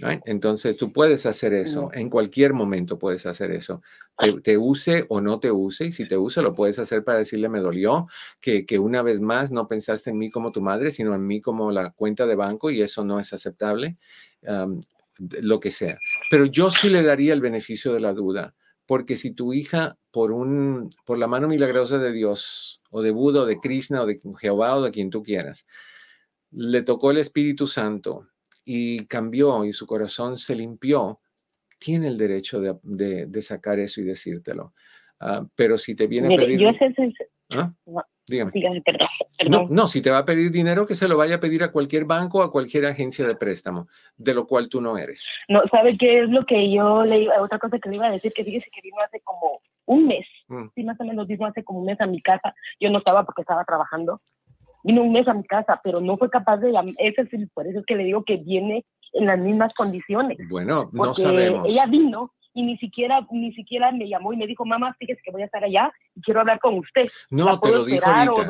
Entonces 0.00 0.76
tú 0.76 0.92
puedes 0.92 1.24
hacer 1.24 1.54
eso, 1.54 1.90
en 1.92 2.10
cualquier 2.10 2.52
momento 2.52 2.98
puedes 2.98 3.26
hacer 3.26 3.52
eso. 3.52 3.80
Te, 4.42 4.58
use 4.58 5.06
o 5.08 5.20
no 5.20 5.38
te 5.38 5.52
use, 5.52 5.86
y 5.86 5.92
si 5.92 6.08
te 6.08 6.16
use 6.16 6.42
lo 6.42 6.54
puedes 6.54 6.78
hacer 6.78 7.04
para 7.04 7.18
decirle 7.18 7.48
me 7.48 7.60
dolió, 7.60 8.08
que, 8.40 8.66
que, 8.66 8.78
una 8.78 9.02
vez 9.02 9.20
más 9.20 9.52
no 9.52 9.68
pensaste 9.68 10.10
en 10.10 10.18
mí 10.18 10.30
como 10.30 10.50
tu 10.50 10.60
madre, 10.60 10.90
sino 10.90 11.14
en 11.14 11.26
mí 11.26 11.40
como 11.40 11.70
la 11.70 11.90
cuenta 11.90 12.26
de 12.26 12.34
banco 12.34 12.70
y 12.70 12.82
eso 12.82 13.04
no 13.04 13.20
es 13.20 13.32
aceptable, 13.32 13.96
lo 15.18 15.60
que 15.60 15.70
sea. 15.70 15.98
Pero 16.28 16.46
yo 16.46 16.70
sí 16.70 16.90
le 16.90 17.02
daría 17.02 17.32
el 17.32 17.40
beneficio 17.40 17.92
de 17.92 18.00
la 18.00 18.12
duda, 18.12 18.54
porque 18.86 19.16
si 19.16 19.30
tu 19.30 19.52
hija 19.52 19.96
por, 20.10 20.32
un, 20.32 20.90
por 21.04 21.18
la 21.18 21.28
mano 21.28 21.48
milagrosa 21.48 21.98
de 21.98 22.12
Dios 22.12 22.82
o 22.90 23.00
de 23.00 23.12
Buda 23.12 23.42
o 23.42 23.46
de 23.46 23.60
Krishna 23.60 24.02
o 24.02 24.06
de 24.06 24.20
Jehová 24.40 24.76
o 24.76 24.82
de 24.82 24.90
quien 24.90 25.10
tú 25.10 25.22
quieras, 25.22 25.66
le 26.50 26.82
tocó 26.82 27.10
el 27.10 27.18
Espíritu 27.18 27.66
Santo 27.66 28.28
y 28.64 29.06
cambió 29.06 29.64
y 29.64 29.72
su 29.72 29.86
corazón 29.86 30.36
se 30.36 30.56
limpió, 30.56 31.20
tiene 31.78 32.08
el 32.08 32.18
derecho 32.18 32.60
de, 32.60 33.26
de, 33.26 33.42
sacar 33.42 33.78
eso 33.78 34.00
y 34.00 34.04
decírtelo. 34.04 34.72
Ah, 35.20 35.46
pero 35.54 35.78
si 35.78 35.94
te 35.94 36.06
viene 36.06 36.34
a 36.34 36.36
pedir... 36.36 36.60
Yo 36.60 36.70
¿Ah? 37.50 37.72
Dígame. 38.26 38.52
No, 39.50 39.66
no, 39.68 39.86
si 39.86 40.00
te 40.00 40.10
va 40.10 40.18
a 40.18 40.24
pedir 40.24 40.50
dinero, 40.50 40.86
que 40.86 40.94
se 40.94 41.08
lo 41.08 41.16
vaya 41.16 41.36
a 41.36 41.40
pedir 41.40 41.62
a 41.62 41.72
cualquier 41.72 42.06
banco 42.06 42.38
o 42.38 42.42
a 42.42 42.50
cualquier 42.50 42.86
agencia 42.86 43.26
de 43.26 43.36
préstamo, 43.36 43.86
de 44.16 44.32
lo 44.32 44.46
cual 44.46 44.68
tú 44.68 44.80
no 44.80 44.96
eres. 44.96 45.28
No, 45.48 45.62
¿sabe 45.70 45.98
qué 45.98 46.22
es 46.22 46.30
lo 46.30 46.46
que 46.46 46.72
yo 46.72 47.04
le 47.04 47.22
iba, 47.22 47.40
otra 47.42 47.58
cosa 47.58 47.78
que 47.78 47.90
le 47.90 47.96
iba 47.96 48.06
a 48.06 48.12
decir? 48.12 48.32
Que 48.32 48.44
fíjese 48.44 48.70
que 48.72 48.80
vino 48.80 48.96
hace 49.04 49.20
como 49.20 49.60
un 49.86 50.06
mes, 50.06 50.26
mm. 50.48 50.68
sí, 50.74 50.84
más 50.84 50.98
o 50.98 51.04
menos 51.04 51.26
vino 51.26 51.44
hace 51.44 51.62
como 51.62 51.80
un 51.80 51.86
mes 51.86 52.00
a 52.00 52.06
mi 52.06 52.22
casa. 52.22 52.54
Yo 52.80 52.88
no 52.90 52.98
estaba 52.98 53.24
porque 53.24 53.42
estaba 53.42 53.64
trabajando 53.64 54.22
vino 54.84 55.02
un 55.02 55.12
mes 55.12 55.26
a 55.26 55.34
mi 55.34 55.44
casa, 55.44 55.80
pero 55.82 56.00
no 56.00 56.16
fue 56.16 56.30
capaz 56.30 56.58
de 56.58 56.72
ese 56.98 57.24
por 57.52 57.66
eso 57.66 57.80
es 57.80 57.86
que 57.86 57.96
le 57.96 58.04
digo 58.04 58.22
que 58.24 58.36
viene 58.36 58.84
en 59.12 59.26
las 59.26 59.38
mismas 59.38 59.72
condiciones. 59.74 60.38
Bueno, 60.48 60.90
no 60.92 61.14
sabemos. 61.14 61.66
Ella 61.68 61.86
vino 61.86 62.32
y 62.52 62.62
ni 62.62 62.76
siquiera 62.78 63.26
ni 63.32 63.52
siquiera 63.54 63.90
me 63.90 64.08
llamó 64.08 64.32
y 64.32 64.36
me 64.36 64.46
dijo, 64.46 64.64
mamá, 64.64 64.94
fíjese 64.98 65.20
que 65.24 65.32
voy 65.32 65.42
a 65.42 65.46
estar 65.46 65.64
allá 65.64 65.92
y 66.14 66.20
quiero 66.20 66.40
hablar 66.40 66.60
con 66.60 66.78
usted. 66.78 67.08
No, 67.30 67.58
te 67.58 67.70
lo 67.70 67.84
dijo 67.84 68.06
ahorita. 68.06 68.46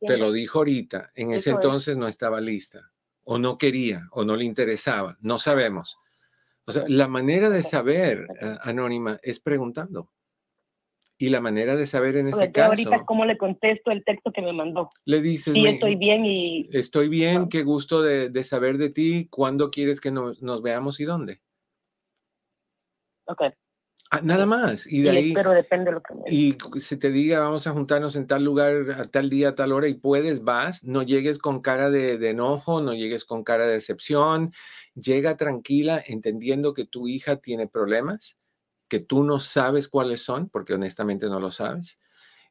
Te 0.00 0.16
lo 0.16 0.32
dijo 0.32 0.58
ahorita. 0.58 1.10
En 1.14 1.32
ese 1.32 1.50
entonces 1.50 1.96
no 1.96 2.08
estaba 2.08 2.40
lista, 2.40 2.90
o 3.22 3.38
no 3.38 3.58
quería, 3.58 4.08
o 4.12 4.24
no 4.24 4.36
le 4.36 4.44
interesaba. 4.44 5.16
No 5.20 5.38
sabemos. 5.38 5.98
O 6.64 6.72
sea, 6.72 6.84
la 6.88 7.06
manera 7.06 7.48
de 7.48 7.62
saber, 7.62 8.26
Anónima, 8.62 9.18
es 9.22 9.38
preguntando. 9.38 10.10
Y 11.18 11.30
la 11.30 11.40
manera 11.40 11.76
de 11.76 11.86
saber 11.86 12.16
en 12.16 12.28
este 12.28 12.52
caso. 12.52 12.70
Ahorita, 12.70 13.04
¿cómo 13.06 13.24
le 13.24 13.38
contesto 13.38 13.90
el 13.90 14.04
texto 14.04 14.32
que 14.32 14.42
me 14.42 14.52
mandó? 14.52 14.90
Le 15.06 15.22
dices. 15.22 15.54
Sí, 15.54 15.66
estoy 15.66 15.96
bien 15.96 16.26
y. 16.26 16.68
Estoy 16.72 17.08
bien, 17.08 17.48
qué 17.48 17.62
gusto 17.62 18.02
de, 18.02 18.44
saber 18.44 18.76
de 18.76 18.90
ti. 18.90 19.26
¿Cuándo 19.30 19.70
quieres 19.70 20.00
que 20.00 20.10
nos, 20.10 20.62
veamos 20.62 21.00
y 21.00 21.04
dónde? 21.04 21.40
Ok. 23.24 23.42
Ah, 24.10 24.20
nada 24.22 24.44
más. 24.44 24.86
Y 24.86 25.00
de 25.02 25.10
ahí. 25.10 25.32
Pero 25.32 25.52
depende 25.52 25.86
de 25.86 25.92
lo 25.92 26.02
que 26.02 26.14
me 26.14 26.22
Y 26.28 26.56
si 26.80 26.98
te 26.98 27.10
diga, 27.10 27.40
vamos 27.40 27.66
a 27.66 27.72
juntarnos 27.72 28.14
en 28.14 28.26
tal 28.26 28.44
lugar, 28.44 28.74
a 28.96 29.04
tal 29.04 29.30
día, 29.30 29.48
a 29.48 29.54
tal 29.54 29.72
hora, 29.72 29.88
y 29.88 29.94
puedes, 29.94 30.44
vas. 30.44 30.84
No 30.84 31.02
llegues 31.02 31.38
con 31.38 31.62
cara 31.62 31.90
de, 31.90 32.18
de 32.18 32.30
enojo, 32.30 32.82
no 32.82 32.92
llegues 32.92 33.24
con 33.24 33.42
cara 33.42 33.66
de 33.66 33.72
decepción. 33.72 34.52
Llega 34.94 35.36
tranquila, 35.38 36.02
entendiendo 36.06 36.74
que 36.74 36.84
tu 36.84 37.08
hija 37.08 37.36
tiene 37.36 37.66
problemas 37.66 38.38
que 38.88 39.00
tú 39.00 39.24
no 39.24 39.40
sabes 39.40 39.88
cuáles 39.88 40.22
son, 40.22 40.48
porque 40.48 40.74
honestamente 40.74 41.26
no 41.26 41.40
lo 41.40 41.50
sabes, 41.50 41.98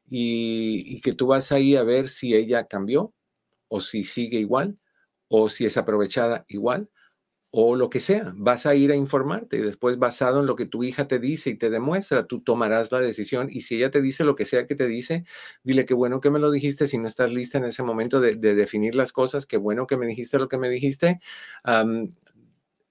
y, 0.08 1.00
que 1.00 1.12
tú 1.12 1.28
vas 1.28 1.52
ahí 1.52 1.76
a 1.76 1.82
ver 1.82 2.08
si 2.08 2.34
ella 2.34 2.66
cambió, 2.66 3.14
o 3.68 3.80
si 3.80 4.04
sigue 4.04 4.38
igual, 4.38 4.78
o 5.28 5.48
si 5.50 5.66
es 5.66 5.76
aprovechada 5.76 6.44
igual, 6.48 6.90
o 7.50 7.76
lo 7.76 7.90
que 7.90 8.00
sea. 8.00 8.32
Vas 8.36 8.66
a 8.66 8.74
ir 8.74 8.92
a 8.92 8.96
informarte 8.96 9.58
y 9.58 9.60
después 9.60 9.98
basado 9.98 10.40
en 10.40 10.46
lo 10.46 10.56
que 10.56 10.66
tu 10.66 10.84
hija 10.84 11.08
te 11.08 11.18
dice 11.18 11.50
y 11.50 11.56
te 11.56 11.70
demuestra, 11.70 12.26
tú 12.26 12.42
tomarás 12.42 12.92
la 12.92 13.00
decisión 13.00 13.48
y 13.50 13.62
si 13.62 13.76
ella 13.76 13.90
te 13.90 14.02
dice 14.02 14.24
lo 14.24 14.36
que 14.36 14.44
sea 14.44 14.66
que 14.66 14.74
te 14.74 14.86
dice, 14.86 15.24
dile 15.64 15.86
que 15.86 15.94
bueno 15.94 16.20
que 16.20 16.30
me 16.30 16.38
lo 16.38 16.50
dijiste, 16.50 16.86
si 16.86 16.98
no 16.98 17.08
estás 17.08 17.32
lista 17.32 17.58
en 17.58 17.64
ese 17.64 17.82
momento 17.82 18.20
de, 18.20 18.36
definir 18.36 18.94
las 18.94 19.12
cosas, 19.12 19.46
qué 19.46 19.56
bueno 19.56 19.86
que 19.86 19.96
me 19.96 20.06
dijiste 20.06 20.38
lo 20.38 20.48
que 20.48 20.58
me 20.58 20.68
dijiste. 20.70 21.20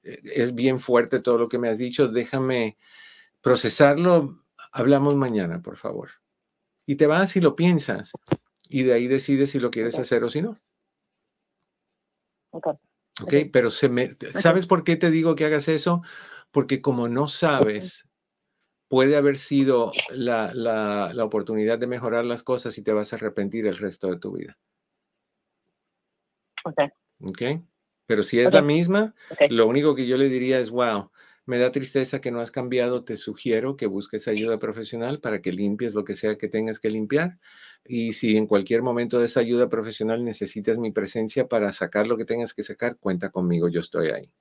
E, 0.04 0.20
es 0.36 0.56
bien 0.56 0.80
fuerte 0.80 1.20
todo 1.20 1.38
lo 1.38 1.50
que 1.50 1.60
me 1.60 1.70
has 1.70 1.78
dicho, 1.78 2.08
déjame 2.08 2.78
procesarlo, 3.46 4.44
hablamos 4.72 5.14
mañana, 5.14 5.62
por 5.62 5.78
favor. 5.78 6.10
Y 6.88 6.96
te 6.96 7.06
vas 7.06 7.36
y 7.36 7.42
lo 7.42 7.56
piensas. 7.56 8.12
Y 8.68 8.82
de 8.82 8.94
ahí 8.94 9.06
decides 9.06 9.52
si 9.52 9.60
lo 9.60 9.70
quieres 9.70 10.00
hacer 10.00 10.24
o 10.24 10.32
si 10.32 10.42
no. 10.42 10.60
Ok. 12.50 12.70
Ok, 13.22 13.34
pero 13.54 13.70
se 13.70 13.88
me, 13.88 14.18
¿sabes 14.34 14.66
por 14.66 14.84
qué 14.84 14.96
te 14.96 15.12
digo 15.12 15.36
que 15.36 15.46
hagas 15.46 15.68
eso? 15.68 16.02
Porque 16.52 16.82
como 16.82 17.08
no 17.08 17.28
sabes, 17.28 18.10
puede 18.88 19.16
haber 19.16 19.38
sido 19.38 19.92
la, 20.10 20.52
la, 20.56 21.24
oportunidad 21.24 21.78
de 21.78 21.86
mejorar 21.86 22.26
las 22.26 22.42
cosas 22.42 22.76
y 22.80 22.82
te 22.82 22.94
vas 22.94 23.14
a 23.14 23.18
arrepentir 23.18 23.68
el 23.68 23.78
resto 23.78 24.10
de 24.10 24.18
tu 24.18 24.32
vida. 24.32 24.58
Ok. 26.64 26.80
Ok. 27.22 27.42
Pero 28.08 28.24
si 28.24 28.40
es 28.40 28.52
la 28.52 28.64
misma, 28.64 29.14
lo 29.50 29.68
único 29.68 29.94
que 29.94 30.08
yo 30.08 30.18
le 30.18 30.30
diría 30.30 30.60
es, 30.60 30.72
wow, 30.72 31.12
me 31.46 31.60
da 31.60 31.72
tristeza 31.72 32.22
que 32.22 32.32
no 32.32 32.40
has 32.40 32.52
cambiado. 32.52 33.04
Te 33.04 33.18
sugiero 33.18 33.78
que 33.78 33.86
busques 33.86 34.28
ayuda 34.28 34.60
profesional 34.60 35.20
para 35.20 35.42
que 35.42 35.52
limpies 35.52 35.94
lo 35.94 36.04
que 36.04 36.16
sea 36.16 36.38
que 36.38 36.48
tengas 36.48 36.80
que 36.80 36.90
limpiar. 36.90 37.38
Y 37.86 38.14
si 38.14 38.38
en 38.38 38.48
cualquier 38.48 38.82
momento 38.82 39.20
de 39.20 39.26
esa 39.26 39.42
ayuda 39.42 39.70
profesional 39.70 40.24
necesitas 40.24 40.78
mi 40.78 40.92
presencia 40.92 41.48
para 41.48 41.72
sacar 41.72 42.08
lo 42.08 42.18
que 42.18 42.26
tengas 42.26 42.54
que 42.54 42.64
sacar, 42.64 42.98
cuenta 42.98 43.30
conmigo, 43.30 43.70
yo 43.70 43.80
estoy 43.80 44.08
ahí. 44.08 44.32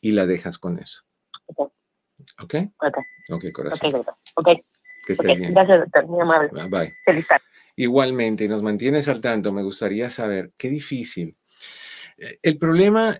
Y 0.00 0.12
la 0.12 0.26
dejas 0.26 0.58
con 0.58 0.78
eso. 0.78 1.02
¿Ok? 1.46 1.60
Ok, 2.38 2.54
okay. 2.78 3.02
okay 3.30 3.52
corazón. 3.52 3.94
Ok, 3.94 4.06
okay. 4.36 4.64
Que 5.06 5.12
estés 5.14 5.38
bien. 5.38 5.52
Gracias, 5.52 5.80
doctor. 5.80 6.06
Muy 6.06 6.20
amable. 6.20 6.50
Bye. 6.68 6.94
Feliz 7.04 7.26
tarde. 7.26 7.44
Igualmente, 7.76 8.46
nos 8.48 8.62
mantienes 8.62 9.08
al 9.08 9.20
tanto. 9.20 9.52
Me 9.52 9.62
gustaría 9.62 10.10
saber, 10.10 10.52
qué 10.56 10.68
difícil. 10.68 11.36
Eh, 12.18 12.38
el 12.42 12.58
problema, 12.58 13.18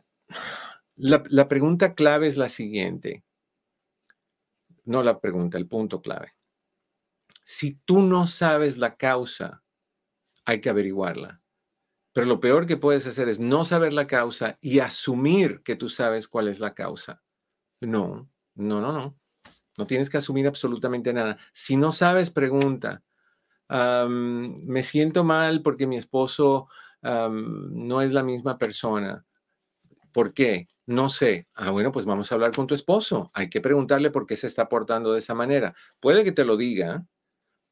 la, 1.00 1.22
la 1.28 1.48
pregunta 1.48 1.94
clave 1.94 2.26
es 2.26 2.36
la 2.36 2.48
siguiente. 2.48 3.24
No 4.84 5.02
la 5.02 5.20
pregunta, 5.20 5.58
el 5.58 5.66
punto 5.66 6.00
clave. 6.00 6.34
Si 7.44 7.74
tú 7.74 8.02
no 8.02 8.26
sabes 8.26 8.76
la 8.76 8.96
causa, 8.96 9.62
hay 10.44 10.60
que 10.60 10.70
averiguarla. 10.70 11.40
Pero 12.12 12.26
lo 12.26 12.40
peor 12.40 12.66
que 12.66 12.76
puedes 12.76 13.06
hacer 13.06 13.28
es 13.28 13.38
no 13.38 13.64
saber 13.64 13.92
la 13.92 14.06
causa 14.06 14.58
y 14.60 14.80
asumir 14.80 15.62
que 15.62 15.76
tú 15.76 15.88
sabes 15.88 16.26
cuál 16.26 16.48
es 16.48 16.58
la 16.58 16.74
causa. 16.74 17.22
No, 17.80 18.28
no, 18.54 18.80
no, 18.80 18.92
no. 18.92 19.16
No 19.78 19.86
tienes 19.86 20.10
que 20.10 20.18
asumir 20.18 20.46
absolutamente 20.46 21.12
nada. 21.12 21.38
Si 21.52 21.76
no 21.76 21.92
sabes, 21.92 22.30
pregunta. 22.30 23.02
me 23.68 24.82
siento 24.82 25.24
mal 25.24 25.62
porque 25.62 25.86
mi 25.86 25.96
esposo 25.96 26.68
no 27.02 28.02
es 28.02 28.10
la 28.10 28.22
misma 28.22 28.58
persona. 28.58 29.24
¿Por 30.12 30.34
qué? 30.34 30.68
No 30.90 31.08
sé. 31.08 31.46
Ah, 31.54 31.70
bueno, 31.70 31.92
pues 31.92 32.04
vamos 32.04 32.32
a 32.32 32.34
hablar 32.34 32.50
con 32.52 32.66
tu 32.66 32.74
esposo. 32.74 33.30
Hay 33.32 33.48
que 33.48 33.60
preguntarle 33.60 34.10
por 34.10 34.26
qué 34.26 34.36
se 34.36 34.48
está 34.48 34.68
portando 34.68 35.12
de 35.12 35.20
esa 35.20 35.34
manera. 35.34 35.72
Puede 36.00 36.24
que 36.24 36.32
te 36.32 36.44
lo 36.44 36.56
diga, 36.56 37.06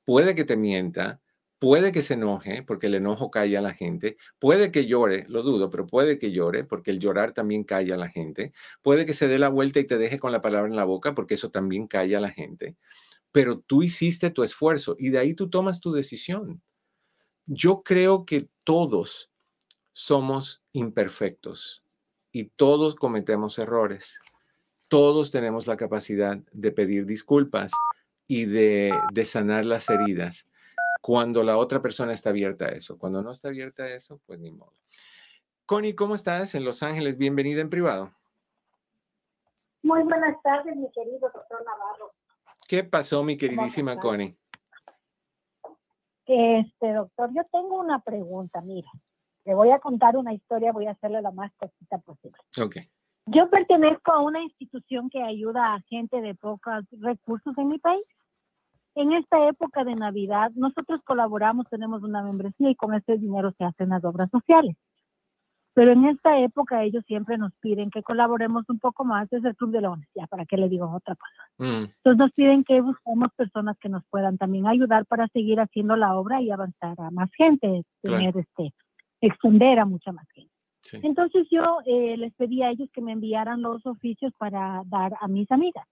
puede 0.05 0.35
que 0.35 0.45
te 0.45 0.57
mienta, 0.57 1.21
Puede 1.61 1.91
que 1.91 2.03
se 2.03 2.15
enoje 2.15 2.63
porque 2.63 2.87
el 2.87 2.95
enojo 2.95 3.33
calla 3.33 3.59
a 3.59 3.63
la 3.63 3.75
gente. 3.75 4.17
Puede 4.39 4.71
que 4.71 4.87
llore, 4.87 5.27
lo 5.29 5.43
dudo, 5.43 5.71
pero 5.71 5.87
puede 5.87 6.19
que 6.19 6.31
llore 6.31 6.63
porque 6.65 6.93
el 6.93 7.01
llorar 7.01 7.33
también 7.33 7.65
calla 7.65 7.97
a 7.97 7.99
la 7.99 8.09
gente. 8.09 8.53
Puede 8.83 9.07
que 9.07 9.15
se 9.15 9.27
dé 9.27 9.41
la 9.41 9.49
vuelta 9.49 9.81
y 9.81 9.85
te 9.87 9.99
deje 9.99 10.21
con 10.21 10.31
la 10.31 10.41
palabra 10.41 10.69
en 10.69 10.77
la 10.77 10.85
boca 10.85 11.17
porque 11.17 11.35
eso 11.35 11.51
también 11.51 11.89
calla 11.89 12.19
a 12.19 12.21
la 12.21 12.31
gente. 12.31 12.77
Pero 13.33 13.59
tú 13.61 13.83
hiciste 13.83 14.31
tu 14.31 14.45
esfuerzo 14.45 14.95
y 14.99 15.11
de 15.11 15.19
ahí 15.19 15.35
tú 15.35 15.51
tomas 15.51 15.81
tu 15.81 15.93
decisión. 15.93 16.63
Yo 17.47 17.83
creo 17.83 18.25
que 18.25 18.49
todos 18.65 19.33
somos 19.93 20.63
imperfectos 20.73 21.83
y 22.33 22.45
todos 22.45 22.95
cometemos 22.95 23.59
errores. 23.59 24.21
Todos 24.89 25.31
tenemos 25.31 25.67
la 25.67 25.77
capacidad 25.77 26.39
de 26.53 26.73
pedir 26.73 27.07
disculpas 27.07 27.73
y 28.27 28.47
de, 28.47 28.99
de 29.13 29.25
sanar 29.25 29.65
las 29.65 29.91
heridas 29.91 30.47
cuando 31.01 31.43
la 31.43 31.57
otra 31.57 31.81
persona 31.81 32.13
está 32.13 32.31
abierta 32.31 32.67
a 32.67 32.71
eso. 32.71 32.99
Cuando 32.99 33.23
no 33.23 33.31
está 33.33 33.49
abierta 33.49 33.85
a 33.85 33.89
eso, 33.89 34.21
pues 34.27 34.39
ni 34.39 34.51
modo. 34.51 34.75
Connie, 35.67 35.95
¿cómo 35.95 36.15
estás 36.15 36.55
en 36.55 36.65
Los 36.65 36.83
Ángeles? 36.83 37.19
Bienvenida 37.19 37.61
en 37.61 37.71
privado. 37.71 38.13
Muy 39.83 40.03
buenas 40.03 40.41
tardes, 40.43 40.75
mi 40.77 40.91
querido 40.93 41.21
doctor 41.21 41.65
Navarro. 41.65 42.13
¿Qué 42.67 42.85
pasó, 42.85 43.23
mi 43.23 43.37
queridísima 43.37 43.97
Connie? 43.97 44.37
Este, 46.27 46.93
doctor, 46.93 47.31
yo 47.35 47.43
tengo 47.51 47.81
una 47.81 48.01
pregunta, 48.01 48.61
mira. 48.61 48.91
Le 49.49 49.55
voy 49.55 49.71
a 49.71 49.79
contar 49.79 50.17
una 50.17 50.35
historia, 50.35 50.73
voy 50.73 50.87
a 50.87 50.91
hacerle 50.91 51.23
la 51.23 51.31
más 51.31 51.51
cortita 51.57 51.97
posible. 51.99 52.37
Ok. 52.61 52.77
Yo 53.27 53.49
pertenezco 53.49 54.13
a 54.13 54.21
una 54.21 54.43
institución 54.43 55.09
que 55.09 55.23
ayuda 55.23 55.75
a 55.75 55.81
gente 55.89 56.21
de 56.21 56.35
pocos 56.35 56.85
recursos 57.01 57.57
en 57.57 57.69
mi 57.69 57.79
país 57.79 58.05
en 59.01 59.13
esta 59.13 59.49
época 59.49 59.85
de 59.85 59.95
Navidad, 59.95 60.51
nosotros 60.57 61.01
colaboramos, 61.05 61.69
tenemos 61.71 62.03
una 62.03 62.23
membresía 62.23 62.71
y 62.71 62.75
con 62.75 62.95
este 62.95 63.17
dinero 63.17 63.53
se 63.57 63.65
hacen 63.65 63.91
las 63.91 64.05
obras 64.05 64.29
sociales. 64.31 64.77
Pero 65.73 65.93
en 65.93 66.07
esta 66.07 66.41
época 66.41 66.83
ellos 66.83 67.05
siempre 67.07 67.39
nos 67.39 67.53
piden 67.61 67.91
que 67.91 68.03
colaboremos 68.03 68.69
un 68.69 68.81
poco 68.81 69.05
más, 69.05 69.33
es 69.33 69.45
el 69.45 69.55
Club 69.55 69.71
de 69.71 69.83
Leones, 69.83 70.09
ya 70.17 70.27
para 70.27 70.45
qué 70.45 70.57
le 70.57 70.69
digo 70.69 70.91
otra 70.93 71.15
cosa. 71.15 71.71
Mm. 71.71 71.85
Entonces 71.85 72.19
nos 72.19 72.33
piden 72.33 72.65
que 72.65 72.81
busquemos 72.81 73.29
personas 73.37 73.79
que 73.79 73.89
nos 73.89 74.03
puedan 74.11 74.37
también 74.37 74.67
ayudar 74.67 75.07
para 75.07 75.29
seguir 75.29 75.61
haciendo 75.61 75.95
la 75.95 76.17
obra 76.17 76.41
y 76.43 76.51
avanzar 76.51 77.01
a 77.01 77.13
más 77.13 77.31
gente, 77.37 77.85
tener 78.03 78.37
este, 78.37 78.75
extender 79.21 79.79
a 79.79 79.85
mucha 79.85 80.13
más 80.13 80.27
gente. 80.31 80.53
Entonces 80.93 81.47
yo 81.51 81.81
eh, 81.85 82.17
les 82.17 82.33
pedí 82.35 82.63
a 82.63 82.71
ellos 82.71 82.89
que 82.93 83.03
me 83.03 83.13
enviaran 83.13 83.61
los 83.61 83.85
oficios 83.85 84.33
para 84.39 84.83
dar 84.87 85.13
a 85.21 85.29
mis 85.29 85.51
amigas. 85.51 85.87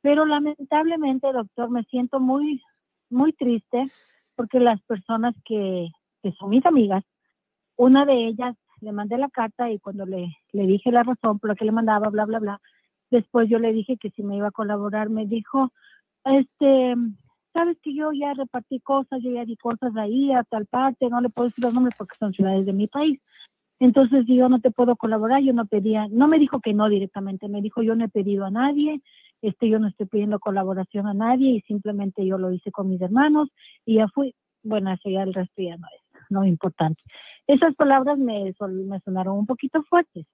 Pero 0.00 0.26
lamentablemente, 0.26 1.32
doctor, 1.32 1.70
me 1.70 1.84
siento 1.84 2.18
muy, 2.18 2.60
muy 3.10 3.32
triste 3.32 3.86
porque 4.34 4.58
las 4.58 4.82
personas 4.82 5.34
que, 5.44 5.88
que 6.22 6.32
son 6.32 6.50
mis 6.50 6.66
amigas, 6.66 7.04
una 7.76 8.04
de 8.04 8.26
ellas 8.26 8.56
le 8.80 8.92
mandé 8.92 9.16
la 9.18 9.28
carta 9.28 9.70
y 9.70 9.78
cuando 9.78 10.04
le, 10.04 10.36
le 10.52 10.66
dije 10.66 10.90
la 10.90 11.04
razón 11.04 11.38
por 11.38 11.50
la 11.50 11.54
que 11.54 11.64
le 11.64 11.72
mandaba, 11.72 12.08
bla, 12.08 12.24
bla, 12.24 12.40
bla, 12.40 12.60
después 13.10 13.48
yo 13.48 13.58
le 13.58 13.72
dije 13.72 13.96
que 13.96 14.10
si 14.10 14.24
me 14.24 14.36
iba 14.36 14.48
a 14.48 14.52
colaborar, 14.52 15.08
me 15.08 15.26
dijo, 15.26 15.72
este, 16.24 16.94
sabes 17.52 17.78
que 17.82 17.94
yo 17.94 18.12
ya 18.12 18.34
repartí 18.34 18.80
cosas, 18.80 19.20
yo 19.22 19.30
ya 19.30 19.44
di 19.44 19.56
cosas 19.56 19.96
ahí 19.96 20.32
a 20.32 20.44
tal 20.44 20.66
parte, 20.66 21.08
no 21.08 21.20
le 21.20 21.28
puedo 21.28 21.48
decir 21.48 21.64
los 21.64 21.74
nombres 21.74 21.94
porque 21.96 22.16
son 22.18 22.32
ciudades 22.32 22.66
de 22.66 22.72
mi 22.72 22.86
país. 22.86 23.20
Entonces 23.80 24.24
yo 24.26 24.48
no 24.48 24.60
te 24.60 24.70
puedo 24.70 24.96
colaborar, 24.96 25.42
yo 25.42 25.52
no 25.52 25.66
pedía, 25.66 26.06
no 26.08 26.28
me 26.28 26.38
dijo 26.38 26.60
que 26.60 26.72
no 26.72 26.88
directamente, 26.88 27.48
me 27.48 27.60
dijo 27.60 27.82
yo 27.82 27.96
no 27.96 28.04
he 28.04 28.08
pedido 28.08 28.44
a 28.44 28.50
nadie, 28.50 29.02
este, 29.42 29.68
yo 29.68 29.80
no 29.80 29.88
estoy 29.88 30.06
pidiendo 30.06 30.38
colaboración 30.38 31.08
a 31.08 31.14
nadie 31.14 31.50
y 31.50 31.60
simplemente 31.62 32.24
yo 32.24 32.38
lo 32.38 32.52
hice 32.52 32.70
con 32.70 32.88
mis 32.88 33.00
hermanos 33.00 33.48
y 33.84 33.96
ya 33.96 34.06
fui, 34.08 34.34
bueno, 34.62 34.92
eso 34.92 35.10
ya 35.10 35.24
el 35.24 35.34
resto 35.34 35.62
ya 35.62 35.76
no 35.76 35.88
es, 35.88 36.30
no 36.30 36.44
importante. 36.44 37.02
Esas 37.48 37.74
palabras 37.74 38.18
me, 38.18 38.54
me 38.86 39.00
sonaron 39.00 39.36
un 39.36 39.46
poquito 39.46 39.82
fuertes. 39.82 40.26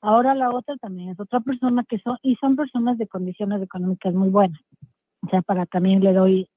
Ahora 0.00 0.34
la 0.34 0.50
otra 0.50 0.76
también 0.76 1.10
es 1.10 1.20
otra 1.20 1.40
persona 1.40 1.84
que 1.88 1.98
son, 2.00 2.18
y 2.22 2.34
son 2.36 2.56
personas 2.56 2.98
de 2.98 3.06
condiciones 3.06 3.62
económicas 3.62 4.14
muy 4.14 4.28
buenas. 4.28 4.60
O 5.22 5.28
sea, 5.28 5.42
para 5.42 5.66
también 5.66 6.02
le 6.02 6.12
doy, 6.12 6.48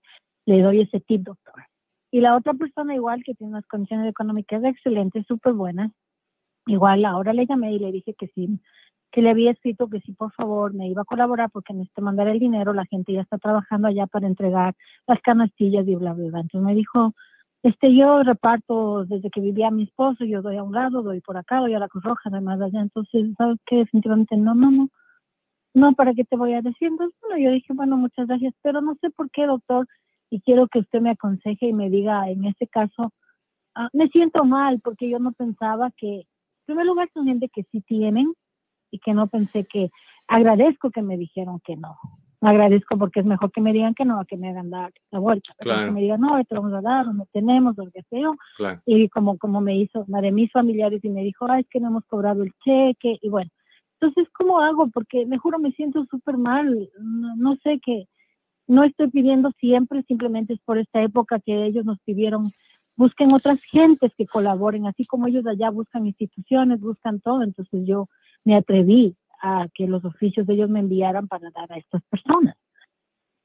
le 0.49 0.61
doy 0.61 0.81
ese 0.81 0.99
tip, 0.99 1.21
doctor. 1.21 1.63
Y 2.11 2.21
la 2.21 2.35
otra 2.35 2.53
persona 2.53 2.95
igual 2.95 3.23
que 3.23 3.35
tiene 3.35 3.51
unas 3.51 3.67
condiciones 3.67 4.09
económicas 4.09 4.63
excelentes, 4.63 5.25
súper 5.27 5.53
buenas. 5.53 5.91
Igual 6.65 7.05
ahora 7.05 7.33
le 7.33 7.45
llamé 7.45 7.73
y 7.73 7.79
le 7.79 7.91
dije 7.91 8.15
que 8.15 8.27
sí, 8.33 8.59
que 9.11 9.21
le 9.21 9.29
había 9.29 9.51
escrito 9.51 9.87
que 9.89 9.99
si 10.01 10.13
por 10.13 10.31
favor 10.33 10.73
me 10.73 10.87
iba 10.87 11.03
a 11.03 11.05
colaborar 11.05 11.49
porque 11.51 11.73
necesito 11.73 12.01
mandar 12.01 12.27
el 12.27 12.39
dinero, 12.39 12.73
la 12.73 12.85
gente 12.85 13.13
ya 13.13 13.21
está 13.21 13.37
trabajando 13.37 13.87
allá 13.87 14.07
para 14.07 14.27
entregar 14.27 14.75
las 15.07 15.21
canastillas 15.21 15.87
y 15.87 15.95
bla, 15.95 16.13
bla, 16.13 16.29
bla. 16.29 16.39
Entonces 16.41 16.65
me 16.65 16.75
dijo, 16.75 17.13
este, 17.63 17.95
yo 17.95 18.23
reparto 18.23 19.05
desde 19.05 19.29
que 19.29 19.41
vivía 19.41 19.69
mi 19.69 19.83
esposo, 19.83 20.25
yo 20.25 20.41
doy 20.41 20.57
a 20.57 20.63
un 20.63 20.73
lado, 20.73 21.03
doy 21.03 21.21
por 21.21 21.37
acá, 21.37 21.59
doy 21.59 21.73
a 21.75 21.79
la 21.79 21.87
Cruz 21.87 22.03
Roja, 22.03 22.29
además 22.29 22.59
allá. 22.61 22.81
Entonces, 22.81 23.33
¿sabes 23.37 23.57
qué? 23.65 23.77
Definitivamente 23.77 24.35
no, 24.37 24.55
no, 24.55 24.71
no. 24.71 24.89
No, 25.75 25.93
¿para 25.93 26.13
qué 26.15 26.23
te 26.23 26.35
voy 26.35 26.53
a 26.53 26.61
decir? 26.61 26.87
Entonces, 26.87 27.17
bueno, 27.21 27.37
yo 27.37 27.51
dije, 27.51 27.73
bueno, 27.73 27.97
muchas 27.97 28.27
gracias, 28.27 28.53
pero 28.63 28.81
no 28.81 28.95
sé 29.01 29.11
por 29.11 29.29
qué, 29.29 29.45
doctor, 29.45 29.87
y 30.29 30.41
quiero 30.41 30.67
que 30.67 30.79
usted 30.79 31.01
me 31.01 31.11
aconseje 31.11 31.67
y 31.67 31.73
me 31.73 31.89
diga, 31.89 32.29
en 32.29 32.45
este 32.45 32.67
caso, 32.67 33.13
ah, 33.75 33.89
me 33.93 34.07
siento 34.09 34.45
mal 34.45 34.79
porque 34.83 35.09
yo 35.09 35.19
no 35.19 35.31
pensaba 35.31 35.91
que, 35.97 36.19
en 36.19 36.25
primer 36.65 36.85
lugar, 36.85 37.09
son 37.13 37.25
gente 37.25 37.49
que 37.49 37.63
sí 37.71 37.81
tienen, 37.81 38.33
y 38.91 38.99
que 38.99 39.13
no 39.13 39.27
pensé 39.27 39.65
que 39.65 39.91
agradezco 40.27 40.91
que 40.91 41.01
me 41.01 41.17
dijeron 41.17 41.59
que 41.63 41.75
no. 41.75 41.97
Agradezco 42.41 42.97
porque 42.97 43.19
es 43.19 43.25
mejor 43.25 43.51
que 43.51 43.59
me 43.59 43.73
digan 43.73 43.93
que 43.93 44.05
no 44.05 44.19
a 44.19 44.25
que 44.25 44.37
me 44.37 44.49
hagan 44.49 44.69
dar 44.69 44.93
la 45.11 45.19
vuelta. 45.19 45.53
Que 45.59 45.91
me 45.91 46.01
digan, 46.01 46.21
no, 46.21 46.41
te 46.45 46.55
vamos 46.55 46.73
a 46.73 46.81
dar, 46.81 47.13
no 47.13 47.27
tenemos, 47.33 47.75
lo 47.77 47.91
que 47.91 48.01
sea. 48.03 48.31
Y 48.85 49.09
como, 49.09 49.37
como 49.37 49.59
me 49.59 49.75
hizo 49.75 50.05
una 50.07 50.21
de 50.21 50.31
mis 50.31 50.49
familiares 50.51 51.03
y 51.03 51.09
me 51.09 51.23
dijo, 51.23 51.47
ay, 51.49 51.61
es 51.61 51.67
que 51.69 51.81
no 51.81 51.89
hemos 51.89 52.05
cobrado 52.05 52.43
el 52.43 52.53
cheque. 52.63 53.17
Y 53.21 53.29
bueno, 53.29 53.51
entonces, 53.99 54.31
¿cómo 54.37 54.61
hago? 54.61 54.87
Porque 54.89 55.25
me 55.25 55.37
juro, 55.37 55.59
me 55.59 55.73
siento 55.73 56.05
súper 56.05 56.37
mal. 56.37 56.89
No, 57.01 57.35
no 57.35 57.55
sé 57.57 57.81
qué. 57.83 58.07
No 58.69 58.85
estoy 58.85 59.09
pidiendo 59.09 59.51
siempre, 59.59 60.03
simplemente 60.03 60.53
es 60.53 60.59
por 60.61 60.77
esta 60.77 61.01
época 61.01 61.41
que 61.43 61.65
ellos 61.65 61.83
nos 61.83 61.99
pidieron 62.05 62.45
busquen 62.99 63.33
otras 63.33 63.61
gentes 63.63 64.11
que 64.17 64.27
colaboren, 64.27 64.85
así 64.85 65.05
como 65.05 65.27
ellos 65.27 65.47
allá 65.47 65.69
buscan 65.69 66.05
instituciones, 66.05 66.81
buscan 66.81 67.21
todo. 67.21 67.43
Entonces 67.43 67.81
yo 67.85 68.09
me 68.43 68.57
atreví 68.57 69.15
a 69.41 69.67
que 69.73 69.87
los 69.87 70.03
oficios 70.03 70.45
de 70.45 70.55
ellos 70.55 70.69
me 70.69 70.81
enviaran 70.81 71.29
para 71.29 71.49
dar 71.51 71.71
a 71.71 71.77
estas 71.77 72.03
personas. 72.09 72.57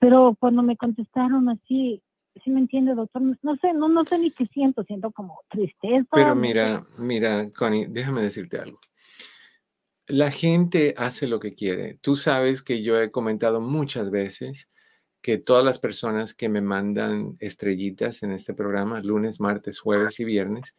Pero 0.01 0.37
cuando 0.41 0.64
me 0.64 0.77
contestaron 0.77 1.49
así, 1.49 2.03
¿sí 2.43 2.51
me 2.51 2.59
entiende, 2.59 2.97
doctor? 2.97 3.22
No 3.22 3.57
sé, 3.59 3.72
no, 3.72 3.89
no 3.89 4.05
sé 4.05 4.18
ni 4.18 4.33
qué 4.33 4.45
siento, 4.47 4.83
siento 4.83 5.12
como 5.12 5.39
tristeza. 5.49 6.09
Pero 6.12 6.35
mira, 6.35 6.85
mira, 6.99 7.49
Connie, 7.53 7.87
déjame 7.87 8.22
decirte 8.22 8.59
algo. 8.59 8.81
La 10.09 10.33
gente 10.33 10.95
hace 10.99 11.29
lo 11.29 11.39
que 11.39 11.55
quiere. 11.55 11.95
Tú 11.95 12.16
sabes 12.16 12.61
que 12.61 12.83
yo 12.83 13.01
he 13.01 13.12
comentado 13.12 13.61
muchas 13.61 14.11
veces 14.11 14.68
que 15.25 15.39
todas 15.39 15.64
las 15.64 15.79
personas 15.79 16.35
que 16.35 16.51
me 16.51 16.61
mandan 16.61 17.39
estrellitas 17.41 18.22
en 18.22 18.31
este 18.31 18.53
programa, 18.53 19.01
lunes, 19.01 19.41
martes, 19.41 19.81
jueves 19.81 20.20
y 20.20 20.25
viernes, 20.27 20.77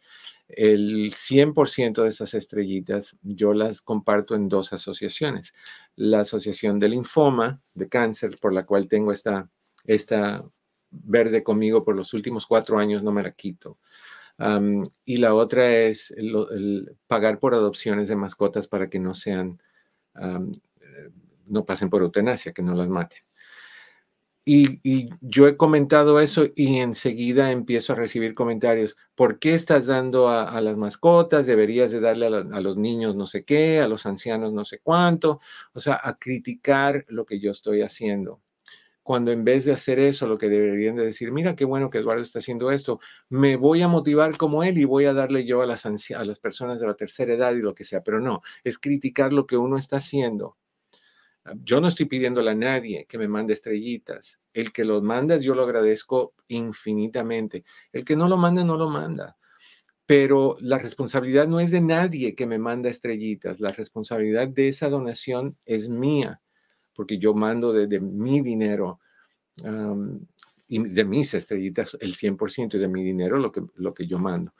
el 0.48 1.12
100% 1.14 2.04
de 2.04 2.10
esas 2.10 2.36
estrellitas 2.36 3.18
yo 3.24 3.56
las 3.56 3.82
comparto 3.82 4.36
en 4.36 4.48
dos 4.48 4.72
asociaciones. 4.72 5.56
La 5.96 6.20
Asociación 6.20 6.80
del 6.80 6.92
Linfoma 6.92 7.60
de 7.74 7.90
Cáncer, 7.90 8.38
por 8.40 8.54
la 8.54 8.68
cual 8.68 8.88
tengo 8.88 9.12
esta, 9.12 9.50
esta 9.86 10.46
verde 10.92 11.42
conmigo 11.42 11.84
por 11.84 11.96
los 11.96 12.14
últimos 12.14 12.46
cuatro 12.46 12.78
años, 12.78 13.02
no 13.02 13.12
me 13.12 13.24
la 13.24 13.32
quito. 13.32 13.80
y 15.06 15.18
la 15.18 15.34
otra 15.34 15.76
es 15.76 16.14
pagar 17.08 17.40
por 17.40 17.56
adopciones 17.56 18.10
de 18.10 18.16
mascotas 18.16 18.68
para 18.68 18.92
que 18.92 19.00
no 19.00 19.16
sean, 19.16 19.60
eh, 20.22 21.10
no 21.48 21.66
pasen 21.66 21.90
por 21.90 22.04
eutanasia, 22.04 22.54
que 22.54 22.62
no 22.62 22.76
las 22.76 22.90
maten. 22.90 23.25
Y, 24.48 25.10
yo 25.22 25.48
he 25.48 25.58
comentado 25.58 26.20
eso 26.20 26.46
y 26.56 26.78
enseguida 26.78 27.52
empiezo 27.52 27.94
a 27.94 27.96
recibir 27.96 28.36
comentarios. 28.36 28.96
¿Por 29.16 29.40
qué 29.40 29.56
estás 29.56 29.88
dando 29.88 30.30
a, 30.30 30.62
las 30.62 30.78
mascotas? 30.78 31.48
Deberías 31.48 31.92
de 31.92 32.00
darle 32.00 32.28
a, 32.28 32.62
los 32.62 32.78
niños 32.78 33.16
no 33.16 33.26
sé 33.26 33.44
qué, 33.44 33.80
a 33.80 33.88
los 33.88 34.06
ancianos 34.06 34.54
no 34.54 34.64
sé 34.64 34.80
cuánto. 34.84 35.40
O 35.74 35.80
sea, 35.80 36.00
a 36.02 36.18
criticar 36.20 37.06
lo 37.10 37.26
que 37.26 37.40
yo 37.40 37.50
estoy 37.50 37.82
haciendo. 37.82 38.42
Cuando 39.04 39.32
en 39.32 39.44
vez 39.44 39.66
de 39.66 39.74
hacer 39.74 40.00
eso, 40.00 40.28
lo 40.28 40.38
que 40.38 40.50
deberían 40.50 40.96
de 40.96 41.06
decir, 41.06 41.32
mira 41.32 41.56
qué 41.56 41.66
bueno 41.66 41.90
que 41.90 42.00
Eduardo 42.00 42.24
está 42.24 42.40
haciendo 42.40 42.72
esto, 42.72 43.00
me 43.30 43.56
voy 43.56 43.82
a 43.84 43.88
motivar 43.88 44.38
como 44.38 44.64
él 44.64 44.78
y 44.78 44.86
voy 44.86 45.06
a 45.06 45.14
darle 45.14 45.46
yo 45.46 45.62
a 45.64 45.66
las, 45.68 45.86
a 45.86 46.26
las 46.26 46.40
personas 46.40 46.80
de 46.80 46.88
la 46.88 46.96
tercera 46.96 47.34
edad 47.34 47.54
y 47.56 47.62
lo 47.62 47.76
que 47.76 47.86
sea. 47.86 48.04
Pero 48.04 48.20
no, 48.22 48.42
es 48.64 48.80
criticar 48.80 49.34
lo 49.34 49.48
que 49.48 49.58
uno 49.58 49.78
está 49.78 49.98
haciendo 49.98 50.58
yo 51.64 51.80
no 51.80 51.88
estoy 51.88 52.08
pidiéndole 52.08 52.52
a 52.52 52.56
nadie 52.56 53.06
que 53.08 53.18
me 53.18 53.28
mande 53.28 53.54
estrellitas. 53.54 54.40
El 54.54 54.72
que 54.72 54.86
los 54.86 55.04
manda, 55.04 55.38
yo 55.38 55.54
lo 55.54 55.64
agradezco 55.64 56.34
infinitamente. 56.48 57.64
El 57.92 58.04
que 58.04 58.16
no 58.16 58.28
lo 58.28 58.38
manda, 58.38 58.64
no 58.64 58.78
lo 58.78 58.90
manda. 58.90 59.38
Pero 60.06 60.58
la 60.60 60.80
responsabilidad 60.80 61.48
no 61.48 61.60
es 61.60 61.72
de 61.72 61.82
nadie 61.82 62.36
que 62.36 62.46
me 62.46 62.58
manda 62.58 62.90
estrellitas. 62.90 63.60
La 63.60 63.72
responsabilidad 63.72 64.48
de 64.48 64.68
esa 64.70 64.90
donación 64.90 65.58
es 65.66 65.90
mía, 65.90 66.42
porque 66.96 67.18
yo 67.18 67.34
mando 67.34 67.74
de, 67.74 68.00
mi 68.00 68.42
dinero 68.42 69.00
y 70.68 70.80
de 70.80 71.06
mis 71.06 71.34
estrellitas 71.34 71.98
el 72.02 72.16
100% 72.16 72.78
de 72.78 72.88
mi 72.88 73.04
dinero, 73.04 73.38
lo 73.38 73.94
que 73.94 74.08
yo 74.08 74.20
mando. 74.20 74.54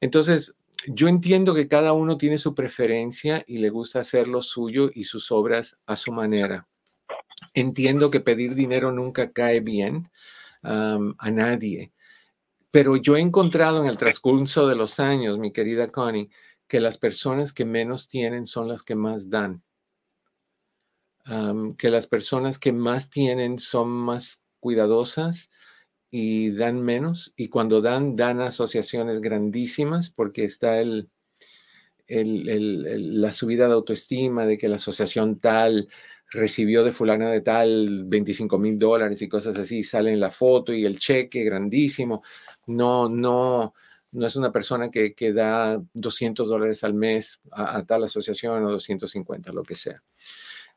Entonces, 0.00 0.54
yo 0.86 1.08
entiendo 1.08 1.54
que 1.54 1.68
cada 1.68 1.92
uno 1.92 2.16
tiene 2.16 2.38
su 2.38 2.54
preferencia 2.54 3.44
y 3.46 3.58
le 3.58 3.70
gusta 3.70 4.00
hacer 4.00 4.28
lo 4.28 4.42
suyo 4.42 4.90
y 4.92 5.04
sus 5.04 5.30
obras 5.30 5.76
a 5.86 5.96
su 5.96 6.12
manera. 6.12 6.68
Entiendo 7.54 8.10
que 8.10 8.20
pedir 8.20 8.54
dinero 8.54 8.92
nunca 8.92 9.32
cae 9.32 9.60
bien 9.60 10.10
a 10.62 11.30
nadie, 11.30 11.92
pero 12.70 12.96
yo 12.96 13.16
he 13.16 13.20
encontrado 13.20 13.82
en 13.82 13.88
el 13.88 13.96
transcurso 13.96 14.68
de 14.68 14.76
los 14.76 15.00
años, 15.00 15.38
mi 15.38 15.52
querida 15.52 15.88
Connie, 15.88 16.30
que 16.68 16.80
las 16.80 16.98
personas 16.98 17.52
que 17.52 17.64
menos 17.64 18.08
tienen 18.08 18.46
son 18.46 18.68
las 18.68 18.82
que 18.82 18.94
más 18.94 19.28
dan. 19.30 19.62
que 21.78 21.90
las 21.90 22.06
personas 22.06 22.58
que 22.58 22.72
más 22.72 23.10
tienen 23.10 23.58
son 23.58 23.88
más 23.88 24.40
cuidadosas, 24.58 25.50
y 26.10 26.50
dan 26.50 26.82
menos. 26.82 27.32
Y 27.36 27.48
cuando 27.48 27.80
dan, 27.80 28.16
dan 28.16 28.40
asociaciones 28.40 29.20
grandísimas 29.20 30.10
porque 30.10 30.44
está 30.44 30.80
el, 30.80 31.10
la 32.08 33.32
subida 33.32 33.68
de 33.68 33.74
autoestima 33.74 34.44
de 34.46 34.58
que 34.58 34.68
la 34.68 34.76
asociación 34.76 35.38
tal 35.38 35.88
recibió 36.32 36.84
de 36.84 36.92
fulana 36.92 37.30
de 37.30 37.40
tal 37.40 38.04
25 38.04 38.58
mil 38.58 38.78
dólares 38.78 39.20
y 39.22 39.28
cosas 39.28 39.56
así, 39.56 39.82
sale 39.82 40.12
en 40.12 40.20
la 40.20 40.30
foto 40.30 40.72
y 40.72 40.84
el 40.84 40.98
cheque 40.98 41.44
grandísimo. 41.44 42.22
No, 42.66 43.08
no, 43.08 43.74
no 44.12 44.26
es 44.26 44.36
una 44.36 44.52
persona 44.52 44.90
que, 44.90 45.14
que 45.14 45.32
da 45.32 45.80
200 45.94 46.48
dólares 46.48 46.84
al 46.84 46.94
mes 46.94 47.40
a, 47.50 47.78
a, 47.78 47.86
tal 47.86 48.04
asociación 48.04 48.64
o 48.64 48.70
250, 48.70 49.52
lo 49.52 49.62
que 49.62 49.76
sea. 49.76 50.02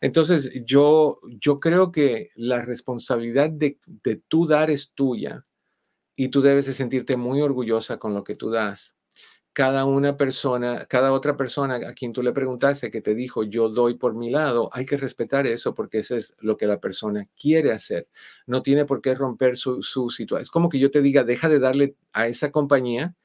Entonces, 0.02 0.52
yo, 0.66 1.18
yo 1.40 1.60
creo 1.60 1.92
que 1.92 2.30
la 2.36 2.62
responsabilidad 2.62 3.50
de, 3.50 3.80
de 3.86 4.16
tú 4.28 4.48
dar 4.48 4.70
es 4.72 4.92
tuya 4.94 5.46
y 6.16 6.30
tú 6.30 6.42
debes 6.42 6.66
de 6.66 6.74
sentirte 6.74 7.18
muy 7.18 7.42
orgullosa 7.42 7.98
con 7.98 8.14
lo 8.14 8.24
que 8.24 8.36
tú 8.36 8.50
das. 8.50 8.96
Cada 9.54 9.86
una 9.86 10.18
persona, 10.18 10.86
cada 10.88 11.14
otra 11.14 11.38
persona 11.38 11.76
a 11.76 11.94
quien 11.94 12.14
tú 12.14 12.24
le 12.24 12.34
preguntaste 12.34 12.92
que 12.92 13.02
te 13.02 13.16
dijo 13.16 13.44
yo 13.44 13.70
doy 13.70 13.96
por 13.96 14.16
mi 14.16 14.32
lado, 14.32 14.70
hay 14.74 14.86
que 14.86 14.98
respetar 14.98 15.48
eso 15.48 15.76
porque 15.76 16.00
eso 16.00 16.16
es 16.16 16.36
lo 16.40 16.58
que 16.58 16.68
la 16.68 16.80
persona 16.80 17.28
quiere 17.40 17.72
hacer. 17.72 18.08
No 18.48 18.64
tiene 18.64 18.86
por 18.86 19.02
qué 19.02 19.16
romper 19.16 19.58
su, 19.58 19.84
su 19.84 20.10
situación. 20.10 20.44
Es 20.44 20.50
como 20.52 20.70
que 20.70 20.80
yo 20.80 20.92
te 20.92 21.02
diga, 21.04 21.24
deja 21.24 21.50
de 21.50 21.60
darle 21.60 21.96
a 22.14 22.28
esa 22.28 22.52
compañía, 22.52 23.16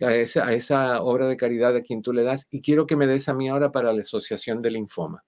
a 0.00 0.14
esa, 0.14 0.46
a 0.46 0.54
esa 0.54 1.02
obra 1.02 1.26
de 1.28 1.36
caridad 1.36 1.76
a 1.76 1.82
quien 1.82 2.02
tú 2.02 2.12
le 2.12 2.22
das 2.24 2.46
y 2.50 2.62
quiero 2.62 2.86
que 2.86 2.96
me 2.96 3.06
des 3.06 3.28
a 3.28 3.34
mí 3.34 3.48
ahora 3.48 3.72
para 3.72 3.92
la 3.92 4.02
Asociación 4.02 4.62
del 4.62 4.74
Linfoma. 4.74 5.24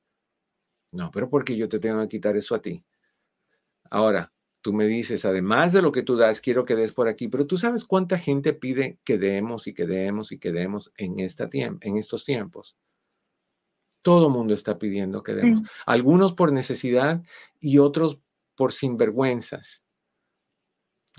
No, 0.92 1.10
pero 1.10 1.28
porque 1.28 1.56
yo 1.56 1.68
te 1.68 1.78
tengo 1.78 2.00
que 2.02 2.08
quitar 2.08 2.36
eso 2.36 2.54
a 2.54 2.62
ti. 2.62 2.84
Ahora, 3.90 4.32
tú 4.60 4.72
me 4.72 4.86
dices, 4.86 5.24
además 5.24 5.72
de 5.72 5.82
lo 5.82 5.92
que 5.92 6.02
tú 6.02 6.16
das, 6.16 6.40
quiero 6.40 6.64
que 6.64 6.76
des 6.76 6.92
por 6.92 7.08
aquí, 7.08 7.28
pero 7.28 7.46
tú 7.46 7.56
sabes 7.56 7.84
cuánta 7.84 8.18
gente 8.18 8.52
pide 8.52 8.98
que 9.04 9.18
demos 9.18 9.66
y 9.66 9.74
que 9.74 9.86
demos 9.86 10.32
y 10.32 10.38
que 10.38 10.52
demos 10.52 10.92
en, 10.96 11.20
esta 11.20 11.48
en 11.52 11.96
estos 11.96 12.24
tiempos. 12.24 12.76
Todo 14.02 14.30
mundo 14.30 14.54
está 14.54 14.78
pidiendo 14.78 15.22
que 15.22 15.34
demos. 15.34 15.68
Algunos 15.84 16.32
por 16.32 16.52
necesidad 16.52 17.22
y 17.60 17.78
otros 17.78 18.20
por 18.54 18.72
sinvergüenzas. 18.72 19.84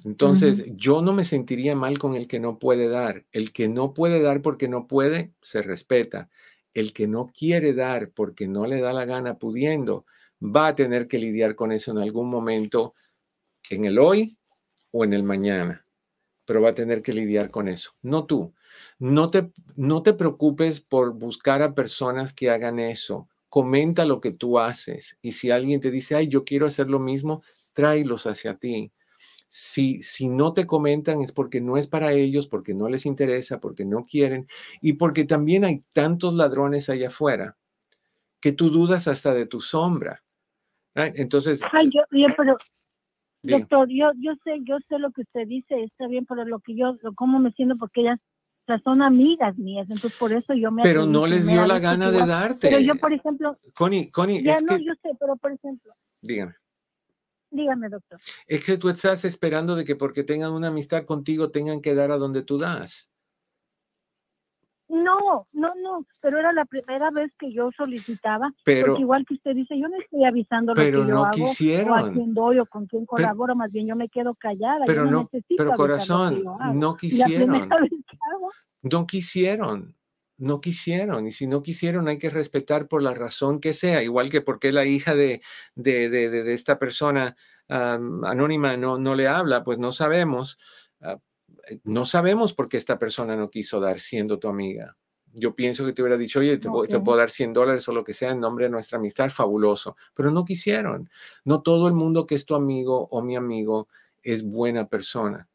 Entonces, 0.06 0.64
yo 0.76 1.02
no 1.02 1.14
me 1.14 1.26
sentiría 1.26 1.76
mal 1.76 2.00
con 2.00 2.16
el 2.16 2.28
que 2.28 2.40
no 2.40 2.58
puede 2.58 2.88
dar. 2.88 3.26
El 3.32 3.52
que 3.52 3.68
no 3.68 3.94
puede 3.94 4.22
dar 4.22 4.42
porque 4.42 4.70
no 4.70 4.88
puede, 4.88 5.34
se 5.42 5.62
respeta 5.62 6.30
el 6.74 6.94
que 6.94 7.08
no 7.08 7.28
quiere 7.28 7.74
dar 7.74 8.12
porque 8.12 8.48
no 8.48 8.66
le 8.66 8.80
da 8.80 8.94
la 8.94 9.06
gana 9.06 9.38
pudiendo, 9.38 10.06
va 10.42 10.68
a 10.68 10.76
tener 10.76 11.08
que 11.08 11.20
lidiar 11.20 11.56
con 11.56 11.72
eso 11.72 11.92
en 11.92 11.98
algún 11.98 12.30
momento, 12.30 12.94
en 13.70 13.86
el 13.86 14.00
hoy 14.00 14.38
o 14.92 15.04
en 15.04 15.14
el 15.14 15.24
mañana, 15.24 15.86
pero 16.46 16.62
va 16.62 16.70
a 16.70 16.76
tener 16.76 17.02
que 17.02 17.14
lidiar 17.14 17.52
con 17.52 17.68
eso, 17.68 17.92
no 18.02 18.26
tú. 18.26 18.54
No 19.00 19.30
te, 19.30 19.52
no 19.76 20.04
te 20.04 20.14
preocupes 20.14 20.80
por 20.80 21.14
buscar 21.14 21.62
a 21.64 21.74
personas 21.74 22.34
que 22.34 22.50
hagan 22.50 22.80
eso. 22.80 23.28
Comenta 23.50 24.06
lo 24.06 24.22
que 24.22 24.32
tú 24.32 24.60
haces 24.60 25.18
y 25.22 25.32
si 25.32 25.50
alguien 25.52 25.82
te 25.82 25.92
dice, 25.92 26.16
ay, 26.16 26.28
yo 26.28 26.44
quiero 26.44 26.68
hacer 26.68 26.88
lo 26.90 27.00
mismo, 27.00 27.42
tráelos 27.74 28.28
hacia 28.28 28.56
ti. 28.56 28.92
Si, 29.52 30.04
si 30.04 30.30
no 30.30 30.54
te 30.54 30.68
comentan 30.68 31.22
es 31.22 31.32
porque 31.32 31.60
no 31.60 31.76
es 31.76 31.88
para 31.88 32.14
ellos, 32.14 32.48
porque 32.48 32.76
no 32.76 32.88
les 32.88 33.08
interesa, 33.08 33.60
porque 33.60 33.84
no 33.84 34.04
quieren 34.04 34.48
y 34.80 34.94
porque 34.94 35.26
también 35.26 35.66
hay 35.66 35.84
tantos 35.92 36.36
ladrones 36.36 36.88
allá 36.88 37.08
afuera 37.08 37.58
que 38.40 38.52
tú 38.52 38.70
dudas 38.70 39.08
hasta 39.08 39.34
de 39.34 39.48
tu 39.48 39.60
sombra. 39.60 40.24
Entonces... 40.94 41.62
Ay, 41.72 41.90
yo, 41.90 42.28
pero, 42.38 42.58
doctor, 43.44 43.88
yo, 43.90 44.12
yo 44.20 44.34
sé, 44.44 44.60
yo 44.64 44.78
sé 44.88 45.00
lo 45.00 45.12
que 45.12 45.22
usted 45.22 45.48
dice, 45.48 45.84
está 45.84 46.08
bien, 46.08 46.26
pero 46.26 46.46
lo 46.46 46.60
que 46.60 46.76
yo, 46.76 46.98
cómo 47.16 47.40
me 47.40 47.52
siento, 47.54 47.76
porque 47.78 48.02
ellas 48.02 48.20
son 48.84 49.02
amigas 49.02 49.58
mías, 49.58 49.88
entonces 49.90 50.18
por 50.20 50.32
eso 50.32 50.54
yo 50.54 50.72
me... 50.72 50.84
Pero 50.84 51.08
no 51.08 51.26
les 51.26 51.48
dio 51.48 51.66
la 51.66 51.80
gana 51.80 52.12
de 52.12 52.26
darte. 52.26 52.70
Pero 52.70 52.82
yo, 52.82 52.96
por 52.96 53.14
ejemplo... 53.14 53.58
Connie, 53.74 54.12
Connie, 54.12 54.44
ya 54.44 54.62
no, 54.62 54.78
yo 54.78 54.94
sé, 55.02 55.10
pero 55.20 55.36
por 55.38 55.52
ejemplo... 55.52 55.92
Dígame. 56.22 56.54
Dígame, 57.52 57.90
doctor. 57.90 58.20
Es 58.48 58.66
que 58.66 58.78
tú 58.78 58.90
estás 58.90 59.26
esperando 59.26 59.76
de 59.76 59.84
que 59.84 59.96
porque 59.96 60.24
tengan 60.24 60.52
una 60.52 60.68
amistad 60.68 61.06
contigo 61.06 61.52
tengan 61.52 61.82
que 61.82 61.96
dar 61.96 62.12
a 62.12 62.18
donde 62.18 62.44
tú 62.44 62.58
das. 62.58 63.10
No, 64.90 65.48
no, 65.52 65.76
no, 65.76 66.06
pero 66.20 66.40
era 66.40 66.52
la 66.52 66.66
primera 66.66 67.12
vez 67.12 67.32
que 67.38 67.54
yo 67.54 67.70
solicitaba. 67.78 68.52
Pero 68.66 68.98
igual 68.98 69.24
que 69.28 69.36
usted 69.36 69.54
dice, 69.54 69.78
yo 69.78 69.88
no 69.88 70.00
estoy 70.00 70.26
avisando 70.26 70.74
lo 70.74 70.82
que 70.82 70.92
yo 70.92 71.06
no 71.06 71.26
hago, 71.26 71.32
quisieron. 71.32 71.92
o 71.92 71.96
a 71.96 72.12
quién 72.12 72.34
doy 72.34 72.60
o 72.60 72.66
con 72.66 72.88
quién 72.88 73.06
colaboro, 73.06 73.56
más 73.56 73.72
bien 73.72 73.88
yo 73.88 73.96
me 73.96 74.10
quedo 74.10 74.34
callada. 74.34 74.86
Pero 74.88 75.06
no, 75.06 75.30
pero 75.56 75.74
corazón, 75.74 76.44
no 76.74 76.98
quisieron. 76.98 77.70
No 78.82 79.06
quisieron 79.06 79.99
no 80.40 80.62
quisieron. 80.62 81.28
Y 81.28 81.32
si 81.32 81.46
no 81.46 81.62
quisieron, 81.62 82.08
hay 82.08 82.18
que 82.18 82.30
respetar 82.30 82.88
por 82.88 83.04
la 83.04 83.14
razón 83.14 83.60
que 83.60 83.74
sea. 83.74 84.02
Igual 84.02 84.30
que 84.30 84.42
porque 84.42 84.72
la 84.72 84.86
hija 84.86 85.14
de, 85.14 85.42
de, 85.76 86.10
de, 86.10 86.30
de 86.30 86.54
esta 86.54 86.80
persona 86.80 87.36
anónima 87.70 88.76
no, 88.78 88.98
no 88.98 89.16
le 89.16 89.28
habla, 89.28 89.64
pues 89.64 89.78
no 89.78 89.92
sabemos. 89.92 90.58
Ah, 91.02 91.20
eh, 91.68 91.80
no 91.84 92.06
sabemos 92.06 92.54
por 92.54 92.68
qué 92.68 92.78
esta 92.78 92.98
persona 92.98 93.36
no 93.36 93.50
quiso 93.50 93.80
dar 93.80 94.00
siendo 94.00 94.40
tu 94.40 94.48
amiga. 94.48 94.98
Yo 95.34 95.56
pienso 95.56 95.86
que 95.86 95.94
te 95.94 96.02
hubiera 96.02 96.18
dicho, 96.18 96.40
oye, 96.40 96.58
te, 96.58 96.70
te, 96.88 97.00
puedo 97.00 97.18
dar 97.18 97.30
100 97.30 97.54
dólares 97.54 97.88
o 97.88 97.94
lo 97.94 98.04
que 98.04 98.16
sea 98.16 98.32
en 98.32 98.40
nombre 98.40 98.66
de 98.66 98.72
nuestra 98.72 98.98
amistad, 98.98 99.30
fabuloso. 99.30 99.96
Pero 100.16 100.32
no 100.32 100.44
quisieron. 100.44 101.10
No 101.46 101.62
todo 101.62 101.88
el 101.88 101.94
mundo 101.94 102.26
que 102.26 102.34
es 102.34 102.46
tu 102.46 102.56
amigo 102.56 103.08
o 103.12 103.22
mi 103.22 103.36
amigo 103.36 103.88
es 104.24 104.44
buena 104.44 104.88
persona. 104.88 105.48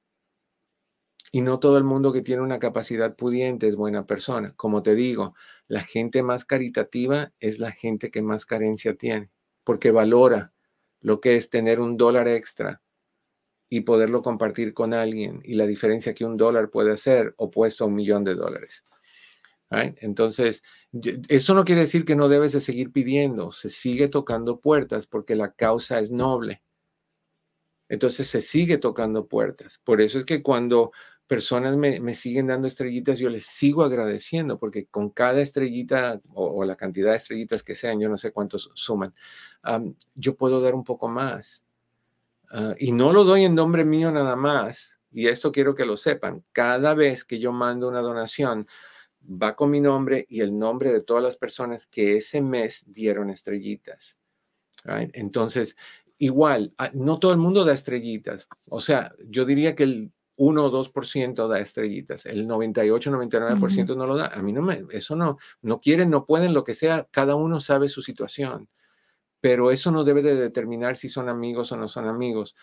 Y 1.34 1.40
no 1.40 1.58
todo 1.58 1.78
el 1.78 1.82
mundo 1.82 2.12
que 2.12 2.22
tiene 2.22 2.42
una 2.42 2.60
capacidad 2.60 3.16
pudiente 3.16 3.66
es 3.66 3.74
buena 3.74 4.06
persona. 4.06 4.54
Como 4.54 4.84
te 4.84 4.94
digo, 4.94 5.34
la 5.66 5.80
gente 5.80 6.22
más 6.22 6.44
caritativa 6.44 7.32
es 7.40 7.58
la 7.58 7.72
gente 7.72 8.12
que 8.12 8.22
más 8.22 8.46
carencia 8.46 8.94
tiene, 8.94 9.32
porque 9.64 9.90
valora 9.90 10.52
lo 11.00 11.20
que 11.20 11.34
es 11.34 11.50
tener 11.50 11.80
un 11.80 11.96
dólar 11.96 12.28
extra 12.28 12.82
y 13.68 13.80
poderlo 13.80 14.22
compartir 14.22 14.74
con 14.74 14.94
alguien 14.94 15.40
y 15.42 15.54
la 15.54 15.66
diferencia 15.66 16.14
que 16.14 16.24
un 16.24 16.36
dólar 16.36 16.70
puede 16.70 16.92
hacer 16.92 17.34
opuesto 17.36 17.82
a 17.82 17.88
un 17.88 17.96
millón 17.96 18.22
de 18.22 18.36
dólares. 18.36 18.84
Entonces, 19.70 20.62
eso 21.28 21.54
no 21.54 21.64
quiere 21.64 21.80
decir 21.80 22.04
que 22.04 22.14
no 22.14 22.28
debes 22.28 22.52
de 22.52 22.60
seguir 22.60 22.92
pidiendo, 22.92 23.50
se 23.50 23.70
sigue 23.70 24.06
tocando 24.06 24.60
puertas 24.60 25.08
porque 25.08 25.34
la 25.34 25.50
causa 25.50 25.98
es 25.98 26.12
noble. 26.12 26.62
Entonces 27.88 28.28
se 28.28 28.40
sigue 28.40 28.78
tocando 28.78 29.26
puertas. 29.26 29.80
Por 29.84 30.00
eso 30.00 30.18
es 30.18 30.24
que 30.24 30.42
cuando 30.42 30.92
personas 31.26 31.76
me, 31.76 32.14
siguen 32.14 32.48
dando 32.48 32.68
estrellitas, 32.68 33.18
yo 33.18 33.30
les 33.30 33.46
sigo 33.46 33.82
agradeciendo 33.82 34.58
porque 34.58 34.86
con 34.86 35.10
cada 35.10 35.40
estrellita 35.40 36.20
o, 36.34 36.64
la 36.64 36.76
cantidad 36.76 37.10
de 37.10 37.16
estrellitas 37.16 37.62
que 37.62 37.74
sean, 37.74 37.98
yo 38.00 38.08
no 38.08 38.18
sé 38.18 38.32
cuántos 38.32 38.70
suman, 38.74 39.14
yo 40.14 40.36
puedo 40.36 40.60
dar 40.60 40.74
un 40.74 40.84
poco 40.84 41.08
más. 41.08 41.64
Ah, 42.50 42.74
y 42.78 42.92
no 42.92 43.12
lo 43.12 43.24
doy 43.24 43.44
en 43.44 43.54
nombre 43.54 43.84
mío 43.84 44.12
nada 44.12 44.36
más, 44.36 45.00
y 45.10 45.26
esto 45.28 45.50
quiero 45.50 45.74
que 45.74 45.86
lo 45.86 45.96
sepan, 45.96 46.44
cada 46.52 46.94
vez 46.94 47.24
que 47.24 47.38
yo 47.38 47.52
mando 47.52 47.88
una 47.88 48.00
donación, 48.00 48.66
va 49.26 49.56
con 49.56 49.70
mi 49.70 49.80
nombre 49.80 50.26
y 50.28 50.40
el 50.40 50.58
nombre 50.58 50.92
de 50.92 51.02
todas 51.02 51.22
las 51.22 51.36
personas 51.36 51.86
que 51.86 52.18
ese 52.18 52.42
mes 52.42 52.84
dieron 52.86 53.30
estrellitas. 53.30 54.18
Entonces, 55.14 55.76
igual, 56.18 56.74
ah, 56.76 56.90
no 56.92 57.18
todo 57.18 57.32
el 57.32 57.38
mundo 57.38 57.64
da 57.64 57.72
estrellitas. 57.72 58.48
O 58.66 58.82
sea, 58.82 59.14
yo 59.26 59.46
diría 59.46 59.74
que 59.74 59.84
el 59.84 60.12
1 60.36 60.64
o 60.64 60.70
2% 60.70 61.48
da 61.48 61.60
estrellitas, 61.60 62.26
el 62.26 62.46
98, 62.46 63.10
99% 63.10 63.96
no 63.96 64.06
lo 64.06 64.16
da. 64.16 64.26
A 64.26 64.42
mí 64.42 64.52
no 64.52 64.62
me, 64.62 64.84
eso 64.90 65.14
no, 65.14 65.38
no 65.62 65.80
quieren, 65.80 66.10
no 66.10 66.26
pueden, 66.26 66.54
lo 66.54 66.64
que 66.64 66.74
sea, 66.74 67.06
cada 67.10 67.36
uno 67.36 67.60
sabe 67.60 67.88
su 67.88 68.02
situación. 68.02 68.68
Pero 69.40 69.70
eso 69.70 69.90
no 69.90 70.04
debe 70.04 70.22
de 70.22 70.34
determinar 70.36 70.96
si 70.96 71.08
son 71.08 71.28
amigos 71.28 71.70
o 71.72 71.76
no 71.76 71.86
son 71.86 72.06
amigos. 72.06 72.56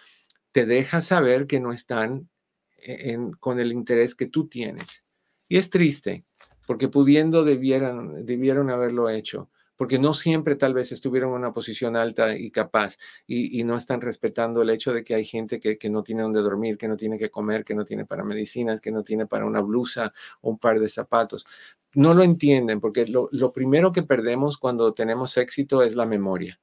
Te 0.51 0.65
deja 0.65 1.01
saber 1.01 1.47
que 1.47 1.59
no 1.59 1.71
están 1.71 2.29
e, 2.77 3.17
con 3.39 3.59
el 3.59 3.71
interés 3.71 4.15
que 4.15 4.25
tú 4.25 4.47
tienes. 4.47 5.05
Y 5.47 5.57
es 5.57 5.69
triste, 5.69 6.25
porque 6.65 6.87
pudiendo 6.87 7.43
debieran, 7.43 8.25
debieron 8.25 8.69
haberlo 8.69 9.09
hecho 9.09 9.49
porque 9.81 9.97
no 9.97 10.13
siempre 10.13 10.55
tal 10.55 10.75
vez 10.75 10.91
estuvieron 10.91 11.31
en 11.31 11.37
una 11.37 11.53
posición 11.53 11.95
alta 11.95 12.37
y 12.37 12.51
capaz 12.51 12.99
y, 13.25 13.63
no 13.63 13.75
están 13.77 13.99
respetando 13.99 14.61
el 14.61 14.69
hecho 14.69 14.93
de 14.93 15.03
que 15.03 15.15
hay 15.15 15.25
gente 15.25 15.59
que, 15.59 15.89
no 15.89 16.03
tiene 16.03 16.21
donde 16.21 16.39
dormir, 16.39 16.77
que 16.77 16.87
no 16.87 16.95
tiene 16.95 17.17
que 17.17 17.31
comer, 17.31 17.65
que 17.65 17.73
no 17.73 17.83
tiene 17.83 18.05
para 18.05 18.23
medicinas, 18.23 18.79
que 18.79 18.91
no 18.91 19.01
tiene 19.01 19.25
para 19.25 19.43
una 19.43 19.59
blusa 19.59 20.13
o 20.41 20.51
un 20.51 20.59
par 20.59 20.79
de 20.79 20.87
zapatos. 20.87 21.47
No 21.95 22.13
lo 22.13 22.21
entienden 22.21 22.79
porque 22.79 23.07
lo, 23.07 23.53
primero 23.53 23.91
que 23.91 24.03
perdemos 24.03 24.59
cuando 24.59 24.93
tenemos 24.93 25.35
éxito 25.37 25.81
es 25.81 25.95
la 25.95 26.05
memoria. 26.05 26.59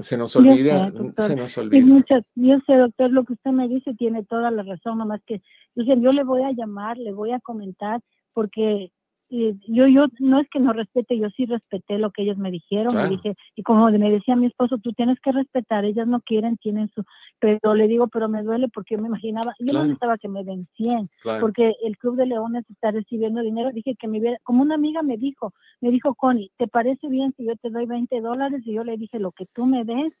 Se 0.00 0.16
nos 0.16 0.34
olvida, 0.34 0.90
se 1.18 1.36
nos 1.36 1.58
olvida. 1.58 2.04
yo 2.34 2.58
sé, 2.66 2.74
doctor, 2.74 3.12
lo 3.12 3.22
que 3.22 3.34
usted 3.34 3.52
me 3.52 3.68
dice 3.68 3.94
tiene 3.94 4.24
toda 4.24 4.50
la 4.50 4.64
razón, 4.64 4.98
nomás 4.98 5.20
que 5.28 5.40
yo 5.76 6.12
le 6.12 6.24
voy 6.24 6.42
a 6.42 6.50
llamar, 6.50 6.98
le 6.98 7.12
voy 7.12 7.30
a 7.30 7.38
comentar, 7.38 8.00
porque 8.32 8.90
yo, 9.32 9.86
yo, 9.86 10.06
no 10.18 10.40
es 10.40 10.48
que 10.50 10.60
no 10.60 10.74
respete, 10.74 11.18
yo 11.18 11.30
sí 11.30 11.46
respeté 11.46 11.98
lo 11.98 12.10
que 12.10 12.22
ellos 12.22 12.36
me 12.36 12.50
dijeron, 12.50 12.94
me 12.94 13.08
dije, 13.08 13.34
y 13.56 13.62
como 13.62 13.90
me 13.90 14.10
decía 14.10 14.36
mi 14.36 14.46
esposo, 14.46 14.76
tú 14.76 14.92
tienes 14.92 15.18
que 15.20 15.32
respetar, 15.32 15.86
ellas 15.86 16.06
no 16.06 16.20
quieren, 16.20 16.58
tienen 16.58 16.90
su, 16.94 17.02
pero 17.40 17.74
le 17.74 17.88
digo, 17.88 18.08
pero 18.08 18.28
me 18.28 18.42
duele 18.42 18.68
porque 18.68 18.94
yo 18.94 19.00
me 19.00 19.08
imaginaba, 19.08 19.54
yo 19.58 19.72
no 19.72 19.80
necesitaba 19.80 20.18
que 20.18 20.28
me 20.28 20.44
den 20.44 20.68
100, 20.76 21.08
porque 21.40 21.74
el 21.82 21.96
Club 21.96 22.16
de 22.16 22.26
Leones 22.26 22.68
está 22.68 22.90
recibiendo 22.90 23.40
dinero, 23.40 23.70
dije 23.72 23.96
que 23.98 24.06
me 24.06 24.20
viera, 24.20 24.36
como 24.42 24.62
una 24.62 24.74
amiga 24.74 25.02
me 25.02 25.16
dijo, 25.16 25.54
me 25.80 25.90
dijo, 25.90 26.14
Connie, 26.14 26.50
¿te 26.58 26.68
parece 26.68 27.08
bien 27.08 27.32
si 27.36 27.46
yo 27.46 27.56
te 27.56 27.70
doy 27.70 27.86
20 27.86 28.20
dólares? 28.20 28.60
Y 28.66 28.74
yo 28.74 28.84
le 28.84 28.98
dije, 28.98 29.18
lo 29.18 29.32
que 29.32 29.46
tú 29.54 29.64
me 29.64 29.84
des, 29.84 30.12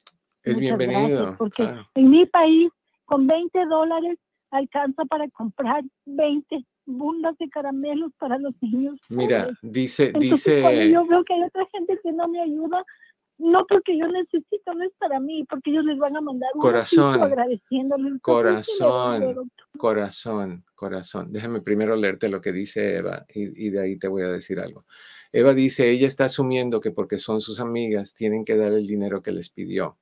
es 0.42 0.58
bienvenido. 0.58 1.36
porque 1.36 1.68
en 1.94 2.10
mi 2.10 2.24
país, 2.24 2.70
con 3.04 3.26
20 3.26 3.66
dólares, 3.66 4.18
alcanza 4.52 5.04
para 5.06 5.28
comprar 5.30 5.82
20 6.06 6.64
bundas 6.86 7.36
de 7.38 7.48
caramelos 7.48 8.12
para 8.18 8.38
los 8.38 8.54
niños. 8.60 9.00
Mira, 9.08 9.48
dice, 9.62 10.12
dice. 10.18 10.90
yo 10.90 11.04
veo 11.06 11.24
que 11.24 11.34
hay 11.34 11.42
otra 11.42 11.66
gente 11.72 11.98
que 12.02 12.12
no 12.12 12.28
me 12.28 12.40
ayuda, 12.40 12.84
no 13.38 13.66
porque 13.66 13.96
yo 13.98 14.06
necesito, 14.08 14.74
no 14.74 14.84
es 14.84 14.92
para 14.98 15.18
mí, 15.18 15.44
porque 15.48 15.70
ellos 15.70 15.84
les 15.84 15.98
van 15.98 16.16
a 16.16 16.20
mandar 16.20 16.50
un 16.54 16.60
corazón, 16.60 17.20
agradeciéndoles. 17.20 18.20
Corazón, 18.20 19.50
corazón, 19.78 20.64
corazón. 20.74 21.32
Déjame 21.32 21.60
primero 21.60 21.96
leerte 21.96 22.28
lo 22.28 22.40
que 22.40 22.52
dice 22.52 22.96
Eva 22.96 23.24
y, 23.32 23.66
y 23.66 23.70
de 23.70 23.80
ahí 23.80 23.98
te 23.98 24.08
voy 24.08 24.22
a 24.22 24.28
decir 24.28 24.60
algo. 24.60 24.84
Eva 25.32 25.54
dice, 25.54 25.90
ella 25.90 26.06
está 26.06 26.26
asumiendo 26.26 26.80
que 26.80 26.90
porque 26.90 27.18
son 27.18 27.40
sus 27.40 27.58
amigas 27.58 28.12
tienen 28.12 28.44
que 28.44 28.56
dar 28.56 28.72
el 28.72 28.86
dinero 28.86 29.22
que 29.22 29.32
les 29.32 29.48
pidió. 29.48 29.98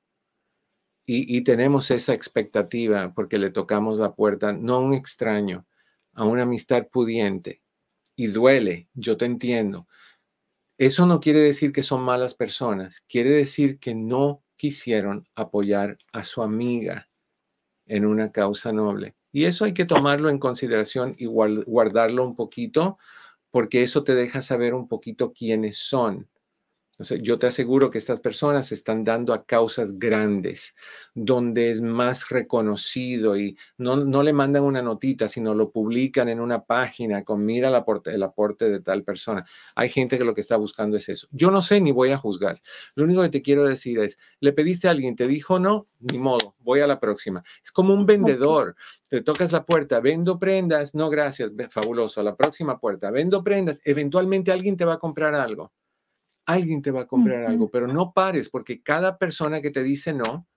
Y, 1.05 1.41
tenemos 1.41 1.91
esa 1.91 2.13
expectativa 2.13 3.13
porque 3.13 3.37
le 3.37 3.49
tocamos 3.49 3.99
la 3.99 4.13
puerta, 4.13 4.53
no 4.53 4.75
a 4.75 4.79
un 4.79 4.93
extraño, 4.93 5.65
a 6.13 6.25
una 6.25 6.43
amistad 6.43 6.87
pudiente 6.87 7.61
y 8.15 8.27
duele, 8.27 8.87
yo 8.93 9.17
te 9.17 9.25
entiendo. 9.25 9.87
Eso 10.77 11.05
no 11.05 11.19
quiere 11.19 11.39
decir 11.39 11.71
que 11.73 11.83
son 11.83 12.01
malas 12.01 12.35
personas, 12.35 13.01
quiere 13.07 13.31
decir 13.31 13.79
que 13.79 13.95
no 13.95 14.43
quisieron 14.57 15.27
apoyar 15.35 15.97
a 16.13 16.23
su 16.23 16.43
amiga 16.43 17.09
en 17.87 18.05
una 18.05 18.31
causa 18.31 18.71
noble. 18.71 19.15
Y 19.31 19.45
eso 19.45 19.65
hay 19.65 19.73
que 19.73 19.85
tomarlo 19.85 20.29
en 20.29 20.39
consideración 20.39 21.15
y 21.17 21.25
guardarlo 21.25 22.23
un 22.23 22.35
poquito, 22.35 22.97
porque 23.49 23.83
eso 23.83 24.03
te 24.03 24.15
deja 24.15 24.41
saber 24.41 24.73
un 24.73 24.87
poquito 24.87 25.33
quiénes 25.33 25.77
son 25.77 26.29
yo 27.21 27.39
te 27.39 27.47
aseguro 27.47 27.91
que 27.91 27.97
estas 27.97 28.19
personas 28.19 28.67
se 28.67 28.75
están 28.75 29.03
dando 29.03 29.33
a 29.33 29.45
causas 29.45 29.97
grandes, 29.97 30.75
donde 31.13 31.71
es 31.71 31.81
más 31.81 32.29
reconocido 32.29 33.37
y 33.37 33.57
no, 33.77 33.97
no 33.97 34.23
le 34.23 34.33
mandan 34.33 34.63
una 34.63 34.81
notita, 34.81 35.27
sino 35.27 35.53
lo 35.53 35.71
publican 35.71 36.29
en 36.29 36.39
una 36.39 36.63
página 36.63 37.23
con 37.23 37.45
mira 37.45 37.69
el 37.69 37.75
aporte, 37.75 38.11
el 38.13 38.23
aporte 38.23 38.69
de 38.69 38.79
tal 38.81 39.03
persona. 39.03 39.45
Hay 39.75 39.89
gente 39.89 40.17
que 40.17 40.23
lo 40.23 40.33
que 40.33 40.41
está 40.41 40.57
buscando 40.57 40.97
es 40.97 41.09
eso. 41.09 41.27
Yo 41.31 41.51
no 41.51 41.61
sé 41.61 41.81
ni 41.81 41.91
voy 41.91 42.11
a 42.11 42.17
juzgar. 42.17 42.61
Lo 42.95 43.03
único 43.03 43.21
que 43.21 43.29
te 43.29 43.41
quiero 43.41 43.65
decir 43.65 43.99
es, 43.99 44.17
le 44.39 44.53
pediste 44.53 44.87
a 44.87 44.91
alguien, 44.91 45.15
te 45.15 45.27
dijo 45.27 45.59
no, 45.59 45.87
ni 45.99 46.17
modo, 46.17 46.55
voy 46.59 46.81
a 46.81 46.87
la 46.87 46.99
próxima. 46.99 47.43
Es 47.63 47.71
como 47.71 47.93
un 47.93 48.05
vendedor. 48.05 48.75
Te 49.09 49.21
tocas 49.21 49.51
la 49.51 49.65
puerta, 49.65 49.99
vendo 49.99 50.39
prendas, 50.39 50.95
no 50.95 51.09
gracias, 51.09 51.51
fabuloso, 51.69 52.21
a 52.21 52.23
la 52.23 52.35
próxima 52.35 52.79
puerta, 52.79 53.11
vendo 53.11 53.43
prendas, 53.43 53.79
eventualmente 53.83 54.51
alguien 54.51 54.77
te 54.77 54.85
va 54.85 54.93
a 54.93 54.99
comprar 54.99 55.35
algo 55.35 55.71
alguien 56.45 56.81
te 56.81 56.91
va 56.91 57.01
a 57.01 57.07
comprar 57.07 57.43
algo, 57.43 57.69
pero 57.69 57.87
no 57.87 58.13
pares 58.13 58.49
porque 58.49 58.81
cada 58.81 59.17
persona 59.17 59.61
que 59.61 59.71
te 59.71 59.83
dice 59.83 60.13
no, 60.13 60.47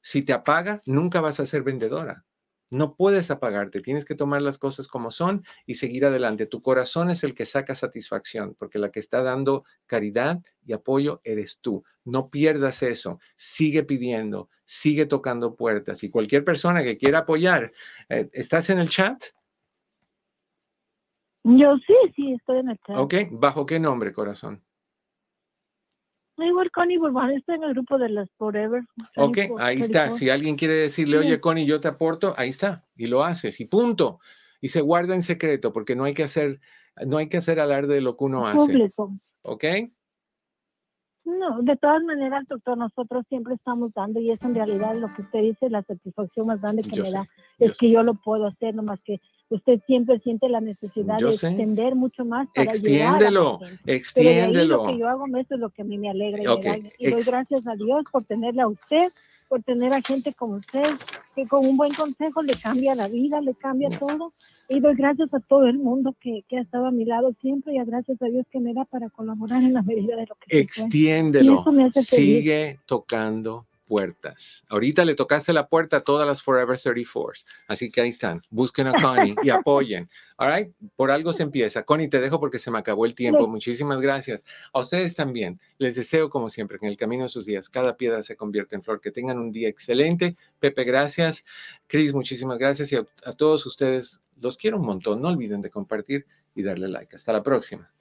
si 0.00 0.22
te 0.22 0.32
apaga, 0.32 0.82
nunca 0.86 1.20
vas 1.20 1.40
a 1.40 1.46
ser 1.46 1.62
vendedora. 1.62 2.24
No 2.72 2.94
puedes 2.94 3.32
apagarte, 3.32 3.80
tienes 3.80 4.04
que 4.04 4.14
tomar 4.14 4.42
las 4.42 4.56
cosas 4.56 4.86
como 4.86 5.10
son 5.10 5.44
y 5.66 5.74
seguir 5.74 6.04
adelante. 6.04 6.46
Tu 6.46 6.62
corazón 6.62 7.10
es 7.10 7.24
el 7.24 7.34
que 7.34 7.44
saca 7.44 7.74
satisfacción, 7.74 8.54
porque 8.56 8.78
la 8.78 8.92
que 8.92 9.00
está 9.00 9.24
dando 9.24 9.64
caridad 9.86 10.40
y 10.64 10.72
apoyo 10.72 11.20
eres 11.24 11.58
tú. 11.60 11.82
No 12.04 12.30
pierdas 12.30 12.84
eso, 12.84 13.18
sigue 13.34 13.82
pidiendo, 13.82 14.48
sigue 14.64 15.06
tocando 15.06 15.56
puertas. 15.56 16.04
Y 16.04 16.10
cualquier 16.10 16.44
persona 16.44 16.84
que 16.84 16.96
quiera 16.96 17.20
apoyar, 17.20 17.72
eh, 18.08 18.30
¿estás 18.32 18.70
en 18.70 18.78
el 18.78 18.88
chat? 18.88 19.20
Yo 21.42 21.76
sí, 21.84 21.94
sí, 22.14 22.34
estoy 22.34 22.58
en 22.58 22.70
el 22.70 22.78
chat. 22.86 22.96
Ok, 22.96 23.14
¿bajo 23.32 23.66
qué 23.66 23.80
nombre, 23.80 24.12
corazón? 24.12 24.62
Igual 26.42 26.70
Connie 26.70 26.98
Bourbon 26.98 27.30
está 27.30 27.54
en 27.54 27.64
el 27.64 27.74
grupo 27.74 27.98
de 27.98 28.08
las 28.08 28.30
Forever. 28.36 28.82
Ok, 29.16 29.38
ahí 29.58 29.80
está. 29.80 30.10
Si 30.10 30.30
alguien 30.30 30.56
quiere 30.56 30.74
decirle, 30.74 31.18
oye 31.18 31.40
Connie, 31.40 31.66
yo 31.66 31.80
te 31.80 31.88
aporto, 31.88 32.34
ahí 32.36 32.48
está. 32.48 32.86
Y 32.96 33.06
lo 33.06 33.24
haces 33.24 33.60
y 33.60 33.66
punto. 33.66 34.20
Y 34.60 34.68
se 34.68 34.80
guarda 34.80 35.14
en 35.14 35.22
secreto 35.22 35.72
porque 35.72 35.96
no 35.96 36.04
hay 36.04 36.14
que 36.14 36.22
hacer, 36.22 36.60
no 37.06 37.16
hay 37.18 37.28
que 37.28 37.38
hacer 37.38 37.60
alarde 37.60 37.94
de 37.94 38.00
lo 38.00 38.16
que 38.16 38.24
uno 38.24 38.46
hace. 38.46 38.92
¿Ok? 39.42 39.64
No, 41.24 41.62
de 41.62 41.76
todas 41.76 42.02
maneras, 42.02 42.46
doctor, 42.48 42.78
nosotros 42.78 43.24
siempre 43.28 43.54
estamos 43.54 43.92
dando 43.92 44.20
y 44.20 44.30
es 44.30 44.42
en 44.42 44.54
realidad 44.54 44.94
lo 44.94 45.12
que 45.14 45.22
usted 45.22 45.42
dice, 45.42 45.68
la 45.68 45.82
satisfacción 45.82 46.46
más 46.46 46.60
grande 46.60 46.82
que 46.82 47.00
me 47.00 47.10
da 47.10 47.28
es 47.58 47.76
que 47.76 47.90
yo 47.90 48.02
lo 48.02 48.14
puedo 48.14 48.46
hacer, 48.46 48.74
nomás 48.74 49.00
que 49.00 49.20
usted 49.50 49.80
siempre 49.86 50.18
siente 50.20 50.48
la 50.48 50.60
necesidad 50.60 51.18
de 51.18 51.28
extender 51.28 51.94
mucho 51.94 52.24
más 52.24 52.48
para 52.54 52.70
extiéndelo, 52.70 53.56
ayudar 53.56 53.80
a 53.86 53.92
extiéndelo. 53.92 54.76
lo 54.76 54.86
que 54.86 54.98
yo 54.98 55.08
hago, 55.08 55.26
eso 55.36 55.54
es 55.54 55.60
lo 55.60 55.70
que 55.70 55.82
a 55.82 55.84
mí 55.84 55.98
me 55.98 56.08
alegra 56.08 56.42
y, 56.42 57.06
y 57.06 57.10
doy 57.10 57.22
gracias 57.22 57.66
a 57.66 57.74
Dios 57.74 58.04
por 58.10 58.24
tenerla 58.24 58.64
a 58.64 58.68
usted, 58.68 59.12
por 59.48 59.62
tener 59.62 59.92
a 59.92 60.00
gente 60.00 60.32
como 60.32 60.54
usted, 60.54 60.88
que 61.34 61.46
con 61.46 61.66
un 61.66 61.76
buen 61.76 61.92
consejo 61.92 62.42
le 62.42 62.54
cambia 62.54 62.94
la 62.94 63.08
vida, 63.08 63.40
le 63.40 63.54
cambia 63.54 63.90
todo. 63.90 64.32
Y 64.72 64.78
doy 64.78 64.94
gracias 64.94 65.34
a 65.34 65.40
todo 65.40 65.66
el 65.66 65.78
mundo 65.78 66.14
que, 66.20 66.44
que, 66.48 66.58
ha 66.58 66.60
estado 66.60 66.86
a 66.86 66.90
mi 66.92 67.04
lado 67.04 67.34
siempre 67.40 67.74
y 67.74 67.78
a 67.78 67.84
gracias 67.84 68.22
a 68.22 68.26
Dios 68.26 68.46
que 68.52 68.60
me 68.60 68.72
da 68.72 68.84
para 68.84 69.10
colaborar 69.10 69.64
en 69.64 69.74
la 69.74 69.82
medida 69.82 70.14
de 70.14 70.26
lo 70.26 70.36
que 70.36 70.60
Extiéndelo, 70.60 71.64
sigue 71.92 72.78
tocando 72.86 73.66
puertas. 73.90 74.64
Ahorita 74.68 75.04
le 75.04 75.16
tocaste 75.16 75.52
la 75.52 75.66
puerta 75.66 75.96
a 75.96 76.00
todas 76.02 76.24
las 76.24 76.44
Forever 76.44 76.78
34 76.78 77.42
así 77.66 77.90
que 77.90 78.00
ahí 78.00 78.10
están. 78.10 78.40
Busquen 78.48 78.86
a 78.86 78.92
Connie 78.92 79.34
y 79.42 79.50
apoyen. 79.50 80.08
All 80.36 80.54
right? 80.54 80.72
Por 80.94 81.10
algo 81.10 81.32
se 81.32 81.42
empieza. 81.42 81.82
Connie, 81.82 82.06
te 82.06 82.20
dejo 82.20 82.38
porque 82.38 82.60
se 82.60 82.70
me 82.70 82.78
acabó 82.78 83.04
el 83.04 83.16
tiempo. 83.16 83.48
Muchísimas 83.48 84.00
gracias. 84.00 84.44
A 84.72 84.78
ustedes 84.78 85.16
también. 85.16 85.60
Les 85.78 85.96
deseo, 85.96 86.30
como 86.30 86.50
siempre, 86.50 86.78
que 86.78 86.86
en 86.86 86.92
el 86.92 86.96
camino 86.96 87.24
de 87.24 87.28
sus 87.28 87.44
días 87.44 87.68
cada 87.68 87.96
piedra 87.96 88.22
se 88.22 88.36
convierta 88.36 88.76
en 88.76 88.82
flor. 88.82 89.00
Que 89.00 89.10
tengan 89.10 89.40
un 89.40 89.50
día 89.50 89.68
excelente. 89.68 90.36
Pepe, 90.60 90.84
gracias. 90.84 91.44
Cris, 91.88 92.14
muchísimas 92.14 92.58
gracias. 92.58 92.92
Y 92.92 92.96
a 92.96 93.32
todos 93.36 93.66
ustedes, 93.66 94.20
los 94.40 94.56
quiero 94.56 94.78
un 94.78 94.86
montón. 94.86 95.22
No 95.22 95.28
olviden 95.28 95.60
de 95.60 95.70
compartir 95.70 96.26
y 96.54 96.62
darle 96.62 96.88
like. 96.88 97.16
Hasta 97.16 97.32
la 97.32 97.42
próxima. 97.42 97.92